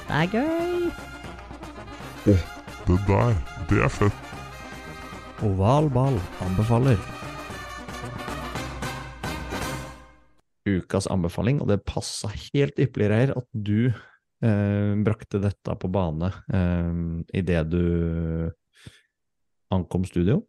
Dette 0.06 0.18
er 0.22 0.28
gøy. 0.30 0.90
Det 2.26 2.98
der, 3.08 3.32
det 3.72 3.80
er 3.82 3.90
fett. 3.90 4.34
Oval 5.42 5.88
ball 5.90 6.20
anbefaler. 6.46 7.00
Ukas 10.70 11.10
anbefaling, 11.10 11.58
og 11.62 11.72
det 11.72 11.80
passa 11.90 12.30
helt 12.30 12.78
ypperlig, 12.78 13.10
Reir, 13.10 13.34
at 13.34 13.50
du 13.50 13.90
eh, 13.90 14.94
brakte 15.08 15.42
dette 15.42 15.74
på 15.82 15.90
bane 15.90 16.30
eh, 16.54 17.02
idet 17.42 17.66
du 17.74 17.82
ankom 19.74 20.06
studio. 20.06 20.44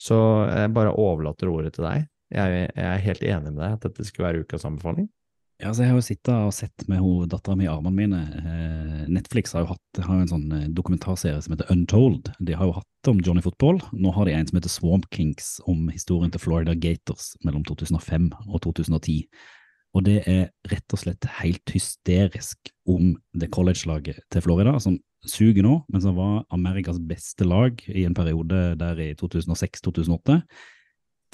Så 0.00 0.16
jeg 0.48 0.72
bare 0.72 0.96
overlater 0.96 1.52
ordet 1.52 1.76
til 1.76 1.84
deg. 1.90 2.08
Jeg, 2.32 2.64
jeg 2.72 2.88
er 2.88 3.04
helt 3.04 3.28
enig 3.36 3.52
med 3.52 3.60
deg 3.66 3.76
at 3.76 3.88
dette 3.90 4.08
skulle 4.08 4.30
være 4.30 4.48
ukas 4.48 4.64
anbefaling. 4.64 5.12
Ja, 5.58 5.72
altså 5.72 5.82
jeg 5.82 5.90
har 5.90 5.96
jo 5.98 6.06
sittet 6.06 6.28
og 6.30 6.52
sett 6.54 6.84
med 6.86 7.02
dattera 7.32 7.56
mi 7.58 7.64
i 7.66 7.70
armene 7.70 7.96
mine. 7.98 8.18
Eh, 8.38 9.06
Netflix 9.10 9.56
har 9.56 9.64
jo 9.64 9.72
hatt 9.72 10.00
har 10.04 10.14
jo 10.14 10.22
en 10.22 10.30
sånn 10.30 10.52
eh, 10.54 10.68
dokumentarserie 10.70 11.40
som 11.42 11.56
heter 11.56 11.72
Untold. 11.74 12.30
De 12.38 12.54
har 12.54 12.68
jo 12.68 12.76
hatt 12.76 13.10
om 13.10 13.18
Johnny 13.26 13.42
Football. 13.42 13.80
Nå 13.90 14.12
har 14.14 14.28
de 14.28 14.36
en 14.36 14.46
som 14.46 14.60
heter 14.60 14.70
Swamp 14.70 15.08
Kings 15.10 15.56
om 15.66 15.88
historien 15.90 16.30
til 16.30 16.44
Florida 16.44 16.76
Gators 16.78 17.32
mellom 17.42 17.66
2005 17.66 18.30
og 18.46 18.62
2010. 18.68 19.18
Og 19.98 20.06
det 20.06 20.16
er 20.30 20.46
rett 20.70 20.94
og 20.94 21.02
slett 21.02 21.26
helt 21.40 21.74
hysterisk 21.74 22.70
om 22.86 23.16
det 23.34 23.50
college-laget 23.50 24.22
til 24.30 24.46
Florida, 24.46 24.78
som 24.78 25.00
suger 25.26 25.66
nå, 25.66 25.80
men 25.90 26.06
som 26.06 26.14
var 26.22 26.44
Amerikas 26.54 27.02
beste 27.02 27.42
lag 27.42 27.82
i 27.90 28.06
en 28.06 28.14
periode 28.14 28.76
der 28.78 29.02
i 29.02 29.10
2006-2008. 29.18 30.38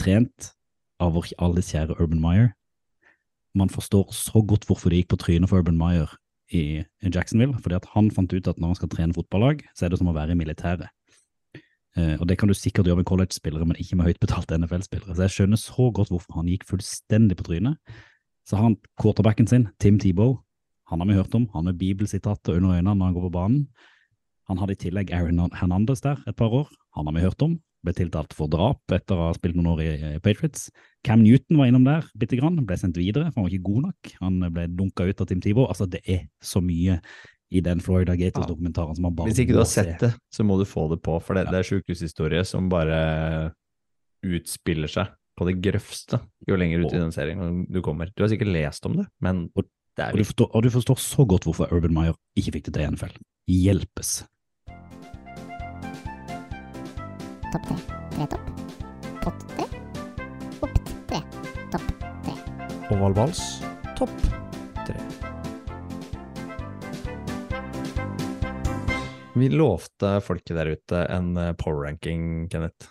Trent 0.00 0.54
av 0.96 1.12
vår 1.18 1.34
alles 1.44 1.74
kjære 1.76 2.00
Urban 2.00 2.24
Meyer 2.24 2.54
man 3.54 3.70
forstår 3.70 4.12
så 4.14 4.42
godt 4.42 4.66
hvorfor 4.68 4.90
det 4.90 5.02
gikk 5.02 5.14
på 5.14 5.20
trynet 5.22 5.50
for 5.50 5.62
Urban 5.62 5.78
Meyer 5.78 6.10
i 6.52 6.82
Jacksonville, 7.02 7.56
fordi 7.62 7.78
at 7.78 7.86
han 7.94 8.10
fant 8.10 8.32
ut 8.32 8.48
at 8.48 8.58
når 8.58 8.74
man 8.74 8.78
skal 8.78 8.90
trene 8.92 9.16
fotballag, 9.16 9.62
så 9.74 9.86
er 9.86 9.92
det 9.92 10.00
som 10.00 10.10
å 10.10 10.16
være 10.16 10.34
i 10.34 10.38
militæret. 10.38 10.90
Eh, 11.96 12.16
og 12.18 12.26
det 12.28 12.36
kan 12.38 12.50
du 12.50 12.54
sikkert 12.54 12.88
gjøre 12.90 13.00
med 13.02 13.08
college-spillere, 13.08 13.66
men 13.66 13.78
ikke 13.80 13.96
med 13.96 14.10
høyt 14.10 14.20
betalte 14.22 14.58
NFL-spillere. 14.58 15.14
Så 15.14 15.26
jeg 15.26 15.34
skjønner 15.36 15.60
så 15.60 15.88
godt 15.94 16.10
hvorfor 16.12 16.40
han 16.40 16.50
gikk 16.50 16.66
fullstendig 16.68 17.38
på 17.38 17.46
trynet. 17.48 17.78
Så 18.44 18.58
har 18.58 18.68
han 18.68 18.78
quarterbacken 19.00 19.48
sin, 19.48 19.68
Tim 19.80 20.00
Tebow, 20.02 20.40
han 20.90 21.00
har 21.00 21.08
vi 21.08 21.16
hørt 21.16 21.34
om, 21.34 21.46
han 21.54 21.64
med 21.64 21.78
bibelsitater 21.80 22.58
under 22.58 22.76
øynene 22.76 22.94
når 22.94 23.06
han 23.06 23.14
går 23.14 23.28
på 23.28 23.36
banen. 23.38 23.68
Han 24.48 24.58
hadde 24.60 24.74
i 24.76 24.82
tillegg 24.82 25.12
Aaron 25.16 25.40
Hernandez 25.56 26.02
der 26.04 26.20
et 26.28 26.36
par 26.36 26.52
år, 26.52 26.68
han 26.96 27.06
har 27.08 27.14
vi 27.16 27.24
hørt 27.24 27.42
om. 27.42 27.56
Ble 27.84 27.92
tiltalt 27.92 28.32
for 28.32 28.48
drap 28.48 28.94
etter 28.96 29.18
å 29.18 29.28
ha 29.28 29.34
spilt 29.36 29.58
noen 29.58 29.72
år 29.74 29.82
i 29.84 30.18
Patriots. 30.24 30.70
Cam 31.04 31.20
Newton 31.20 31.58
var 31.60 31.68
innom 31.68 31.84
der 31.84 32.06
bitte 32.16 32.38
grann, 32.40 32.56
ble 32.64 32.78
sendt 32.80 32.96
videre, 32.96 33.28
for 33.28 33.42
han 33.42 33.48
var 33.48 33.52
ikke 33.52 33.68
god 33.68 33.86
nok. 33.90 34.12
Han 34.22 34.38
ble 34.54 34.66
dunka 34.72 35.04
ut 35.04 35.20
av 35.20 35.28
Tim 35.28 35.42
Tivo. 35.44 35.66
Altså, 35.68 35.88
det 35.90 36.00
er 36.08 36.22
så 36.40 36.62
mye 36.64 36.96
i 37.54 37.60
den 37.62 37.82
Florida 37.84 38.16
Gators-dokumentaren 38.18 38.96
som 38.96 39.04
man 39.06 39.14
bare 39.14 39.30
Hvis 39.30 39.42
ikke 39.44 39.54
du 39.54 39.60
har 39.60 39.68
sett 39.70 40.00
det, 40.00 40.14
så 40.32 40.46
må 40.46 40.56
du 40.58 40.64
få 40.66 40.88
det 40.90 41.02
på, 41.04 41.18
for 41.22 41.36
det, 41.36 41.44
Ja. 41.44 41.52
det 41.52 41.60
er 41.60 41.68
sjukehushistorie 41.68 42.44
som 42.48 42.70
bare 42.72 43.52
utspiller 44.24 44.88
seg 44.90 45.12
på 45.38 45.46
det 45.48 45.58
grøvste 45.62 46.20
jo 46.48 46.56
lenger 46.56 46.84
ut 46.84 46.92
i 46.94 47.00
den 47.00 47.12
serien 47.14 47.64
du 47.70 47.80
kommer. 47.82 48.10
Du 48.14 48.22
har 48.24 48.30
sikkert 48.32 48.52
lest 48.54 48.86
om 48.86 48.96
det, 48.96 49.06
men 49.20 49.48
er 49.98 50.10
Og 50.10 50.18
du, 50.18 50.24
forstår, 50.24 50.50
og 50.54 50.62
du 50.62 50.70
forstår 50.74 50.98
så 50.98 51.26
godt 51.28 51.44
hvorfor 51.46 51.70
Urban 51.70 51.94
Meyer 51.94 52.16
ikke 52.38 52.56
fikk 52.56 52.64
det 52.70 52.74
til 52.74 52.82
i 52.82 52.90
NFL. 52.90 53.18
Hjelpes. 53.50 54.24
Topp 57.54 57.68
tre. 57.68 57.74
Tre 58.10 58.24
topp. 58.26 58.46
Pott 59.22 59.42
tre. 59.52 59.64
Opp 60.66 60.78
tre. 61.06 61.18
Topp 61.70 61.90
tre. 62.24 62.32
ovalvals 62.90 63.42
topp 63.94 64.14
tre. 64.80 64.96
Vi 69.38 69.50
lovte 69.52 70.16
folket 70.26 70.58
der 70.58 70.72
ute 70.74 71.04
en 71.14 71.36
eh, 71.38 71.52
power 71.60 71.84
ranking, 71.84 72.48
Kenneth. 72.50 72.88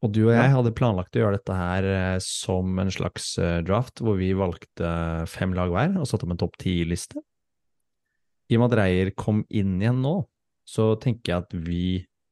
Og 0.00 0.14
du 0.16 0.22
og 0.30 0.32
jeg 0.32 0.54
hadde 0.54 0.72
planlagt 0.78 1.18
å 1.18 1.20
gjøre 1.20 1.36
dette 1.36 1.56
her 1.58 1.88
eh, 1.92 2.16
som 2.24 2.80
en 2.80 2.92
slags 2.94 3.34
eh, 3.36 3.58
draft, 3.68 4.00
hvor 4.00 4.16
vi 4.16 4.30
valgte 4.32 4.94
fem 5.28 5.52
lag 5.58 5.68
hver 5.74 5.98
og 6.00 6.08
satte 6.08 6.24
opp 6.24 6.32
en 6.38 6.40
topp 6.40 6.56
ti-liste. 6.62 7.20
I 8.48 8.56
og 8.56 8.64
med 8.64 8.72
at 8.72 8.80
Reier 8.80 9.12
kom 9.12 9.44
inn 9.52 9.76
igjen 9.76 10.00
nå, 10.00 10.22
så 10.64 10.94
tenker 10.96 11.34
jeg 11.34 11.44
at 11.44 11.52
vi 11.68 11.84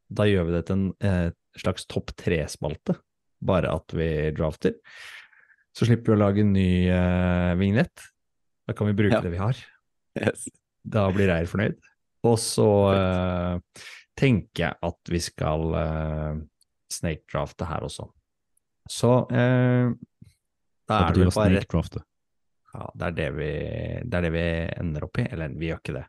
Da 0.09 0.25
gjør 0.25 0.49
vi 0.49 0.57
det 0.57 0.65
til 0.65 0.79
en 0.79 0.89
eh, 1.05 1.29
slags 1.61 1.87
topp 1.91 2.15
tre-spalte, 2.19 2.97
bare 3.45 3.73
at 3.75 3.95
vi 3.97 4.09
drafter. 4.37 4.79
Så 5.77 5.87
slipper 5.87 6.13
vi 6.13 6.17
å 6.17 6.23
lage 6.23 6.43
en 6.43 6.55
ny 6.57 6.71
uh, 6.91 7.55
vignett. 7.61 8.09
Da 8.67 8.75
kan 8.77 8.91
vi 8.91 8.97
bruke 8.99 9.19
Ja. 9.19 9.23
det 9.25 9.33
vi 9.33 9.41
har. 9.41 9.59
Yes. 10.19 10.49
Da 10.83 11.07
blir 11.15 11.31
Eir 11.31 11.47
fornøyd. 11.51 11.79
Og 12.27 12.39
så 12.43 12.69
uh, 12.91 13.85
tenker 14.19 14.65
jeg 14.65 14.79
at 14.89 15.13
vi 15.13 15.21
skal 15.23 15.75
uh, 15.77 16.41
snake-drafte 16.93 17.69
her 17.69 17.87
også. 17.87 18.09
Så 18.89 19.13
uh, 19.31 19.95
da 20.89 21.01
er 21.05 21.15
det 21.15 21.27
vel 21.27 21.35
bare 21.37 21.63
ja, 22.69 22.85
det, 22.95 23.07
er 23.07 23.15
det, 23.17 23.29
vi, 23.37 23.51
det 24.05 24.19
er 24.19 24.25
det 24.27 24.31
vi 24.35 24.47
ender 24.81 25.07
opp 25.07 25.21
i. 25.21 25.27
Eller 25.33 25.55
vi 25.57 25.71
gjør 25.71 25.81
ikke 25.83 25.97
det. 25.97 26.05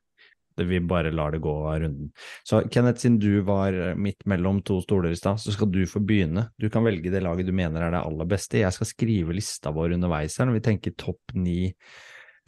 Vi 0.68 0.82
bare 0.84 1.12
lar 1.16 1.32
det 1.32 1.42
gå 1.44 1.54
av 1.70 1.80
runden. 1.84 2.12
Så 2.48 2.62
Kenneth, 2.72 3.02
siden 3.04 3.20
du 3.22 3.42
var 3.48 3.76
midt 4.00 4.26
mellom 4.30 4.62
to 4.66 4.80
stoler 4.84 5.14
i 5.14 5.20
stad, 5.20 5.40
så 5.42 5.54
skal 5.56 5.72
du 5.72 5.82
få 5.90 6.02
begynne. 6.04 6.50
Du 6.60 6.70
kan 6.74 6.86
velge 6.86 7.12
det 7.14 7.24
laget 7.24 7.48
du 7.48 7.56
mener 7.56 7.86
er 7.86 7.96
det 7.96 8.04
aller 8.04 8.30
beste. 8.30 8.62
Jeg 8.62 8.76
skal 8.76 8.90
skrive 8.90 9.36
lista 9.38 9.74
vår 9.76 9.98
underveis 9.98 10.38
her 10.40 10.50
når 10.50 10.60
vi 10.60 10.66
tenker 10.70 10.98
topp 11.00 11.36
ni 11.38 11.74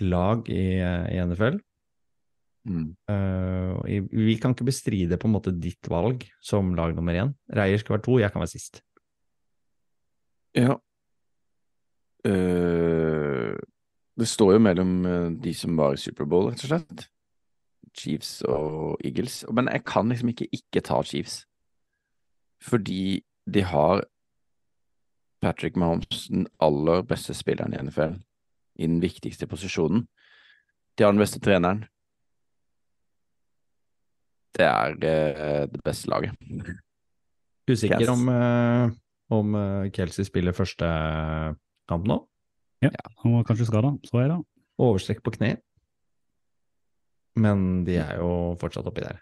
lag 0.02 0.48
i, 0.50 0.66
i 0.82 1.20
NFL. 1.28 1.60
Mm. 2.70 2.94
Uh, 3.10 3.82
vi 4.12 4.38
kan 4.38 4.54
ikke 4.54 4.68
bestride 4.68 5.18
på 5.18 5.30
en 5.30 5.34
måte 5.34 5.54
ditt 5.56 5.88
valg 5.90 6.28
som 6.44 6.76
lag 6.78 6.94
nummer 6.98 7.18
én. 7.18 7.34
Reier 7.50 7.82
skal 7.82 7.98
være 7.98 8.06
to, 8.06 8.20
jeg 8.22 8.34
kan 8.34 8.44
være 8.44 8.54
sist. 8.54 8.82
Ja. 10.58 10.78
Uh, 12.28 13.58
det 14.20 14.28
står 14.30 14.56
jo 14.58 14.62
mellom 14.62 14.90
eh, 15.08 15.28
de 15.42 15.54
som 15.56 15.78
var 15.80 15.96
i 15.96 16.02
Superbowl, 16.02 16.52
rett 16.52 16.66
og 16.66 16.74
slett. 16.74 17.06
Chiefs 17.98 18.42
og 18.48 18.98
Eagles. 19.04 19.46
Men 19.52 19.70
jeg 19.72 19.84
kan 19.86 20.10
liksom 20.10 20.30
ikke 20.32 20.48
ikke 20.52 20.82
ta 20.82 21.02
Chiefs. 21.04 21.46
Fordi 22.62 23.24
de 23.54 23.64
har 23.64 24.04
Patrick 25.42 25.76
Mahomes, 25.76 26.28
den 26.30 26.48
aller 26.62 27.02
beste 27.02 27.34
spilleren 27.34 27.74
i 27.74 27.82
NFL, 27.82 28.20
i 28.76 28.88
den 28.88 29.02
viktigste 29.02 29.48
posisjonen. 29.48 30.06
De 30.98 31.04
har 31.04 31.12
den 31.12 31.20
beste 31.20 31.40
treneren. 31.40 31.86
Det 34.54 34.68
er 34.68 34.94
eh, 35.02 35.68
det 35.72 35.82
beste 35.84 36.10
laget. 36.10 36.36
Usikker 37.72 38.02
Yes. 38.02 38.10
om, 38.10 38.28
uh, 38.28 38.92
om 39.30 39.56
uh, 39.56 39.90
Kelsey 39.90 40.24
spiller 40.24 40.52
første 40.52 40.86
kamp 41.88 42.08
nå. 42.08 42.28
Han 43.24 43.34
var 43.34 43.44
kanskje 43.44 43.66
skada, 43.70 43.94
så 44.04 44.18
er 44.18 44.28
da. 44.34 44.38
Overstrekk 44.82 45.24
på 45.24 45.32
kne. 45.38 45.56
Men 47.40 47.84
de 47.88 47.96
er 48.02 48.18
jo 48.20 48.32
fortsatt 48.60 48.88
oppi 48.90 49.04
der. 49.06 49.22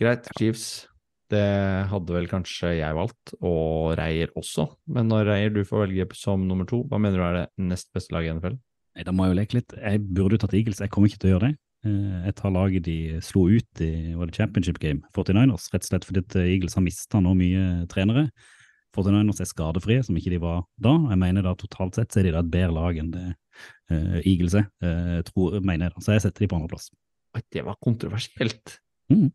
Greit, 0.00 0.28
Chiefs. 0.36 0.86
Det 1.32 1.42
hadde 1.90 2.14
vel 2.14 2.28
kanskje 2.30 2.76
jeg 2.78 2.94
valgt, 2.94 3.32
og 3.42 3.96
Reier 3.98 4.30
også. 4.38 4.68
Men 4.94 5.08
når 5.10 5.26
Reier 5.26 5.50
du 5.54 5.62
får 5.66 5.86
velge 5.88 6.06
som 6.14 6.44
nummer 6.46 6.68
to, 6.68 6.84
hva 6.86 7.00
mener 7.02 7.18
du 7.18 7.24
er 7.26 7.38
det 7.40 7.46
nest 7.72 7.88
beste 7.96 8.14
laget 8.14 8.30
i 8.30 8.34
NFL? 8.36 8.58
Nei, 8.96 9.02
Da 9.04 9.12
må 9.12 9.26
jeg 9.26 9.34
jo 9.34 9.38
leke 9.40 9.56
litt. 9.58 9.74
Jeg 9.80 10.02
burde 10.06 10.36
jo 10.36 10.42
tatt 10.44 10.54
Eagles, 10.54 10.78
jeg 10.84 10.92
kommer 10.92 11.10
ikke 11.10 11.18
til 11.24 11.32
å 11.32 11.34
gjøre 11.34 11.48
det. 11.48 11.56
Eh, 11.86 12.26
Jeg 12.28 12.36
tar 12.38 12.54
laget 12.54 12.84
de 12.86 12.98
slo 13.24 13.48
ut 13.50 13.82
i 13.82 14.14
var 14.14 14.26
det 14.30 14.36
championship 14.38 14.78
game, 14.78 15.02
49ers, 15.16 15.66
rett 15.72 15.82
og 15.82 15.88
slett 15.90 16.06
fordi 16.06 16.22
at 16.22 16.36
Eagles 16.44 16.74
har 16.78 16.84
mista 16.86 17.18
nå 17.20 17.34
mye 17.34 17.64
trenere. 17.90 18.28
49ers 18.96 19.40
er 19.42 19.50
skadefrie, 19.50 20.04
som 20.06 20.16
ikke 20.16 20.30
de 20.32 20.38
var 20.40 20.62
da. 20.80 20.94
Jeg 21.10 21.18
mener 21.20 21.42
da 21.44 21.52
totalt 21.58 21.98
sett 21.98 22.12
så 22.14 22.20
er 22.22 22.28
de 22.30 22.36
da 22.36 22.40
et 22.44 22.52
bedre 22.54 22.72
lag 22.72 22.96
enn 23.02 23.10
det 23.12 23.26
eh, 23.90 24.22
Eagles 24.22 24.54
er, 24.62 24.70
eh, 24.80 25.18
tror, 25.26 25.58
mener 25.60 25.88
jeg 25.90 25.96
da. 25.96 26.04
Så 26.06 26.14
jeg 26.14 26.24
setter 26.24 26.46
de 26.46 26.48
på 26.52 26.56
andreplass. 26.60 26.88
Oi, 27.36 27.42
det 27.52 27.62
var 27.66 27.76
kontroversielt. 27.84 28.78
Mm. 29.12 29.28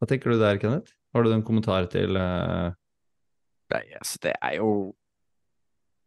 Hva 0.00 0.08
tenker 0.08 0.32
du 0.32 0.40
der, 0.40 0.58
Kenneth? 0.62 0.94
Har 1.14 1.24
du 1.24 1.30
en 1.34 1.44
kommentar 1.46 1.86
til 1.92 2.16
uh, 2.16 2.72
Nei, 3.74 3.84
altså, 3.98 4.18
det 4.24 4.32
er 4.34 4.56
jo 4.58 4.70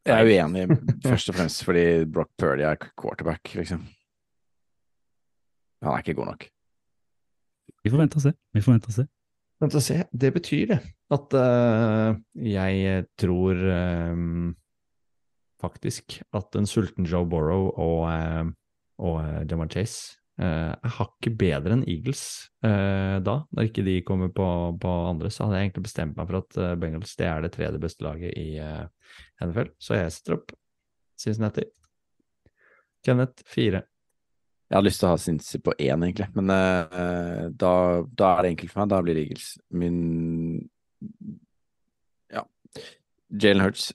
Jeg 0.07 0.17
er 0.17 0.27
uenig, 0.27 0.65
først 1.09 1.29
og 1.31 1.37
fremst 1.37 1.63
fordi 1.67 1.85
Brock 2.09 2.31
Purdy 2.39 2.65
er 2.65 2.79
quarterback, 2.89 3.53
liksom. 3.59 3.85
Han 5.83 5.93
er 5.93 6.01
ikke 6.01 6.17
god 6.17 6.31
nok. 6.31 6.47
Vi 7.83 7.91
får 7.93 8.01
vente 8.01 8.17
og 8.17 8.25
se. 8.25 8.33
Vi 8.55 8.63
får 8.65 8.73
vente 8.73 8.89
og 8.89 8.95
se. 8.97 9.07
Vent 9.61 9.75
og 9.77 9.83
se. 9.83 9.97
Det 10.11 10.31
betyr 10.33 10.71
det 10.73 10.79
at 11.13 11.35
uh, 11.37 12.17
jeg 12.43 13.05
tror 13.19 13.61
um, 14.11 14.55
faktisk 15.61 16.19
at 16.35 16.57
en 16.57 16.67
sulten 16.67 17.05
Joe 17.05 17.29
Borrow 17.29 17.69
og, 17.69 17.99
uh, 18.09 18.49
og 18.97 19.21
uh, 19.21 19.45
Jamar 19.51 19.69
Chase 19.71 20.17
uh, 20.41 20.73
har 20.97 21.09
ikke 21.09 21.33
bedre 21.39 21.75
enn 21.75 21.85
Eagles 21.89 22.23
eh, 22.65 23.17
da. 23.23 23.39
Når 23.51 23.69
ikke 23.69 23.85
de 23.87 23.97
kommer 24.07 24.31
på, 24.33 24.45
på 24.81 24.93
andre, 25.09 25.31
så 25.33 25.45
hadde 25.45 25.59
jeg 25.59 25.69
egentlig 25.69 25.85
bestemt 25.87 26.17
meg 26.17 26.29
for 26.29 26.39
at 26.41 26.59
eh, 26.61 26.77
Bengals 26.79 27.15
det 27.19 27.27
er 27.29 27.43
det 27.43 27.51
tredje 27.55 27.81
beste 27.81 28.05
laget 28.05 28.33
i 28.37 28.47
eh, 28.61 29.13
NFL. 29.43 29.71
Så 29.81 29.97
jeg 29.97 30.15
setter 30.15 30.37
opp 30.37 30.55
Cincinnati. 31.17 31.67
Kenneth 33.05 33.45
fire. 33.47 33.83
Jeg 34.67 34.75
hadde 34.75 34.89
lyst 34.89 34.99
til 34.99 35.07
å 35.07 35.13
ha 35.13 35.19
Cincy 35.21 35.61
på 35.63 35.73
én, 35.79 36.01
egentlig, 36.03 36.25
men 36.35 36.51
uh, 36.51 37.45
da, 37.55 37.71
da 38.19 38.31
er 38.33 38.43
det 38.43 38.49
enkelt 38.51 38.73
for 38.73 38.81
meg. 38.81 38.89
Da 38.91 38.99
blir 38.99 39.15
det 39.15 39.23
Eagles. 39.23 39.53
Min 39.71 39.99
Ja. 42.33 42.43
Jalen 43.31 43.63
Hurts 43.63 43.93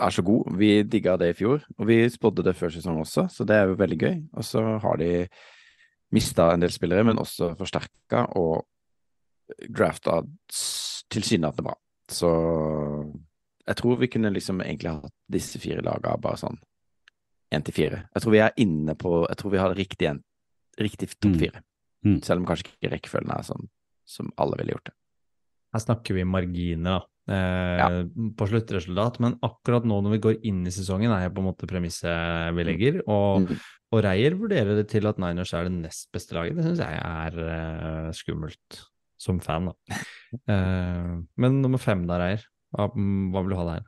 er 0.00 0.10
så 0.14 0.22
god. 0.26 0.50
Vi 0.58 0.70
digga 0.88 1.16
det 1.20 1.32
i 1.32 1.36
fjor, 1.38 1.62
og 1.78 1.86
vi 1.88 2.02
spådde 2.10 2.44
det 2.46 2.56
før 2.58 2.72
sesongen 2.74 3.04
også, 3.04 3.26
så 3.32 3.46
det 3.46 3.56
er 3.56 3.70
jo 3.70 3.78
veldig 3.80 3.98
gøy. 4.00 4.16
Og 4.36 4.46
så 4.46 4.62
har 4.82 5.00
de 5.00 5.10
mista 6.14 6.48
en 6.52 6.64
del 6.64 6.72
spillere, 6.74 7.04
men 7.06 7.20
også 7.22 7.52
forsterka 7.58 8.24
og 8.38 8.64
drafta 9.70 10.20
tilsynelatende 11.10 11.66
bra. 11.68 11.74
Så 12.10 12.30
jeg 13.66 13.78
tror 13.78 14.00
vi 14.00 14.08
kunne 14.10 14.32
liksom 14.34 14.62
egentlig 14.64 14.96
hatt 14.96 15.14
disse 15.30 15.60
fire 15.62 15.82
laga 15.86 16.16
bare 16.18 16.40
sånn 16.40 16.58
én 17.54 17.64
til 17.66 17.74
fire. 17.74 18.04
Jeg 18.14 18.22
tror 18.22 18.34
vi 18.34 18.42
er 18.42 18.56
inne 18.62 18.94
på 18.98 19.26
Jeg 19.28 19.36
tror 19.38 19.50
vi 19.54 19.58
har 19.58 19.74
riktig, 19.74 20.08
en, 20.10 20.22
riktig 20.78 21.10
topp 21.18 21.32
Mm. 21.34 21.38
fire. 21.38 21.62
Mm. 22.04 22.22
Selv 22.22 22.40
om 22.40 22.46
kanskje 22.46 22.70
ikke 22.70 22.92
rekkefølgen 22.94 23.30
er 23.36 23.42
sånn 23.42 23.68
som 24.06 24.32
alle 24.38 24.56
ville 24.56 24.72
gjort 24.72 24.86
det. 24.86 24.94
Her 25.74 25.80
snakker 25.80 26.14
vi 26.14 26.24
marginer, 26.24 26.98
da. 26.98 27.06
Eh, 27.30 28.04
På 28.36 28.46
sluttresultat. 28.50 29.20
Men 29.22 29.36
akkurat 29.46 29.84
nå 29.86 30.00
når 30.02 30.16
vi 30.16 30.22
går 30.26 30.38
inn 30.50 30.64
i 30.66 30.72
sesongen, 30.74 31.12
er 31.14 31.26
jeg 31.28 31.34
på 31.36 31.42
en 31.44 31.48
måte 31.50 31.68
premisset 31.70 32.54
vi 32.56 32.64
legger. 32.66 33.00
Og, 33.06 33.46
Mm. 33.48 33.60
og 33.92 34.02
Reier 34.04 34.34
vurderer 34.38 34.76
det 34.80 34.88
til 34.90 35.06
at 35.06 35.18
Niners 35.18 35.52
er 35.54 35.64
det 35.68 35.72
nest 35.76 36.08
beste 36.12 36.34
laget. 36.34 36.56
Det 36.56 36.64
syns 36.64 36.82
jeg 36.82 37.00
er 37.00 37.38
eh, 37.46 38.10
skummelt, 38.12 38.80
som 39.18 39.40
fan, 39.40 39.70
da. 39.70 39.74
Eh, 40.46 41.14
men 41.42 41.56
nummer 41.62 41.78
fem 41.82 42.04
da, 42.06 42.18
Reier. 42.22 42.44
Hva, 42.70 42.84
hva 42.94 43.40
vil 43.42 43.50
du 43.50 43.56
ha 43.58 43.64
der? 43.74 43.86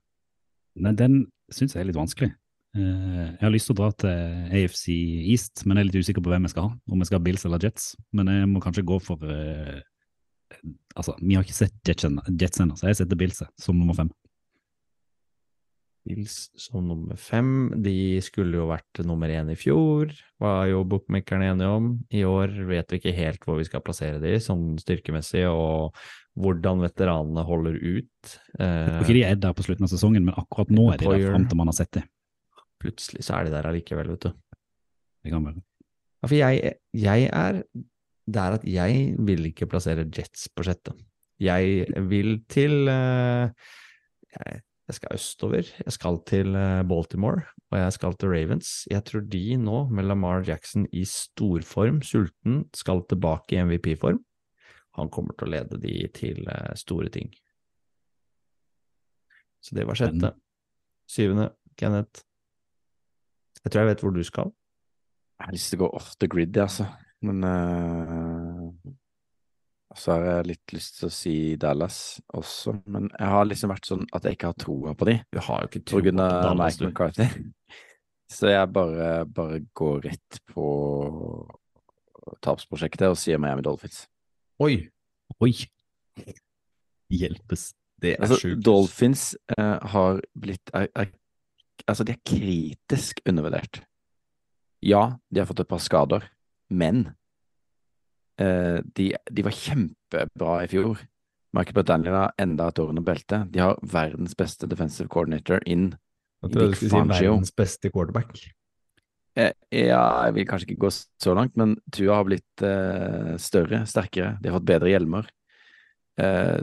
Nei, 0.83 0.93
den 0.99 1.21
syns 1.55 1.75
jeg 1.77 1.83
er 1.85 1.87
litt 1.93 1.99
vanskelig. 2.01 2.33
Uh, 2.75 3.37
jeg 3.37 3.43
har 3.45 3.53
lyst 3.53 3.69
til 3.69 3.75
å 3.77 3.81
dra 3.83 3.91
til 3.93 4.09
AFC 4.57 4.87
East, 5.29 5.67
men 5.67 5.77
jeg 5.77 5.85
er 5.85 5.89
litt 5.91 5.99
usikker 6.07 6.25
på 6.25 6.31
hvem 6.33 6.47
jeg 6.49 6.55
skal 6.55 6.71
ha. 6.71 6.77
Om 6.89 7.03
jeg 7.03 7.11
skal 7.11 7.19
ha 7.21 7.25
Bills 7.27 7.45
eller 7.45 7.61
Jets. 7.63 7.91
Men 8.17 8.31
jeg 8.33 8.49
må 8.49 8.63
kanskje 8.65 8.83
gå 8.89 8.97
for 9.05 9.21
eh, 9.29 9.83
Altså, 10.95 11.15
vi 11.21 11.37
har 11.37 11.47
ikke 11.47 11.57
sett 11.57 11.89
Jets 11.89 12.61
ennå, 12.61 12.77
så 12.79 12.91
jeg 12.91 13.01
setter 13.01 13.19
Bills 13.19 13.43
som 13.61 13.79
nummer 13.79 13.97
fem. 13.99 14.11
Bills 16.03 16.51
som 16.59 16.87
nummer 16.89 17.19
fem. 17.21 17.71
De 17.83 18.19
skulle 18.25 18.59
jo 18.59 18.67
vært 18.71 19.03
nummer 19.07 19.31
én 19.31 19.53
i 19.53 19.59
fjor, 19.59 20.11
var 20.43 20.67
jo 20.71 20.83
bookmakerne 20.89 21.53
enige 21.53 21.71
om. 21.71 21.93
I 22.11 22.25
år 22.27 22.55
vet 22.69 22.91
vi 22.91 22.99
ikke 22.99 23.15
helt 23.17 23.47
hvor 23.47 23.61
vi 23.61 23.67
skal 23.69 23.85
plassere 23.87 24.19
de, 24.23 24.35
sånn 24.43 24.75
styrkemessig, 24.83 25.45
og 25.51 25.95
hvordan 26.43 26.83
veteranene 26.83 27.45
holder 27.47 27.79
ut. 27.79 28.35
Eh, 28.59 29.03
ikke 29.05 29.19
de 29.19 29.27
er 29.29 29.39
der 29.39 29.55
på 29.57 29.67
slutten 29.67 29.87
av 29.87 29.93
sesongen, 29.93 30.27
men 30.27 30.39
akkurat 30.39 30.73
nå 30.75 30.89
er 30.91 31.03
de 31.03 31.11
der 31.11 31.29
fram 31.31 31.47
til 31.47 31.61
man 31.61 31.71
har 31.71 31.79
sett 31.79 31.95
dem. 31.99 32.09
plutselig 32.83 33.23
så 33.23 33.39
er 33.39 33.47
de 33.47 33.55
der 33.55 33.69
allikevel, 33.71 34.17
vet 34.17 34.27
du. 34.27 34.59
Det 35.23 35.31
kan 35.31 35.45
være. 35.47 35.63
Ja, 36.23 36.29
for 36.29 36.39
jeg, 36.39 36.77
jeg 36.99 37.29
er 37.31 37.63
der 38.27 38.59
at 38.59 38.67
jeg 38.69 39.15
vil 39.19 39.49
ikke 39.51 39.69
plassere 39.71 40.07
Jets 40.07 40.49
på 40.55 40.67
sjette. 40.67 40.95
Jeg 41.43 41.87
vil 42.09 42.37
til 42.51 42.87
eh, 42.91 43.51
jeg, 44.37 44.61
jeg 44.89 44.99
skal 44.99 45.15
østover. 45.17 45.71
Jeg 45.85 45.93
skal 45.93 46.21
til 46.29 46.55
eh, 46.59 46.83
Baltimore, 46.89 47.43
og 47.71 47.79
jeg 47.79 47.93
skal 47.93 48.15
til 48.15 48.29
Ravens. 48.29 48.71
Jeg 48.91 49.05
tror 49.09 49.25
de 49.33 49.57
nå, 49.57 49.89
med 49.89 50.05
Lamar 50.05 50.45
Jackson 50.47 50.87
i 50.93 51.05
storform, 51.09 52.03
sulten, 52.03 52.65
skal 52.75 53.05
tilbake 53.09 53.57
i 53.57 53.65
MVP-form. 53.65 54.21
Han 54.99 55.09
kommer 55.09 55.35
til 55.39 55.49
å 55.49 55.53
lede 55.55 55.81
de 55.81 55.95
til 56.15 56.45
eh, 56.47 56.75
store 56.77 57.11
ting. 57.13 57.33
Så 59.63 59.79
det 59.79 59.87
var 59.87 59.99
sjette. 59.99 60.35
Syvende, 61.09 61.53
Kenneth. 61.79 62.25
Jeg 63.63 63.71
tror 63.71 63.85
jeg 63.85 63.93
vet 63.93 64.03
hvor 64.03 64.15
du 64.15 64.23
skal. 64.27 64.51
Jeg 65.39 65.47
har 65.47 65.55
lyst 65.55 65.73
til 65.73 65.81
å 65.81 65.85
gå 65.85 65.91
off 65.99 66.13
the 66.19 66.29
grid, 66.31 66.57
altså. 66.59 66.89
Men 67.23 67.45
uh, 67.47 68.93
så 69.99 70.15
har 70.15 70.25
jeg 70.27 70.49
litt 70.53 70.75
lyst 70.75 70.99
til 70.99 71.09
å 71.09 71.15
si 71.15 71.35
Dallas 71.61 71.97
også. 72.35 72.79
Men 72.91 73.11
jeg 73.13 73.33
har 73.35 73.49
liksom 73.49 73.73
vært 73.73 73.89
sånn 73.89 74.07
at 74.17 74.25
jeg 74.27 74.39
ikke 74.39 74.53
har 74.53 74.61
troa 74.61 74.95
på 74.99 75.09
de, 75.09 75.19
Du 75.33 75.41
har 75.43 75.65
jo 75.65 75.71
ikke 75.71 75.83
på 75.83 75.91
tro 75.93 76.05
Dallas, 76.17 76.57
Mike 76.63 76.81
du. 76.81 76.87
McCarthy. 76.89 77.29
Så 78.33 78.49
jeg 78.49 78.71
bare, 78.73 79.27
bare 79.29 79.61
går 79.77 80.07
rett 80.07 80.39
på 80.49 80.65
tapsprosjektet 82.41 83.11
og 83.13 83.19
sier 83.21 83.41
Miami 83.43 83.65
Dolphins. 83.67 84.07
Oi! 84.63 84.79
Oi! 85.43 85.53
Hjelpes. 87.13 87.73
Det 88.03 88.15
er 88.15 88.25
Altså, 88.25 88.39
sjukt. 88.41 88.63
Dolphins 88.65 89.25
eh, 89.53 89.79
har 89.93 90.23
blitt 90.33 90.73
er, 90.75 90.89
er, 90.97 91.13
Altså, 91.85 92.07
de 92.07 92.15
er 92.15 92.23
kritisk 92.25 93.21
undervurdert. 93.29 93.83
Ja, 94.83 95.19
de 95.31 95.43
har 95.43 95.49
fått 95.49 95.63
et 95.65 95.71
par 95.71 95.83
skader, 95.83 96.25
men 96.73 97.05
eh, 98.41 98.81
de, 98.97 99.13
de 99.31 99.45
var 99.47 99.57
kjempebra 99.57 100.57
i 100.65 100.71
fjor. 100.73 101.03
Michael 101.53 101.77
Bradaniel 101.77 102.17
har 102.17 102.35
enda 102.41 102.71
et 102.71 102.81
år 102.81 102.95
under 102.95 103.05
beltet. 103.05 103.53
De 103.53 103.61
har 103.61 103.81
verdens 103.85 104.35
beste 104.39 104.69
defensive 104.71 105.11
coordinator 105.13 105.61
inn. 105.69 105.93
Jeg 106.43 106.55
tror 106.55 106.73
du 106.73 106.77
skulle 106.77 106.91
si 106.91 107.25
verdens 107.29 107.55
beste 107.55 107.93
quarterback. 107.93 108.41
Eh, 109.39 109.53
ja, 109.73 110.03
jeg 110.27 110.37
vil 110.37 110.47
kanskje 110.49 110.71
ikke 110.71 110.87
gå 110.87 110.93
så 110.93 111.35
langt, 111.37 111.55
men 111.61 111.77
Tua 111.93 112.19
har 112.19 112.27
blitt 112.29 112.65
eh, 112.67 113.35
større, 113.41 113.85
sterkere. 113.89 114.37
De 114.41 114.51
har 114.51 114.59
fått 114.59 114.69
bedre 114.69 114.93
hjelmer. 114.93 115.29
Eh, 116.21 116.61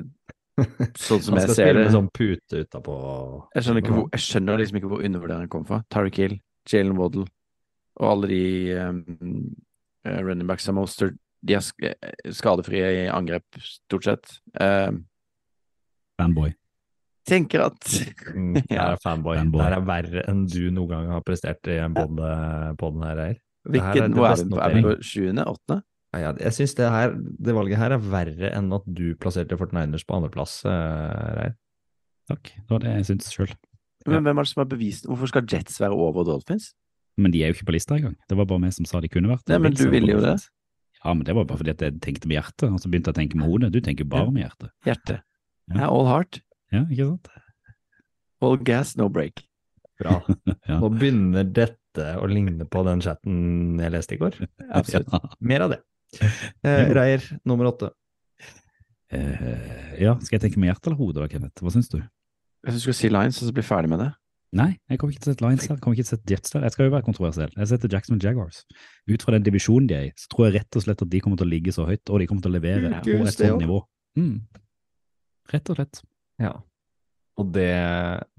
sånn 1.00 1.24
som 1.24 1.38
jeg 1.40 1.40
ser 1.40 1.40
Han 1.40 1.40
jeg 1.40 1.48
skal 1.48 1.56
spille 1.56 1.86
med 1.86 1.96
sånn 1.96 2.12
pute 2.14 2.64
utapå. 2.66 2.96
Jeg 3.56 3.66
skjønner, 3.66 3.86
ikke 3.86 3.96
hvor, 3.96 4.08
jeg 4.14 4.26
skjønner 4.26 4.62
liksom 4.62 4.80
ikke 4.82 4.92
hvor 4.92 5.06
undervurderingen 5.08 5.52
kommer 5.54 5.72
fra. 5.72 5.82
Tariq 5.94 6.22
Hill, 6.22 6.40
Jalen 6.70 6.98
Waddle 7.00 7.30
og 8.00 8.08
alle 8.08 8.30
de 8.32 8.44
um, 8.80 9.02
eh, 10.10 10.22
running 10.26 10.50
backs 10.50 10.68
er 10.70 10.76
Monster. 10.78 11.14
De 11.46 11.56
er 11.56 11.64
sk 11.64 11.86
eh, 11.88 12.32
skadefrie 12.36 12.88
i 13.06 13.06
angrep, 13.12 13.46
stort 13.64 14.08
sett. 14.10 14.34
Uh, 14.60 14.98
Fanboy. 16.20 16.52
tenker 17.30 17.62
at 17.70 17.86
Mm, 18.34 18.58
Det 18.70 18.76
er 18.76 18.98
fanboy. 19.04 19.38
Fanboy. 19.38 19.62
Det 19.64 19.78
er 19.78 19.86
verre 19.88 20.24
enn 20.32 20.42
du 20.50 20.66
noen 20.74 20.90
gang 20.92 21.14
har 21.14 21.24
prestert 21.26 21.70
i 21.72 21.78
en 21.80 21.94
pod 21.96 22.20
her. 22.20 22.74
Her 22.80 23.22
er 23.30 23.38
Hvilken, 23.70 24.14
hvor 24.18 24.32
er 24.32 24.44
på? 24.50 24.60
Er 24.66 24.76
vi 24.76 24.84
på 24.84 24.96
sjuende? 25.06 25.46
Åttende? 25.46 25.84
Ja, 26.10 26.20
ja, 26.24 26.30
jeg 26.42 26.56
syns 26.58 26.74
det, 26.74 26.88
her- 26.90 27.16
det 27.16 27.54
valget 27.54 27.78
her 27.78 27.94
er 27.94 28.02
verre 28.02 28.50
enn 28.58 28.72
at 28.74 28.86
du 28.88 29.12
plasserte 29.22 29.58
49ers 29.60 30.06
på 30.10 30.16
andreplass, 30.18 30.56
uh, 30.66 30.72
Reir. 31.38 31.54
Takk. 32.32 32.50
Det 32.56 32.70
var 32.74 32.82
det 32.84 32.96
jeg 32.98 33.06
syntes 33.12 33.30
sjøl. 33.36 33.54
Men 34.10 34.24
hvem 34.26 34.40
er 34.40 34.46
det 34.48 34.50
som 34.54 34.62
har 34.64 34.70
bevist 34.72 35.06
Hvorfor 35.10 35.28
skal 35.30 35.46
Jets 35.50 35.76
være 35.82 35.92
over 35.98 36.24
Dolphins? 36.26 36.72
Men 37.20 37.34
de 37.34 37.42
er 37.44 37.52
jo 37.52 37.58
ikke 37.58 37.68
på 37.70 37.76
lista 37.76 37.98
engang. 37.98 38.16
Det 38.30 38.38
var 38.40 38.48
bare 38.50 38.64
vi 38.64 38.72
som 38.78 38.88
sa 38.88 39.02
de 39.04 39.10
kunne 39.12 39.32
vært. 39.32 39.46
Nei, 39.52 39.60
men 39.66 39.76
du 39.76 39.86
er 39.88 39.92
ville 39.94 40.16
jo 40.16 40.22
det. 40.24 40.38
Ja, 41.00 41.14
men 41.14 41.24
det 41.28 41.36
var 41.36 41.46
bare 41.48 41.60
fordi 41.62 41.74
at 41.76 41.84
jeg 41.84 42.00
tenkte 42.04 42.28
med 42.28 42.40
hjertet, 42.40 42.68
og 42.68 42.80
så 42.82 42.92
begynte 42.92 43.12
jeg 43.12 43.16
å 43.16 43.20
tenke 43.22 43.40
med 43.40 43.48
hodet. 43.48 43.72
Du 43.76 43.80
tenker 43.84 44.04
jo 44.04 44.12
bare 44.12 44.32
med 44.36 44.44
hjertet. 44.44 44.72
Hjertet. 44.88 45.22
Ja. 45.70 45.76
Det 45.78 45.86
all 45.90 46.10
heart. 46.10 46.42
Ja, 46.76 46.82
ikke 46.86 47.08
sant? 47.14 47.30
All 48.46 48.58
gas, 48.68 48.96
no 49.00 49.10
break. 49.12 49.46
Bra. 50.00 50.20
Ja. 50.70 50.78
Nå 50.80 50.92
begynner 50.94 51.48
dette 51.48 52.04
å 52.22 52.28
ligne 52.30 52.68
på 52.70 52.84
den 52.86 53.02
chatten 53.02 53.80
jeg 53.82 53.94
leste 53.94 54.16
i 54.16 54.20
går. 54.22 54.36
Absolutt. 54.80 55.10
Ja. 55.12 55.32
Mer 55.52 55.66
av 55.66 55.74
det. 55.74 55.80
Eh, 56.20 56.92
Reier, 56.94 57.26
nummer 57.48 57.72
åtte. 57.72 57.90
Eh, 59.10 59.96
ja, 60.04 60.14
skal 60.22 60.38
jeg 60.38 60.44
tenke 60.46 60.62
med 60.62 60.70
hjertet 60.70 60.92
eller 60.92 61.00
hodet, 61.00 61.30
Kenneth? 61.34 61.64
Hva 61.64 61.74
syns 61.74 61.90
du? 61.90 61.98
Jeg 62.00 62.76
syns 62.76 62.84
du 62.84 62.88
skal 62.90 62.98
si 63.00 63.12
Lines, 63.12 63.40
og 63.42 63.50
så 63.50 63.56
bli 63.56 63.66
ferdig 63.66 63.90
med 63.92 64.04
det. 64.04 64.10
Nei, 64.58 64.72
jeg 64.90 64.98
kommer 64.98 65.14
ikke 65.14 65.22
til 65.22 65.30
å 65.30 65.34
sette 65.36 65.46
Lions 65.46 65.62
der. 65.62 65.76
Jeg 65.76 65.82
kommer 65.84 65.98
ikke 65.98 66.06
til 66.08 66.10
å 66.10 66.18
sette 66.18 66.34
Jets 66.34 66.54
der. 66.56 66.64
Jeg 66.66 66.74
skal 66.74 66.88
jo 66.88 66.94
være 66.96 67.06
kontroversiell. 67.06 67.52
Jeg 67.54 67.70
setter 67.70 67.92
Jackson 67.94 68.22
Jaguars. 68.24 68.64
Ut 69.12 69.26
fra 69.26 69.36
den 69.36 69.46
divisjonen 69.46 69.90
de 69.92 69.98
er 69.98 70.08
i, 70.08 70.14
så 70.18 70.32
tror 70.32 70.48
jeg 70.48 70.56
rett 70.58 70.80
og 70.80 70.86
slett 70.86 71.04
at 71.06 71.12
de 71.12 71.22
kommer 71.22 71.38
til 71.38 71.46
å 71.46 71.52
ligge 71.52 71.74
så 71.76 71.86
høyt, 71.86 72.02
og 72.10 72.24
de 72.24 72.28
kommer 72.30 72.46
til 72.46 72.50
å 72.50 72.56
levere 72.56 72.90
Ja, 72.96 73.02
på 73.06 73.20
et 73.20 73.36
sånt 73.38 73.62
nivå. 73.62 73.84
Mm. 74.18 74.40
Rett 75.54 75.70
og 75.70 75.78
slett. 75.78 76.02
Ja. 76.42 76.56
Og 77.40 77.54
det, 77.56 77.70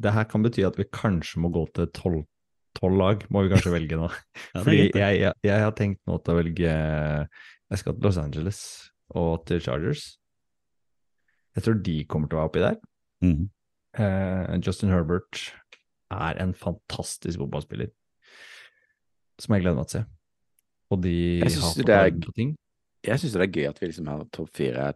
det 0.02 0.14
her 0.16 0.26
kan 0.32 0.42
bety 0.44 0.66
at 0.66 0.80
vi 0.80 0.88
kanskje 0.90 1.44
må 1.44 1.52
gå 1.54 1.62
til 1.78 1.86
tolv 1.94 2.98
lag, 2.98 3.22
må 3.30 3.44
vi 3.46 3.52
kanskje 3.54 3.74
velge 3.76 4.00
nå. 4.00 4.10
Ja, 4.54 4.64
Fordi 4.64 4.82
jeg, 4.88 5.22
jeg, 5.22 5.32
jeg 5.46 5.62
har 5.62 5.78
tenkt 5.78 6.02
nå 6.10 6.18
til 6.18 6.34
å 6.34 6.40
velge 6.40 6.74
Jeg 6.74 7.80
skal 7.80 7.94
til 7.94 8.06
Los 8.08 8.18
Angeles 8.18 8.60
og 9.14 9.46
til 9.46 9.62
Chargers. 9.62 10.04
Jeg 11.54 11.66
tror 11.66 11.80
de 11.86 11.96
kommer 12.10 12.30
til 12.30 12.38
å 12.38 12.42
være 12.42 12.50
oppi 12.50 12.62
der. 12.62 12.76
Mm. 13.26 13.48
Uh, 13.98 14.58
Justin 14.62 14.92
Herbert 14.94 15.50
er 16.10 16.40
en 16.42 16.52
fantastisk 16.54 17.38
fotballspiller 17.38 17.90
som 19.40 19.54
jeg 19.54 19.62
gleder 19.64 19.76
meg 19.80 19.86
til 19.88 20.00
å 20.00 20.02
se. 20.02 20.06
Og 20.90 21.00
de 21.04 21.14
Jeg 21.40 21.50
synes 21.54 21.62
har 21.62 21.84
fått 21.84 21.88
er- 21.88 22.20
på 22.26 22.34
ting. 22.34 22.56
Jeg 23.02 23.18
syns 23.20 23.32
det 23.32 23.40
er 23.42 23.52
gøy 23.60 23.68
at 23.70 23.78
vi 23.80 23.86
liksom 23.86 24.06
har 24.08 24.24
topp 24.30 24.50
fire. 24.52 24.92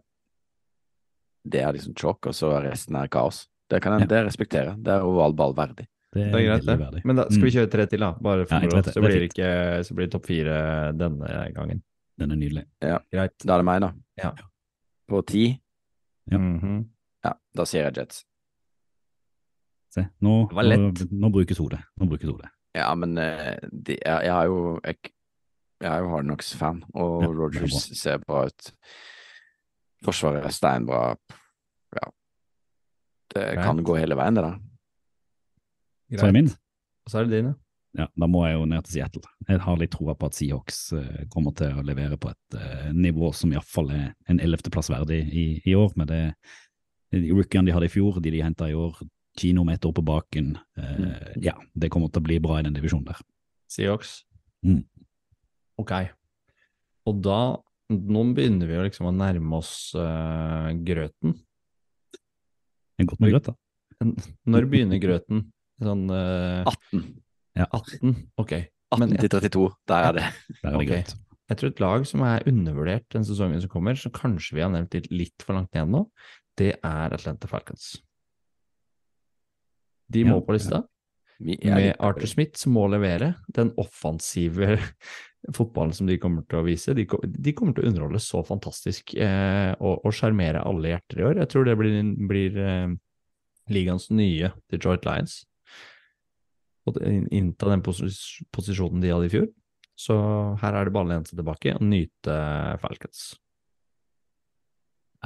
Det 1.47 1.61
er 1.61 1.73
liksom 1.73 1.95
chalk, 1.97 2.25
og 2.27 2.33
så 2.33 2.51
er 2.57 2.69
resten 2.71 2.95
er 2.95 3.07
kaos. 3.07 3.47
Det 3.69 3.81
kan 3.81 3.93
jeg, 3.99 4.01
Ja. 4.01 4.05
det 4.07 4.25
respekterer 4.27 4.73
jeg. 4.75 4.83
Det 4.83 4.93
er 4.93 5.01
oval 5.01 5.33
ball 5.33 5.53
verdig. 5.53 5.87
Det 6.13 6.21
er, 6.27 6.31
Det 6.31 6.35
er 6.35 6.45
greit, 6.59 6.65
det. 6.65 6.79
verdig. 6.79 7.05
Men 7.05 7.15
da 7.15 7.23
skal 7.29 7.41
vi 7.43 7.49
Mm, 7.49 7.55
kjøre 7.55 7.71
tre 7.71 7.85
til, 7.87 7.99
da. 7.99 8.11
Bare 8.13 8.45
for 8.45 8.55
Ja. 8.55 8.81
Så 8.81 9.01
blir 9.01 9.19
det 9.19 9.31
ikke 9.33 9.83
Så 9.85 9.93
blir 9.95 10.05
det 10.05 10.11
topp 10.11 10.25
fire 10.25 10.93
denne 10.93 11.53
gangen. 11.53 11.81
Den 12.17 12.31
er 12.31 12.35
nydelig. 12.35 12.65
Greit. 12.81 13.37
Da 13.39 13.53
er 13.55 13.57
det 13.57 13.65
meg, 13.65 13.81
da. 13.81 13.93
Ja. 14.17 14.31
På 15.09 15.25
ti, 15.25 15.59
Ja. 16.31 16.37
Mhm. 16.37 16.87
ja, 17.23 17.33
da 17.53 17.63
sier 17.63 17.83
jeg 17.91 17.93
Jets. 17.95 18.23
Se, 19.95 20.03
nå, 20.25 20.35
Det 20.51 20.57
var 20.57 20.67
lett. 20.67 21.03
nå 21.11 21.31
brukes 21.31 21.59
hodet. 21.61 21.79
Nå 21.95 22.07
brukes 22.11 22.27
hodet. 22.27 22.51
Ja, 22.75 22.89
men 22.99 23.15
eh, 23.21 23.55
de, 23.71 23.95
jeg, 23.95 24.25
jeg 24.27 24.33
er 24.35 24.49
jo 24.51 24.57
jeg, 24.83 25.11
jeg 25.79 25.91
er 25.93 26.03
jo 26.03 26.11
Hardnox-fan, 26.11 26.81
og 26.93 27.23
Ja, 27.23 27.29
er 27.29 27.37
Rogers 27.39 27.75
bra. 27.77 27.99
ser 28.01 28.23
bra 28.25 28.41
ut. 28.49 28.71
Forsvaret 30.03 30.43
er 30.45 30.53
steinbra. 30.53 31.01
Ja. 31.95 32.09
Det 33.35 33.45
kan 33.61 33.79
gå 33.83 33.95
hele 33.99 34.17
veien, 34.19 34.35
det 34.35 34.43
der. 34.43 34.57
Så 36.19 36.25
er 36.27 36.31
det 36.31 36.37
min. 36.41 36.51
Og 37.05 37.11
så 37.11 37.19
er 37.21 37.29
det 37.29 37.37
din, 37.37 37.53
ja. 37.53 37.59
Ja, 37.95 38.09
da 38.19 38.27
må 38.27 38.41
jeg 38.43 38.57
jo 38.57 38.65
ned 38.67 38.83
til 38.83 38.97
Seattle. 38.97 39.21
Jeg 39.47 39.61
har 39.63 39.77
litt 39.79 39.93
troa 39.95 40.17
på 40.19 40.27
at 40.27 40.35
Seahawks 40.35 40.79
uh, 40.97 41.21
kommer 41.31 41.53
til 41.55 41.77
å 41.79 41.83
levere 41.87 42.17
på 42.19 42.27
et 42.27 42.57
uh, 42.59 42.89
nivå 42.91 43.29
som 43.31 43.53
iallfall 43.55 43.93
er 43.95 44.09
en 44.27 44.41
ellevteplass 44.43 44.89
verdig 44.91 45.21
i, 45.31 45.45
i 45.63 45.75
år, 45.79 45.93
med 45.95 46.11
det 46.11 46.23
de 47.15 47.31
rookiene 47.31 47.69
de 47.69 47.75
hadde 47.75 47.87
i 47.87 47.93
fjor, 47.93 48.19
de 48.19 48.33
de 48.33 48.41
henta 48.43 48.67
i 48.67 48.75
år, 48.75 48.99
Kino 49.39 49.65
med 49.67 49.75
ett 49.79 49.85
år 49.85 49.93
på 49.93 50.03
baken. 50.05 50.57
Eh, 50.77 51.31
Ja, 51.43 51.55
det 51.73 51.89
kommer 51.91 52.11
til 52.11 52.23
å 52.23 52.27
bli 52.27 52.39
bra 52.39 52.59
i 52.59 52.65
den 52.67 52.75
divisjonen 52.77 53.09
der. 53.09 53.19
Seahawks. 53.71 54.23
Mm. 54.65 54.83
Ok. 55.81 55.91
Og 57.05 57.21
da 57.23 57.39
Nå 57.85 58.23
begynner 58.33 58.65
vi 58.65 58.73
jo 58.73 58.81
liksom 58.81 59.05
å 59.05 59.11
nærme 59.13 59.59
oss 59.59 59.91
uh, 59.93 60.71
grøten. 60.87 61.35
En 62.97 63.09
godt 63.11 63.21
med 63.21 63.29
grøt, 63.29 63.51
da. 63.51 63.53
Når 64.49 64.65
begynner 64.71 64.97
grøten? 65.03 65.43
Sånn 65.85 66.07
uh, 66.09 66.65
18. 66.65 67.03
18? 67.61 68.15
Ok. 68.41 68.55
18 68.95 69.13
til 69.21 69.31
32, 69.35 69.67
der 69.91 70.07
er 70.07 70.17
det. 70.17 70.25
Der 70.63 70.71
er 70.71 70.73
det 70.73 70.79
okay. 70.79 70.89
grøt. 70.95 71.13
Jeg 71.45 71.59
tror 71.59 71.71
et 71.75 71.83
lag 71.83 72.07
som 72.09 72.25
er 72.25 72.47
undervurdert 72.49 73.05
den 73.13 73.25
sesongen 73.27 73.61
som 73.61 73.69
kommer, 73.69 73.97
som 74.01 74.13
kanskje 74.15 74.57
vi 74.57 74.65
har 74.65 74.71
nevnt 74.73 74.97
litt 75.13 75.45
for 75.45 75.57
langt 75.57 75.77
ned 75.77 75.91
nå, 75.93 76.07
det 76.57 76.71
er 76.79 77.13
Atlanta 77.13 77.49
Falcons. 77.51 77.91
De 80.11 80.25
må 80.27 80.41
på 80.45 80.55
lista. 80.55 80.83
Med 81.39 81.95
Arthur 81.99 82.29
Smith 82.31 82.59
som 82.59 82.75
må 82.77 82.85
levere 82.87 83.33
den 83.55 83.73
offensive 83.81 84.77
fotballen 85.57 85.93
som 85.93 86.07
de 86.07 86.19
kommer 86.21 86.45
til 86.49 86.61
å 86.61 86.65
vise. 86.65 86.95
De, 86.95 87.05
kommer 87.05 87.75
til 87.75 87.85
å 87.85 87.89
underholde 87.91 88.21
så 88.23 88.41
fantastisk 88.45 89.15
eh, 89.19 89.73
og 89.83 90.07
sjarmere 90.15 90.63
alle 90.65 90.93
hjerter 90.93 91.21
i 91.21 91.27
år. 91.27 91.41
Jeg 91.43 91.51
tror 91.51 91.67
det 91.67 91.75
blir, 91.79 91.99
blir 92.29 92.61
eh, 92.61 92.95
ligaens 93.73 94.09
nye 94.13 94.53
Detroit 94.71 95.05
Lions. 95.07 95.43
Og 96.85 96.99
innta 97.01 97.71
den 97.71 97.81
posis 97.85 98.19
posisjonen 98.53 99.01
de 99.01 99.13
hadde 99.13 99.29
i 99.29 99.33
fjor. 99.33 99.47
Så 99.95 100.15
her 100.61 100.75
er 100.75 100.87
det 100.87 100.93
bare 100.93 101.07
å 101.07 101.11
lene 101.13 101.27
seg 101.27 101.39
tilbake 101.39 101.73
og 101.77 101.85
nyte 101.87 102.35
Falcons. 102.81 103.33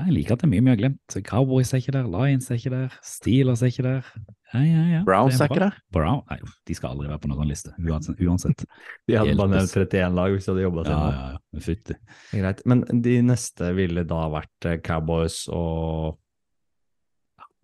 Jeg 0.07 0.15
liker 0.15 0.35
at 0.35 0.41
det 0.41 0.47
er 0.47 0.51
mye 0.51 0.63
vi 0.65 0.71
har 0.71 0.79
glemt. 0.79 1.15
Cowboys 1.27 1.71
er 1.73 1.81
ikke 1.81 1.93
der, 1.95 2.09
Lions 2.09 2.49
er 2.49 2.59
ikke 2.59 2.71
der, 2.73 2.99
Steelers 3.05 3.63
er 3.63 3.71
ikke 3.73 3.85
der. 3.85 4.11
Ja, 4.53 4.61
ja, 4.65 4.83
ja. 4.89 4.99
Browns 5.05 5.37
er, 5.37 5.45
er 5.45 5.51
ikke 5.51 5.61
der. 5.61 5.75
Brown, 5.93 6.21
nei, 6.31 6.39
de 6.65 6.77
skal 6.77 6.95
aldri 6.95 7.09
være 7.11 7.21
på 7.21 7.29
noen 7.29 7.41
sånn 7.43 7.51
liste, 7.51 7.73
uansett. 7.85 8.63
De 9.09 9.17
hadde 9.19 9.35
bare 9.37 9.53
nevnt 9.53 9.75
31 9.75 10.15
lag 10.17 10.33
hvis 10.33 10.47
de 10.47 10.53
hadde 10.53 10.63
jobba 10.63 10.85
Ja, 10.85 10.87
seg 10.87 11.19
ja, 11.19 11.27
ja. 11.35 11.63
Fytti. 11.65 11.97
Greit. 12.31 12.63
Men 12.69 12.83
de 13.05 13.15
neste 13.27 13.69
ville 13.77 14.05
da 14.09 14.23
vært 14.33 14.69
eh, 14.69 14.79
Cowboys 14.85 15.43
og 15.53 16.17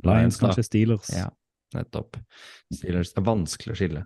Lions, 0.05 0.38
da. 0.38 0.45
kanskje 0.45 0.67
Steelers. 0.67 1.09
Ja, 1.15 1.29
nettopp. 1.77 2.19
Steelers 2.73 3.15
er 3.17 3.25
vanskelig 3.25 3.73
å 3.73 3.79
skille. 3.79 4.05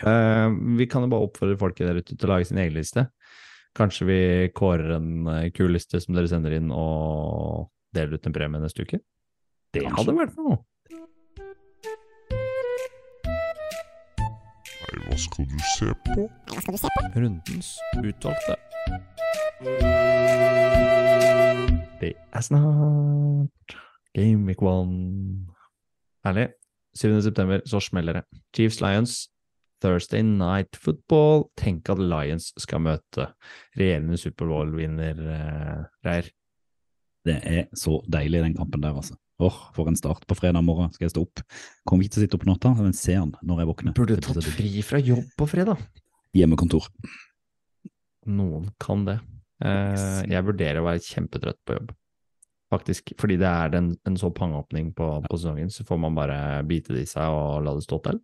Uh, 0.00 0.52
vi 0.78 0.88
kan 0.88 1.04
jo 1.04 1.10
bare 1.12 1.28
oppfordre 1.28 1.58
folket 1.60 1.88
der 1.88 2.00
ute 2.00 2.16
til 2.16 2.28
å 2.28 2.34
lage 2.34 2.48
sin 2.48 2.60
egen 2.60 2.76
liste. 2.76 3.06
Kanskje 3.76 4.04
vi 4.06 4.18
kårer 4.52 4.96
en 4.98 5.26
eh, 5.32 5.46
kul 5.56 5.72
liste 5.72 6.00
som 6.02 6.12
dere 6.16 6.28
sender 6.28 6.52
inn 6.58 6.68
og 6.76 7.70
deler 7.96 8.18
ut 8.18 8.26
en 8.28 8.34
premie 8.36 8.60
neste 8.60 8.84
uke? 8.84 9.00
Det 9.72 9.86
Kanskje. 9.86 9.96
hadde 9.96 10.16
vært 10.18 10.36
noe. 10.36 10.58
Nei, 14.82 14.98
hva 15.06 15.16
skal 15.24 15.48
du 15.48 15.56
se 15.72 15.88
på? 16.10 16.26
Hva 16.52 16.60
skal 16.60 16.76
du 16.76 16.80
se 16.82 16.92
på? 16.98 17.04
Rundens 17.16 17.72
utvalgte. 18.02 18.58
Det 22.02 22.12
er 22.18 22.44
snart 22.44 23.76
Game 24.12 24.44
week 24.50 24.60
one. 24.60 25.46
Herlig. 26.26 26.50
7. 27.00 27.22
september, 27.24 27.62
så 27.64 27.80
smeller 27.80 28.18
det. 28.20 28.22
Chiefs 28.52 28.82
Lions, 28.84 29.30
Thursday 29.82 30.22
Night 30.22 30.78
Football. 30.78 31.48
Tenk 31.58 31.90
at 31.92 32.00
Lions 32.00 32.52
skal 32.60 32.84
møte 32.84 33.28
regjerende 33.78 34.18
Superbowl-vinner, 34.20 35.18
eh, 35.34 35.82
Reir. 36.06 36.30
Det 37.26 37.36
er 37.46 37.66
så 37.78 38.00
deilig, 38.10 38.44
den 38.46 38.56
kampen 38.58 38.82
der, 38.82 38.94
altså. 38.98 39.18
Åh, 39.42 39.58
for 39.74 39.90
en 39.90 39.98
start 39.98 40.26
på 40.30 40.36
fredag 40.38 40.62
morgen 40.62 40.92
skal 40.94 41.08
jeg 41.08 41.14
stå 41.16 41.24
opp. 41.24 41.42
Kommer 41.88 42.06
ikke 42.06 42.16
til 42.16 42.22
å 42.22 42.24
sitte 42.26 42.38
opp 42.38 42.44
på 42.44 42.50
natta, 42.50 42.72
men 42.78 42.94
ser 42.94 43.18
den 43.24 43.34
når 43.42 43.62
jeg 43.62 43.70
våkner. 43.72 43.96
Burde 43.98 44.18
du 44.18 44.22
tatt 44.22 44.46
fri 44.46 44.70
fra 44.86 45.00
jobb 45.02 45.24
på 45.38 45.48
fredag. 45.50 45.82
Hjemmekontor. 46.36 46.86
Noen 48.30 48.70
kan 48.82 49.02
det. 49.08 49.18
Eh, 49.62 50.22
jeg 50.30 50.46
vurderer 50.46 50.80
å 50.80 50.86
være 50.86 51.02
kjempetrøtt 51.02 51.58
på 51.66 51.78
jobb. 51.78 51.92
Faktisk, 52.72 53.12
fordi 53.20 53.36
det 53.40 53.50
er 53.50 53.74
en, 53.76 53.90
en 54.08 54.16
så 54.16 54.30
pangeåpning 54.32 54.94
på, 54.96 55.08
på 55.26 55.38
sesongen, 55.38 55.68
så 55.74 55.84
får 55.84 55.98
man 56.06 56.16
bare 56.16 56.36
bite 56.64 56.94
det 56.94 57.04
i 57.04 57.10
seg 57.10 57.34
og 57.34 57.66
la 57.66 57.74
det 57.76 57.84
stå 57.84 57.98
til. 58.06 58.22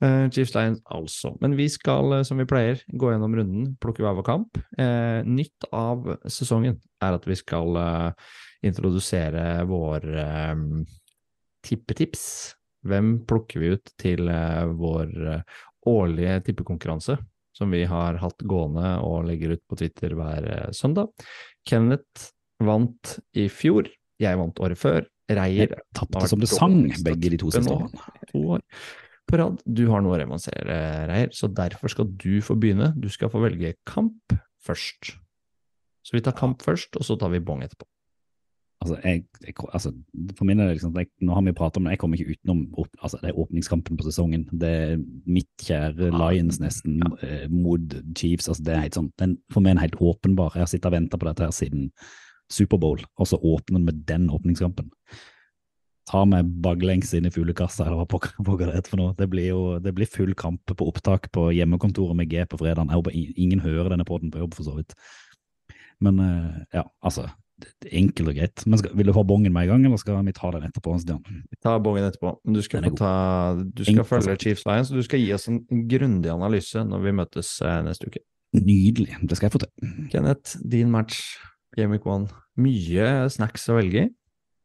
Eh, 0.00 0.30
Chiefs 0.32 0.54
Lions 0.54 0.80
altså. 0.84 1.34
Men 1.40 1.56
vi 1.58 1.68
skal, 1.68 2.12
eh, 2.16 2.22
som 2.24 2.38
vi 2.40 2.46
pleier, 2.48 2.80
gå 2.88 3.10
gjennom 3.12 3.34
runden, 3.36 3.66
plukke 3.80 4.04
hver 4.04 4.16
vår 4.16 4.24
kamp. 4.24 4.60
Eh, 4.80 5.20
nytt 5.28 5.66
av 5.76 6.08
sesongen 6.24 6.78
er 7.04 7.16
at 7.18 7.26
vi 7.28 7.36
skal 7.36 7.76
eh, 7.76 8.30
introdusere 8.64 9.66
vår 9.68 10.06
eh, 10.22 10.62
tippetips. 11.68 12.24
Hvem 12.88 13.18
plukker 13.28 13.60
vi 13.60 13.74
ut 13.76 13.92
til 14.00 14.30
eh, 14.32 14.64
vår 14.72 15.12
årlige 15.90 16.40
tippekonkurranse? 16.48 17.18
som 17.60 17.74
vi 17.74 17.82
har 17.84 18.14
hatt 18.16 18.40
gående 18.48 18.94
og 19.04 19.26
legger 19.28 19.50
ut 19.52 19.60
på 19.68 19.76
Twitter 19.76 20.14
hver 20.16 20.70
søndag. 20.72 21.10
Kenneth 21.68 22.30
vant 22.62 23.18
i 23.36 23.50
fjor, 23.52 23.90
jeg 24.22 24.38
vant 24.40 24.62
året 24.64 24.80
før. 24.80 25.02
Reier 25.28 25.74
Tapte 25.92 26.22
det 26.22 26.30
som 26.30 26.40
det 26.40 26.48
sang, 26.48 26.78
begge 27.04 27.34
de 27.34 27.40
to 27.42 27.50
siste 27.52 27.74
årene. 27.74 28.00
to 28.30 28.40
år 28.56 28.64
på 29.30 29.40
rad. 29.40 29.62
Du 29.64 29.84
har 29.90 30.02
noe 30.04 30.16
å 30.16 30.20
revansere, 30.20 30.80
Reier, 31.10 31.30
så 31.36 31.50
derfor 31.52 31.92
skal 31.92 32.10
du 32.10 32.40
få 32.44 32.56
begynne. 32.60 32.92
Du 32.98 33.08
skal 33.12 33.32
få 33.32 33.42
velge 33.44 33.76
kamp 33.88 34.34
først. 34.66 35.14
Så 36.06 36.16
vi 36.16 36.22
tar 36.24 36.36
kamp 36.36 36.64
først, 36.64 36.96
og 36.98 37.06
så 37.06 37.16
tar 37.20 37.32
vi 37.32 37.42
bong 37.44 37.64
etterpå. 37.64 37.86
Altså, 38.80 38.96
jeg, 39.04 39.26
jeg, 39.44 39.54
altså, 39.76 39.90
for 40.38 40.48
min 40.48 40.56
del, 40.56 40.70
liksom, 40.72 40.94
jeg, 40.96 41.10
nå 41.20 41.34
har 41.36 41.44
vi 41.44 41.52
pratet 41.52 41.76
om 41.76 41.84
det, 41.84 41.92
jeg 41.92 42.00
kommer 42.00 42.16
ikke 42.16 42.32
utenom 42.32 42.62
åp, 42.80 42.88
altså, 43.04 43.18
det 43.20 43.28
er 43.28 43.40
åpningskampen 43.42 43.98
på 44.00 44.06
sesongen. 44.06 44.46
Det 44.62 44.70
er 44.70 45.02
mitt 45.28 45.66
kjære 45.66 46.08
Lions 46.14 46.62
nesten 46.62 47.02
eh, 47.26 47.44
mot 47.52 47.98
Chiefs. 48.16 48.48
Altså, 48.48 48.64
det 48.64 48.72
er 48.74 48.86
helt 48.86 48.96
sånn, 48.96 49.10
den, 49.20 49.36
for 49.52 49.60
meg 49.64 49.76
en 49.76 49.82
helt 49.84 50.00
åpenbar. 50.00 50.56
Jeg 50.56 50.64
har 50.64 50.72
sittet 50.72 50.88
og 50.88 50.96
ventet 50.96 51.20
på 51.20 51.28
dette 51.28 51.44
her 51.44 51.52
siden 51.52 51.90
Superbowl, 52.50 53.04
og 53.20 53.28
så 53.28 53.36
åpner 53.36 53.78
den 53.78 53.86
med 53.90 54.00
den 54.08 54.30
åpningskampen. 54.32 54.88
Ta 56.10 56.24
meg 56.26 56.48
baklengs 56.64 57.12
inn 57.14 57.28
i 57.28 57.30
fuglekassa, 57.30 57.84
eller 57.86 58.00
hva 58.00 58.06
pokker 58.10 58.64
det 58.66 58.74
heter 58.74 58.94
for 58.94 58.98
noe. 58.98 59.14
Det 59.18 59.28
blir 59.30 59.52
jo 59.52 59.60
det 59.82 59.92
blir 59.94 60.10
full 60.10 60.32
kamp 60.38 60.66
på 60.66 60.88
opptak 60.90 61.28
på 61.34 61.50
hjemmekontoret 61.54 62.18
med 62.18 62.30
G 62.32 62.42
på 62.50 62.58
fredagen. 62.58 62.90
Jeg 62.90 62.98
håper 62.98 63.14
ingen 63.14 63.62
hører 63.62 63.92
denne 63.94 64.06
podden 64.08 64.32
på 64.34 64.42
jobb, 64.42 64.56
for 64.58 64.66
så 64.66 64.74
vidt. 64.80 64.96
Men 66.02 66.18
eh, 66.24 66.58
ja, 66.80 66.84
altså. 67.04 67.28
Enkelt 67.92 68.30
og 68.32 68.38
greit. 68.38 68.62
Men 68.64 68.80
skal, 68.80 68.94
Vil 68.96 69.10
du 69.10 69.12
ha 69.12 69.22
bongen 69.28 69.52
med 69.52 69.68
en 69.68 69.74
gang, 69.74 69.86
eller 69.86 70.00
skal 70.00 70.18
vi 70.24 70.34
ta 70.34 70.50
den 70.54 70.66
etterpå? 70.66 70.96
Stian? 71.02 71.20
Vi 71.28 71.58
tar 71.62 71.78
bongen 71.84 72.06
etterpå. 72.08 72.32
Men 72.42 72.56
du 72.56 72.62
skal, 72.64 72.88
ta, 72.96 73.12
du 73.60 73.84
skal 73.84 74.06
følge. 74.08 74.38
Chiefs 74.40 74.64
Lions, 74.66 74.90
og 74.90 75.02
du 75.02 75.06
skal 75.06 75.22
gi 75.22 75.34
oss 75.36 75.46
en 75.52 75.60
grundig 75.90 76.32
analyse 76.32 76.82
når 76.88 77.04
vi 77.04 77.16
møtes 77.20 77.52
eh, 77.62 77.82
neste 77.86 78.10
uke. 78.10 78.24
Nydelig. 78.56 79.20
Det 79.22 79.38
skal 79.38 79.46
jeg 79.46 79.54
få 79.54 79.62
til. 79.62 79.92
Kenneth, 80.10 80.56
din 80.66 80.90
match, 80.90 81.36
Game 81.76 81.94
Week 81.94 82.08
One. 82.08 82.32
Mye 82.58 83.28
snacks 83.30 83.68
å 83.70 83.76
velge 83.78 84.08
i. 84.08 84.14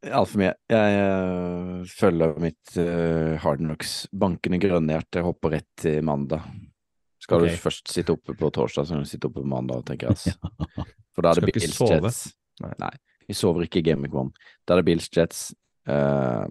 Altfor 0.06 0.41
mye. 0.41 0.53
Jeg 0.70 0.99
uh, 1.01 1.82
følger 1.89 2.36
mitt 2.41 2.78
uh, 2.78 3.36
Hard 3.41 3.64
Knocks 3.64 3.95
bankende 4.14 4.60
grønne 4.62 4.97
hjerte, 4.97 5.24
hopper 5.26 5.56
rett 5.58 5.70
til 5.82 6.03
mandag. 6.06 6.45
Skal 7.24 7.41
okay. 7.41 7.56
du 7.56 7.64
først 7.64 7.89
sitte 7.89 8.14
oppe 8.14 8.36
på 8.38 8.51
torsdag, 8.53 8.86
så 8.86 8.95
kan 8.95 9.06
du 9.06 9.10
sitte 9.10 9.30
oppe 9.32 9.41
på 9.41 9.49
mandag, 9.49 9.82
tenker 9.88 10.12
jeg. 10.12 10.18
Altså. 10.18 10.86
For 11.16 11.26
da 11.26 11.32
er 11.32 11.41
det 11.41 11.53
Bills 11.56 11.78
sove? 11.78 11.97
Jets. 12.03 12.22
Nei. 12.62 12.74
Nei. 12.84 12.93
vi 13.26 13.36
sover 13.36 13.66
ikke 13.66 13.82
i 13.82 13.88
Game 13.88 14.08
1. 14.08 14.30
Da 14.68 14.76
er 14.76 14.82
det 14.82 14.88
Bills 14.91 15.10
Jets. 15.12 15.47
Uh, 15.89 16.45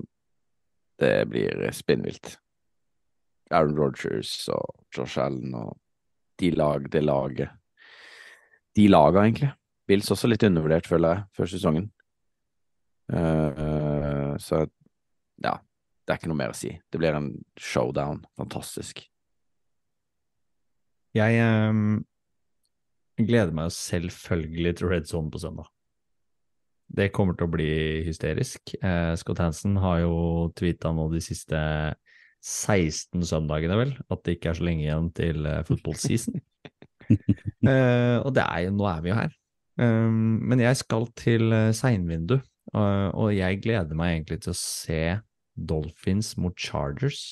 Det 1.01 1.27
blir 1.27 1.71
spinnvilt. 1.75 2.37
Aaron 3.51 3.77
Rodgers 3.79 4.49
og 4.49 4.85
Josh 4.95 5.19
Allen 5.19 5.55
og 5.59 5.77
de 6.41 6.51
lag, 6.55 6.87
det 6.91 7.03
laget. 7.05 7.51
De 8.75 8.87
laga, 8.89 9.23
egentlig. 9.23 9.51
Bills 9.87 10.11
også 10.11 10.31
litt 10.31 10.43
undervurdert, 10.47 10.87
føler 10.91 11.15
jeg, 11.15 11.25
før 11.37 11.51
sesongen. 11.51 11.91
Så 14.45 14.65
ja, 15.43 15.57
det 16.05 16.13
er 16.13 16.21
ikke 16.21 16.31
noe 16.31 16.41
mer 16.41 16.53
å 16.53 16.59
si. 16.59 16.75
Det 16.93 17.01
blir 17.01 17.17
en 17.17 17.31
showdown. 17.61 18.23
Fantastisk. 18.39 19.03
Jeg 21.15 21.39
um, 21.71 22.03
gleder 23.21 23.55
meg 23.55 23.73
selvfølgelig 23.75 24.77
til 24.79 24.91
Red 24.91 25.09
Zone 25.11 25.33
på 25.33 25.41
søndag. 25.43 25.71
Det 26.95 27.13
kommer 27.15 27.37
til 27.39 27.49
å 27.49 27.55
bli 27.55 27.71
hysterisk. 28.07 28.75
Eh, 28.77 29.15
Scott 29.19 29.41
Hansen 29.43 29.79
har 29.83 30.03
jo 30.03 30.17
tweeta 30.59 30.93
nå 30.95 31.09
de 31.15 31.23
siste 31.25 31.59
16 32.45 33.25
søndagene, 33.25 33.79
vel, 33.81 33.95
at 34.13 34.21
det 34.27 34.37
ikke 34.37 34.53
er 34.53 34.59
så 34.59 34.67
lenge 34.67 34.85
igjen 34.85 35.09
til 35.17 35.49
eh, 35.49 35.63
football. 35.69 35.97
Eh, 37.65 38.17
og 38.25 38.31
det 38.37 38.43
er 38.45 38.63
jo, 38.65 38.71
nå 38.77 38.85
er 38.89 39.01
vi 39.05 39.11
jo 39.11 39.17
her. 39.17 39.33
Um, 39.81 40.39
men 40.49 40.61
jeg 40.61 40.77
skal 40.81 41.07
til 41.17 41.53
eh, 41.53 41.73
seinvindu, 41.77 42.39
og, 42.75 43.15
og 43.15 43.31
jeg 43.35 43.63
gleder 43.65 43.99
meg 43.99 44.17
egentlig 44.17 44.41
til 44.45 44.53
å 44.55 44.59
se 44.59 45.03
Dolphins 45.55 46.35
mot 46.41 46.57
Chargers 46.59 47.23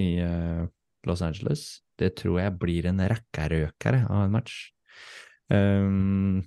i 0.00 0.16
eh, 0.24 0.64
Los 1.08 1.22
Angeles. 1.24 1.66
Det 1.96 2.14
tror 2.20 2.40
jeg 2.40 2.58
blir 2.60 2.88
en 2.88 3.00
rekkerøkere 3.12 4.04
av 4.08 4.26
en 4.26 4.34
match. 4.34 4.70
Um, 5.52 6.42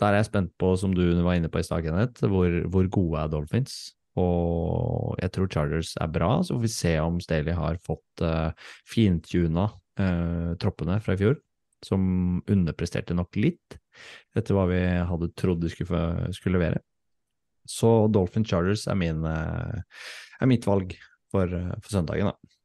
der 0.00 0.12
er 0.12 0.20
jeg 0.20 0.30
spent 0.30 0.52
på, 0.60 0.72
som 0.78 0.94
du 0.96 1.04
var 1.24 1.38
inne 1.38 1.50
på 1.52 1.60
i 1.60 1.66
stad, 1.66 1.84
Kenneth, 1.84 2.26
hvor, 2.30 2.50
hvor 2.72 2.88
gode 2.92 3.22
er 3.22 3.32
Dolphins? 3.32 3.76
Og 4.16 5.16
jeg 5.20 5.32
tror 5.34 5.50
Chargers 5.52 5.92
er 6.00 6.12
bra, 6.12 6.30
så 6.40 6.56
får 6.56 6.62
vi 6.64 6.72
se 6.72 6.94
om 7.02 7.18
Staley 7.20 7.56
har 7.56 7.80
fått 7.84 8.24
uh, 8.24 8.52
fintuna 8.88 9.68
uh, 10.00 10.52
troppene 10.60 10.98
fra 11.04 11.16
i 11.16 11.20
fjor, 11.20 11.36
som 11.84 12.40
underpresterte 12.48 13.16
nok 13.16 13.36
litt 13.40 13.76
etter 14.36 14.56
hva 14.56 14.66
vi 14.68 14.80
hadde 15.08 15.32
trodd 15.36 15.62
de 15.64 15.72
skulle, 15.72 16.00
skulle 16.36 16.58
levere. 16.58 16.80
Så 17.70 17.94
Dolphin 18.14 18.46
Chargers 18.46 18.86
er, 18.90 18.98
min, 18.98 19.24
uh, 19.26 20.02
er 20.40 20.50
mitt 20.50 20.66
valg 20.68 20.96
for, 21.32 21.50
uh, 21.50 21.74
for 21.82 21.98
søndagen, 21.98 22.32
da. 22.32 22.56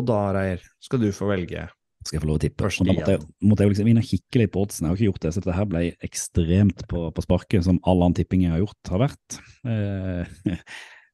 Og 0.00 0.06
da, 0.08 0.22
Reier, 0.36 0.64
skal 0.80 1.02
du 1.02 1.10
få 1.12 1.28
velge. 1.30 1.66
Skal 2.00 2.16
jeg 2.16 2.22
få 2.22 2.30
lov 2.30 2.38
å 2.38 2.40
tippe? 2.40 2.64
Først, 2.64 2.80
da 2.86 2.94
måtte 2.96 3.14
jeg, 3.16 3.24
måtte 3.44 3.64
jeg 3.64 3.72
liksom 3.74 3.90
inn 3.90 4.00
og 4.00 4.06
kikke 4.08 4.40
litt 4.40 4.52
på 4.54 4.62
oddsen. 4.64 4.86
Jeg 4.86 4.90
har 4.90 4.98
ikke 4.98 5.10
gjort 5.10 5.24
det, 5.24 5.32
så 5.34 5.42
dette 5.42 5.56
her 5.58 5.66
ble 5.68 5.82
ekstremt 6.06 6.86
på, 6.88 7.02
på 7.12 7.24
sparket, 7.26 7.66
som 7.66 7.80
all 7.84 8.00
annen 8.00 8.16
tipping 8.16 8.46
jeg 8.46 8.54
har 8.54 8.62
gjort, 8.62 8.92
har 8.94 9.02
vært. 9.02 9.36
Eh, 9.68 10.54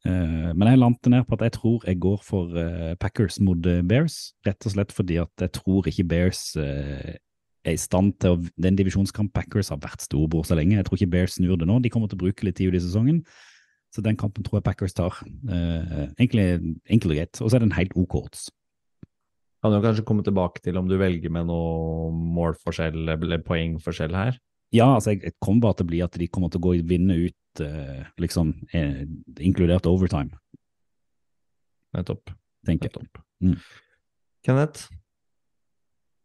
eh, 0.07 0.53
men 0.53 0.71
jeg 0.71 0.83
landet 0.83 1.11
ned 1.11 1.27
på 1.27 1.39
at 1.39 1.47
jeg 1.49 1.57
tror 1.59 1.89
jeg 1.91 2.03
går 2.07 2.23
for 2.23 2.61
eh, 2.63 2.93
Packers 3.03 3.41
mot 3.43 3.67
eh, 3.67 3.83
Bears, 3.83 4.21
rett 4.47 4.69
og 4.69 4.77
slett 4.77 4.95
fordi 4.95 5.19
at 5.25 5.47
jeg 5.47 5.57
tror 5.59 5.91
ikke 5.91 6.07
Bears 6.15 6.45
eh, 6.63 7.17
er 7.67 7.77
i 7.77 7.81
stand 7.81 8.15
til 8.23 8.37
å 8.37 8.39
Det 8.43 8.65
er 8.65 8.73
en 8.73 8.79
divisjonskamp. 8.79 9.33
Packers 9.35 9.71
har 9.73 9.81
vært 9.83 10.05
storebror 10.05 10.47
så 10.47 10.57
lenge. 10.59 10.77
Jeg 10.79 10.87
tror 10.87 10.99
ikke 10.99 11.13
Bears 11.13 11.37
snur 11.39 11.59
det 11.59 11.69
nå. 11.69 11.81
De 11.83 11.91
kommer 11.93 12.09
til 12.09 12.19
å 12.19 12.25
bruke 12.25 12.47
litt 12.47 12.59
tid 12.61 12.75
i 12.75 12.83
sesongen. 12.83 13.23
Så 13.95 14.03
den 14.05 14.17
kampen 14.19 14.45
tror 14.45 14.61
jeg 14.61 14.67
Packers 14.67 14.95
tar. 14.97 15.19
Eh, 15.25 16.07
egentlig 16.19 16.47
enkelt 16.91 17.13
og 17.13 17.17
greit. 17.17 17.41
Og 17.41 17.51
så 17.51 17.57
er 17.57 17.65
det 17.65 17.71
en 17.71 17.79
helt 17.79 17.97
OK 17.97 18.19
odds. 18.21 18.49
Kan 19.65 19.73
du 19.73 19.81
kanskje 19.83 20.05
komme 20.07 20.23
tilbake 20.23 20.61
til 20.63 20.77
om 20.79 20.89
du 20.89 20.99
velger 21.01 21.33
med 21.33 21.49
noe 21.49 22.11
målforskjell 22.13 23.09
eller 23.17 23.43
poengforskjell 23.47 24.15
her? 24.15 24.37
Ja, 24.75 24.91
altså 24.95 25.15
jeg, 25.15 25.23
jeg 25.25 25.37
kommer 25.43 25.69
bare 25.69 25.79
til 25.79 25.87
å 25.87 25.91
bli 25.93 26.03
at 26.05 26.19
de 26.21 26.29
kommer 26.29 26.53
til 26.53 26.61
å 26.61 26.67
gå 26.67 26.75
vinne 26.87 27.17
ut, 27.19 27.63
eh, 27.65 28.05
liksom, 28.21 28.53
eh, 28.77 29.07
inkludert 29.41 29.87
overtime, 29.89 30.35
Nettopp. 31.97 32.35
tenker. 32.67 32.91
Nettopp. 32.91 33.23
Mm. 33.41 33.57
Kenneth? 34.45 34.89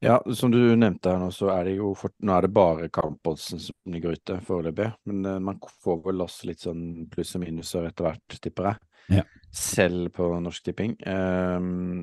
Ja, 0.03 0.15
som 0.33 0.51
du 0.51 0.57
nevnte 0.75 1.11
her 1.13 1.19
nå, 1.21 1.27
så 1.29 1.51
er 1.53 1.67
det 1.67 1.75
jo 1.75 1.91
for, 1.93 2.09
nå 2.25 2.33
er 2.33 2.47
det 2.47 2.55
bare 2.55 2.87
Kampolsen 2.89 3.59
som 3.61 3.93
ligger 3.93 4.15
ute 4.17 4.39
foreløpig. 4.41 4.87
Men 5.05 5.27
eh, 5.29 5.41
man 5.45 5.59
får 5.83 5.99
vel 6.07 6.23
også 6.25 6.49
litt 6.49 6.63
sånn 6.65 6.85
pluss 7.11 7.35
og 7.37 7.43
minuser 7.43 7.85
etter 7.85 8.07
hvert, 8.07 8.37
tipper 8.41 8.71
jeg. 8.71 8.81
Ja. 9.19 9.25
Selv 9.53 10.09
på 10.15 10.31
Norsk 10.41 10.65
Tipping. 10.65 10.95
Ehm, 11.05 12.01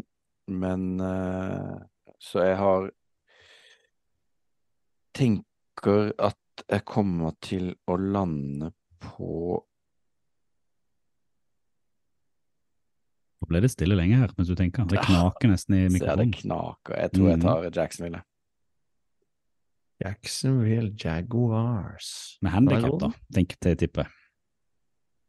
men 0.48 0.84
uh, 1.00 1.74
Så 2.18 2.40
jeg 2.46 2.56
har 2.56 2.88
Tenker 5.18 6.12
at 6.22 6.62
jeg 6.68 6.84
kommer 6.86 7.34
til 7.42 7.72
å 7.90 7.96
lande 7.98 8.70
på 9.02 9.58
Nå 13.40 13.48
ble 13.48 13.60
det 13.62 13.70
stille 13.70 13.94
lenge 13.94 14.16
her 14.18 14.32
mens 14.36 14.48
du 14.50 14.54
tenker. 14.58 14.84
Det 14.90 14.98
knaker 15.06 15.48
nesten 15.52 15.74
i 15.78 15.84
mikrofonen. 15.88 16.30
det 16.32 16.40
knaker. 16.42 16.96
Jeg 17.04 17.12
tror 17.12 17.28
jeg 17.28 17.38
Mhm. 17.38 17.42
tar 17.46 17.70
Jacksonville. 17.82 18.22
Jacksonville 20.04 20.92
Jaguars. 21.04 22.38
Med 22.42 22.52
handikap, 22.54 22.98
da, 23.00 23.10
tenk 23.34 23.56
til 23.60 23.76
tippet. 23.76 24.06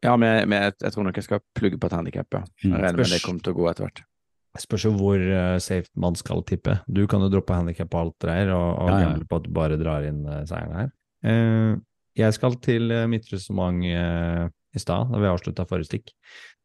Ja, 0.03 0.15
men, 0.15 0.29
jeg- 0.37 0.47
men 0.47 0.61
jeg, 0.63 0.73
jeg 0.81 0.91
tror 0.93 1.03
nok 1.03 1.15
jeg 1.15 1.23
skal 1.23 1.39
plugge 1.55 1.77
på 1.79 1.85
et 1.87 1.91
handikap, 1.91 2.27
ja. 2.33 2.43
Jeg 2.63 2.71
Mm. 2.71 2.77
regner 2.81 2.97
med 2.97 3.05
det 3.07 3.21
kommer 3.21 3.41
til 3.43 3.53
å 3.53 3.57
gå 3.57 3.69
etter 3.69 3.83
hvert. 3.85 4.03
Jeg 4.55 4.61
Spørs 4.67 4.83
jo 4.83 4.91
hvor 4.97 5.19
uh, 5.19 5.59
safe 5.59 5.87
man 5.95 6.15
skal 6.15 6.41
tippe. 6.43 6.81
Du 6.91 7.05
kan 7.07 7.19
jo 7.21 7.29
droppe 7.29 7.53
handikap 7.53 7.89
på 7.89 7.99
alt 7.99 8.17
dreier, 8.19 8.49
og, 8.53 8.79
og 8.79 8.89
Ja, 8.89 8.99
ja. 8.99 9.05
gamble 9.09 9.25
på 9.27 9.35
at 9.35 9.43
du 9.43 9.49
bare 9.51 9.77
drar 9.77 10.03
inn 10.07 10.25
uh, 10.25 10.43
seieren 10.45 10.73
her. 10.75 10.91
Uh, 11.23 11.81
jeg 12.15 12.33
skal 12.33 12.55
til 12.55 13.07
mitt 13.07 13.25
resonnement 13.31 13.83
i 13.83 14.79
stad, 14.79 15.11
da 15.11 15.17
vi 15.17 15.25
avslutta 15.25 15.65
forrige 15.67 15.87
stikk. 15.89 16.11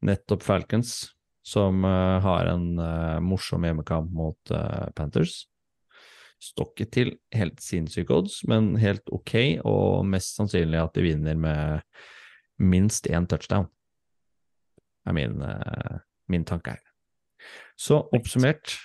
Nettopp 0.02 0.42
Falcons, 0.42 1.12
som 1.44 1.84
eh, 1.84 2.20
har 2.24 2.48
en 2.48 2.78
eh, 2.78 3.18
morsom 3.20 3.66
hjemmekamp 3.66 4.12
mot 4.16 4.50
eh, 4.50 4.86
Panthers. 4.96 5.44
Stokket 6.40 6.92
til 6.96 7.12
helt 7.36 7.60
sinnssyke 7.62 8.16
odds, 8.16 8.40
men 8.48 8.74
helt 8.80 9.04
ok, 9.12 9.34
og 9.64 10.06
mest 10.08 10.38
sannsynlig 10.38 10.80
at 10.80 10.96
de 10.96 11.04
vinner 11.04 11.38
med 11.40 11.84
minst 12.60 13.08
én 13.08 13.28
touchdown. 13.28 13.68
er 15.06 15.12
min, 15.12 15.40
min 16.28 16.44
tanke 16.44 16.74
her. 16.74 16.82
Så 17.76 18.02
oppsummert, 18.12 18.76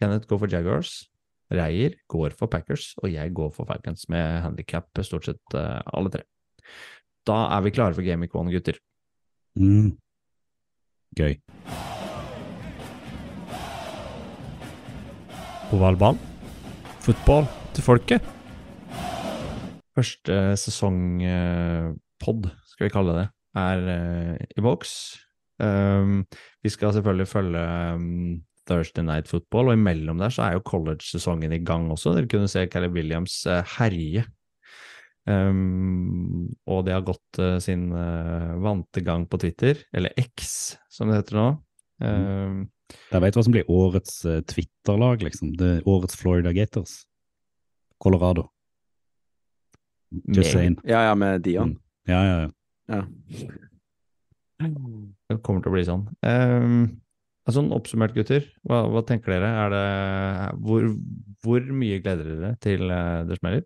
Kenneth 0.00 0.26
går 0.30 0.38
for 0.38 0.50
Jaguars, 0.50 1.04
Reier 1.50 1.94
går 2.08 2.34
for 2.34 2.50
Packers, 2.50 2.94
og 3.02 3.12
jeg 3.12 3.34
går 3.34 3.50
for 3.54 3.66
Falcons 3.66 4.08
med 4.08 4.42
handikap 4.42 4.88
stort 5.02 5.26
sett 5.26 5.54
alle 5.54 6.10
tre. 6.10 6.24
Da 7.26 7.44
er 7.54 7.62
vi 7.66 7.74
klare 7.74 7.94
for 7.94 8.02
Game 8.02 8.26
Week 8.26 8.34
1, 8.34 8.50
gutter. 8.50 8.80
Mm. 9.54 9.94
Gøy. 11.14 11.36
Ovalbanen. 15.74 16.20
Fotball 17.04 17.46
til 17.74 17.84
folket. 17.84 18.30
Første 19.94 20.38
sesongpod, 20.58 22.48
skal 22.70 22.88
vi 22.88 22.92
kalle 22.94 23.14
det, 23.18 23.26
er 23.58 23.84
eh, 23.92 24.46
i 24.58 24.64
boks. 24.64 24.94
Um, 25.62 26.24
vi 26.64 26.72
skal 26.72 26.96
selvfølgelig 26.96 27.28
følge 27.30 27.62
um, 27.94 28.40
Thursday 28.66 29.04
Night 29.06 29.28
Football, 29.30 29.70
og 29.70 29.78
imellom 29.78 30.18
der 30.18 30.32
så 30.34 30.48
er 30.48 30.56
jo 30.56 30.64
college-sesongen 30.66 31.52
i 31.52 31.62
gang 31.64 31.90
også. 31.92 32.16
Dere 32.16 32.30
kunne 32.30 32.48
se 32.50 32.66
Caleb 32.66 32.96
Williams 32.96 33.44
eh, 33.46 33.62
herje. 33.78 34.24
Um, 35.24 36.50
og 36.68 36.82
det 36.84 36.92
har 36.92 37.04
gått 37.06 37.38
uh, 37.40 37.56
sin 37.62 37.86
uh, 37.96 38.54
vante 38.60 39.00
gang 39.04 39.24
på 39.30 39.40
Twitter, 39.40 39.80
eller 39.96 40.12
X 40.20 40.74
som 40.92 41.08
det 41.08 41.22
heter 41.22 41.38
nå. 41.40 41.46
Um, 42.04 42.58
Jeg 43.08 43.22
vet 43.24 43.38
hva 43.38 43.44
som 43.46 43.54
blir 43.54 43.70
årets 43.72 44.18
uh, 44.28 44.42
Twitter-lag, 44.44 45.24
liksom. 45.24 45.54
Det 45.56 45.70
er 45.78 45.88
årets 45.88 46.18
Florida 46.20 46.52
Gators. 46.52 47.06
Colorado. 48.02 48.50
Just 50.28 50.52
saying. 50.52 50.76
Ja, 50.84 51.06
ja, 51.08 51.14
med 51.16 51.40
Dion. 51.46 51.78
Ja, 52.06 52.20
ja, 52.20 52.36
ja. 52.44 52.50
Ja. 52.92 53.00
Det 54.60 55.40
kommer 55.42 55.64
til 55.64 55.72
å 55.72 55.74
bli 55.74 55.86
sånn. 55.88 56.04
Um, 56.20 56.82
altså, 57.48 57.64
oppsummert, 57.74 58.12
gutter, 58.16 58.44
hva, 58.68 58.84
hva 58.92 59.02
tenker 59.08 59.34
dere? 59.34 59.48
Er 59.64 59.72
det, 59.72 59.86
hvor, 60.60 60.90
hvor 61.42 61.64
mye 61.80 62.02
gleder 62.04 62.28
dere 62.28 62.52
til 62.62 62.84
uh, 62.92 63.24
det 63.24 63.40
smeller? 63.40 63.64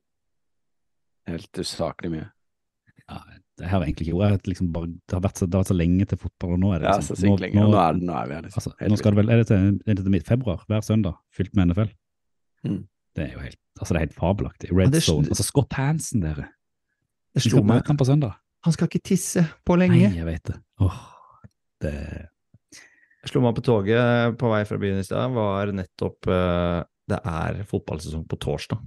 Helt 1.29 1.63
usaklig 1.63 2.13
mye. 2.15 2.31
ja 3.09 3.21
det 3.59 3.67
her 3.67 3.81
er 3.81 3.89
egentlig 3.89 4.07
ikke 4.07 4.19
har 4.23 4.37
liksom 4.47 4.69
bare, 4.75 4.87
det, 4.87 5.15
har 5.17 5.23
vært 5.25 5.41
så, 5.41 5.47
det 5.47 5.57
har 5.57 5.65
vært 5.65 5.73
så 5.73 5.77
lenge 5.77 6.07
til 6.07 6.21
fotball, 6.23 6.53
og 6.55 6.61
nå 6.63 6.69
er 6.75 6.83
det 6.83 6.87
Ja, 6.87 6.93
liksom, 7.01 7.17
så 7.17 7.23
sykt 7.25 7.43
lenge. 7.43 7.65
Og 7.65 7.73
nå 7.73 7.81
er, 7.83 7.97
det, 7.97 8.07
nå 8.07 8.15
er 8.15 8.29
vi 8.29 8.37
her, 8.37 8.45
liksom. 8.47 8.61
Altså, 8.61 8.91
nå 8.93 8.99
skal 9.01 9.15
det 9.15 9.19
vel, 9.19 9.33
er 9.35 9.41
det 9.41 9.47
til, 9.49 9.65
er 9.83 9.99
det 9.99 10.05
til 10.05 10.15
midt 10.15 10.29
februar, 10.29 10.61
hver 10.71 10.85
søndag, 10.87 11.17
fylt 11.35 11.59
med 11.59 11.73
NFL? 11.73 11.91
Mm. 12.69 12.79
Det 13.19 13.25
er 13.25 13.33
jo 13.35 13.43
helt, 13.43 13.59
altså 13.81 13.95
det 13.95 13.99
er 13.99 14.07
helt 14.07 14.19
fabelaktig. 14.21 14.71
Red 14.71 14.95
det 14.95 15.01
er 15.01 15.07
Zone, 15.09 15.33
altså 15.35 15.47
Scott 15.49 15.79
Hansen, 15.79 16.23
dere. 16.23 16.47
Det 17.35 17.45
slo 17.45 17.65
meg. 17.67 17.83
Han 17.91 17.99
på 17.99 18.07
søndag. 18.07 18.39
Han 18.67 18.75
skal 18.75 18.91
ikke 18.91 19.03
tisse 19.11 19.43
på 19.67 19.79
lenge. 19.79 20.05
Nei, 20.07 20.19
jeg 20.21 20.29
vet 20.29 20.53
det. 20.53 20.59
Åh, 20.87 21.03
det, 21.83 21.95
Jeg 23.25 23.33
slo 23.33 23.43
meg 23.43 23.59
på 23.59 23.67
toget 23.67 24.39
på 24.39 24.53
vei 24.55 24.63
fra 24.71 24.79
byen 24.79 25.03
i 25.03 25.07
stad, 25.07 25.35
var 25.35 25.75
nettopp 25.75 26.31
uh, 26.31 26.87
Det 27.11 27.19
er 27.19 27.63
fotballsesong 27.67 28.23
på 28.31 28.39
torsdag. 28.39 28.87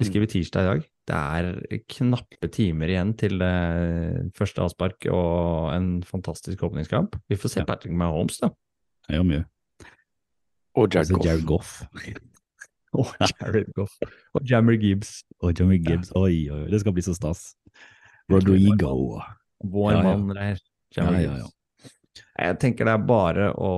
Vi 0.00 0.10
skriver 0.10 0.28
tirsdag 0.28 0.66
i 0.66 0.70
dag. 0.74 0.88
Det 1.08 1.16
er 1.18 1.80
knappe 1.90 2.48
timer 2.54 2.86
igjen 2.92 3.14
til 3.18 3.40
eh, 3.42 4.20
første 4.38 4.62
avspark 4.62 5.08
og 5.10 5.72
en 5.74 5.88
fantastisk 6.06 6.62
åpningskamp. 6.62 7.16
Vi 7.28 7.34
får 7.36 7.50
se 7.56 7.60
Ja. 7.60 7.64
Patrick 7.66 7.94
Mahomes, 7.98 8.38
da. 8.38 8.52
Jeg 9.08 9.18
gjør 9.18 9.26
mye. 9.30 9.44
Og 10.78 10.86
Jared 10.94 11.10
Altså, 11.10 11.16
Goff. 11.18 11.24
Jared 11.26 11.46
Goff. 11.46 11.72
Og 12.92 13.06
Jared 13.24 13.72
Goff. 13.74 13.92
Og 14.34 14.42
Jammer 14.50 14.76
Gibbs. 14.76 15.24
Og 15.40 15.54
Jammer 15.58 15.78
Gibbs. 15.80 16.12
Oi, 16.14 16.48
oi, 16.52 16.62
oi, 16.62 16.70
det 16.70 16.80
skal 16.80 16.92
bli 16.92 17.02
så 17.02 17.14
stas. 17.16 17.54
Rodrigo. 18.30 19.18
Vår 19.64 19.90
Ja, 19.92 19.98
ja. 19.98 20.16
mann 20.16 20.28
der. 20.36 20.58
Ja, 20.96 21.02
Jammer 21.02 21.18
ja, 21.20 21.32
Gibbs. 21.32 21.42
ja. 21.42 21.61
Jeg 22.20 22.58
tenker 22.60 22.88
det 22.88 22.92
er 22.96 23.06
bare 23.08 23.48
å, 23.56 23.72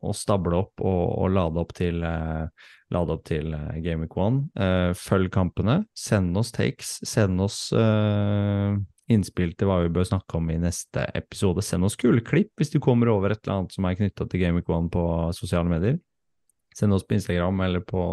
å 0.00 0.14
stable 0.16 0.56
opp 0.62 0.80
og, 0.84 1.02
og 1.24 1.34
lade 1.34 1.60
opp 1.60 1.74
til, 1.76 2.00
eh, 2.04 2.70
lade 2.94 3.16
opp 3.16 3.24
til 3.28 3.52
eh, 3.56 3.76
Game 3.84 4.06
Week 4.06 4.16
1. 4.16 4.40
Eh, 4.60 4.90
følg 4.96 5.32
kampene. 5.34 5.82
Send 5.98 6.36
oss 6.40 6.52
takes. 6.54 6.96
Send 7.04 7.42
oss 7.44 7.66
eh, 7.76 8.76
innspill 9.12 9.52
til 9.58 9.68
hva 9.68 9.82
vi 9.84 9.92
bør 9.92 10.08
snakke 10.08 10.40
om 10.40 10.50
i 10.52 10.58
neste 10.60 11.06
episode. 11.16 11.64
Send 11.64 11.88
oss 11.88 11.98
kule 12.00 12.24
klipp 12.24 12.52
hvis 12.60 12.72
du 12.72 12.80
kommer 12.82 13.12
over 13.12 13.34
et 13.34 13.42
eller 13.44 13.60
annet 13.60 13.76
som 13.76 13.88
er 13.88 14.00
knytta 14.00 14.28
til 14.28 14.44
Game 14.44 14.60
Week 14.60 14.70
1 14.70 14.90
på 14.94 15.06
sosiale 15.36 15.68
medier. 15.68 16.00
Send 16.74 16.96
oss 16.96 17.06
på 17.06 17.18
Instagram 17.18 17.60
eller 17.66 17.84
på, 17.86 18.08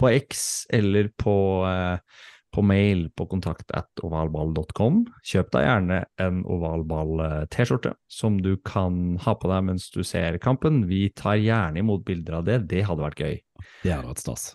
på 0.00 0.12
X 0.16 0.66
eller 0.72 1.12
på 1.20 1.36
eh, 1.68 2.22
på 2.52 2.64
mail 2.66 3.06
på 3.16 3.26
kontakt 3.30 3.72
at 3.76 4.04
ovalball.com. 4.04 5.02
Kjøp 5.26 5.52
deg 5.56 5.66
gjerne 5.66 6.00
en 6.22 6.40
ovalball-T-skjorte 6.44 7.94
som 8.12 8.40
du 8.44 8.54
kan 8.66 9.18
ha 9.24 9.36
på 9.36 9.52
deg 9.52 9.68
mens 9.70 9.90
du 9.94 10.02
ser 10.06 10.40
kampen. 10.42 10.84
Vi 10.90 11.06
tar 11.16 11.40
gjerne 11.40 11.82
imot 11.82 12.04
bilder 12.08 12.40
av 12.40 12.48
det, 12.48 12.64
det 12.72 12.86
hadde 12.88 13.06
vært 13.06 13.22
gøy. 13.22 13.38
Det 13.82 13.94
hadde 13.94 14.10
vært 14.10 14.26
stas. 14.26 14.50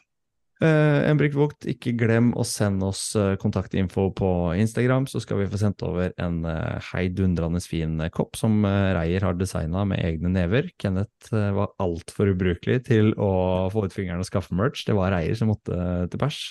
Uh, 0.58 1.06
Embrik 1.06 1.36
Vogt, 1.38 1.68
ikke 1.70 1.92
glem 1.94 2.32
å 2.34 2.42
sende 2.48 2.88
oss 2.90 3.12
uh, 3.14 3.36
kontaktinfo 3.38 4.08
på 4.18 4.30
Instagram, 4.58 5.06
så 5.06 5.22
skal 5.22 5.44
vi 5.44 5.50
få 5.52 5.60
sendt 5.62 5.84
over 5.86 6.16
en 6.18 6.40
uh, 6.50 6.80
heidundrende 6.90 7.62
fin 7.62 8.00
eh, 8.02 8.10
kopp 8.10 8.40
som 8.40 8.66
uh, 8.66 8.90
Reier 8.98 9.22
har 9.28 9.38
designa 9.38 9.86
med 9.86 10.02
egne 10.02 10.32
never. 10.34 10.72
Kenneth 10.82 11.30
uh, 11.30 11.52
var 11.60 11.76
altfor 11.84 12.34
ubrukelig 12.34 12.80
til 12.90 13.14
å 13.22 13.70
få 13.70 13.86
ut 13.86 13.94
fingeren 13.94 14.26
og 14.26 14.30
skaffe 14.32 14.58
merch. 14.58 14.82
Det 14.88 14.98
var 14.98 15.14
Reier 15.14 15.38
som 15.38 15.54
måtte 15.54 15.78
eh, 15.78 16.08
til 16.10 16.26
pers. 16.26 16.42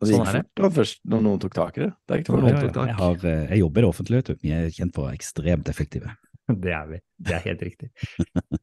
Og 0.00 0.08
det 0.08 0.14
Sånn 0.16 0.24
gikk 0.24 0.34
er 0.34 0.44
det. 0.64 0.72
først 0.72 1.00
når 1.12 1.22
noen 1.26 1.40
tok 1.42 1.54
tak 1.54 1.76
i 1.78 1.80
det. 1.84 1.90
Det 2.08 2.14
er 2.14 2.20
ikke 2.22 2.36
Ja, 2.40 2.48
ja, 2.48 2.60
ja. 2.64 2.84
Jeg, 2.88 2.94
har, 2.96 3.24
eh, 3.28 3.46
jeg 3.50 3.58
jobber 3.60 3.78
i 3.80 3.84
det 3.84 3.90
offentlige, 3.90 4.20
vet 4.22 4.30
du. 4.30 4.36
Vi 4.42 4.52
er 4.56 4.70
kjent 4.72 4.94
for 4.96 5.10
ekstremt 5.12 5.68
effektive. 5.68 6.14
Det 6.64 6.72
er 6.74 6.86
vi. 6.88 6.98
Det 7.20 7.34
er 7.36 7.42
helt 7.44 7.60
riktig. 7.62 7.90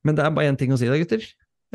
Men 0.04 0.16
det 0.18 0.24
er 0.26 0.32
bare 0.36 0.50
én 0.50 0.58
ting 0.60 0.74
å 0.74 0.78
si 0.82 0.90
da, 0.90 0.98
gutter. 1.00 1.22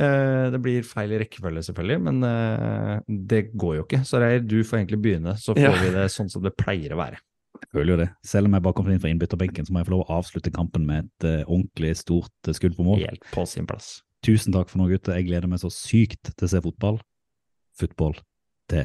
Eh, 0.03 0.51
det 0.53 0.59
blir 0.61 0.83
feil 0.85 1.13
i 1.15 1.21
rekkefølge, 1.23 1.63
selvfølgelig, 1.69 2.01
men 2.05 2.19
eh, 2.27 3.01
det 3.31 3.43
går 3.57 3.77
jo 3.79 3.85
ikke. 3.87 4.01
Så 4.09 4.21
Reir, 4.21 4.41
du 4.45 4.59
får 4.65 4.83
egentlig 4.83 4.99
begynne, 5.05 5.37
så 5.41 5.55
får 5.55 5.63
Ja. 5.63 5.73
vi 5.81 5.91
det 5.95 6.05
sånn 6.13 6.29
som 6.33 6.43
det 6.45 6.53
pleier 6.59 6.93
å 6.93 6.99
være. 7.01 7.21
Jeg 7.63 7.71
føler 7.73 7.93
jo 7.95 7.97
det. 8.03 8.09
Selv 8.27 8.51
om 8.51 8.53
jeg 8.59 8.63
bare 8.67 8.75
kommer 8.77 8.93
inn 8.93 9.01
fra 9.01 9.09
innbytterbenken, 9.13 9.65
så 9.65 9.73
må 9.73 9.81
jeg 9.81 9.89
få 9.89 9.95
lov 9.95 10.05
å 10.05 10.19
avslutte 10.19 10.53
kampen 10.53 10.85
med 10.85 11.09
et 11.23 11.47
ordentlig 11.47 11.95
stort 12.03 12.51
skudd 12.59 12.75
på 12.77 12.85
mål. 12.91 13.07
Helt 13.07 13.25
på 13.33 13.47
sin 13.49 13.69
plass. 13.71 14.01
Tusen 14.27 14.53
takk 14.53 14.69
for 14.69 14.83
nå, 14.83 14.91
gutter. 14.93 15.15
Jeg 15.17 15.31
gleder 15.31 15.49
meg 15.49 15.61
så 15.63 15.71
sykt 15.73 16.35
til 16.35 16.45
å 16.49 16.51
se 16.51 16.61
fotball. 16.61 17.01
Football 17.79 18.19
til 18.69 18.85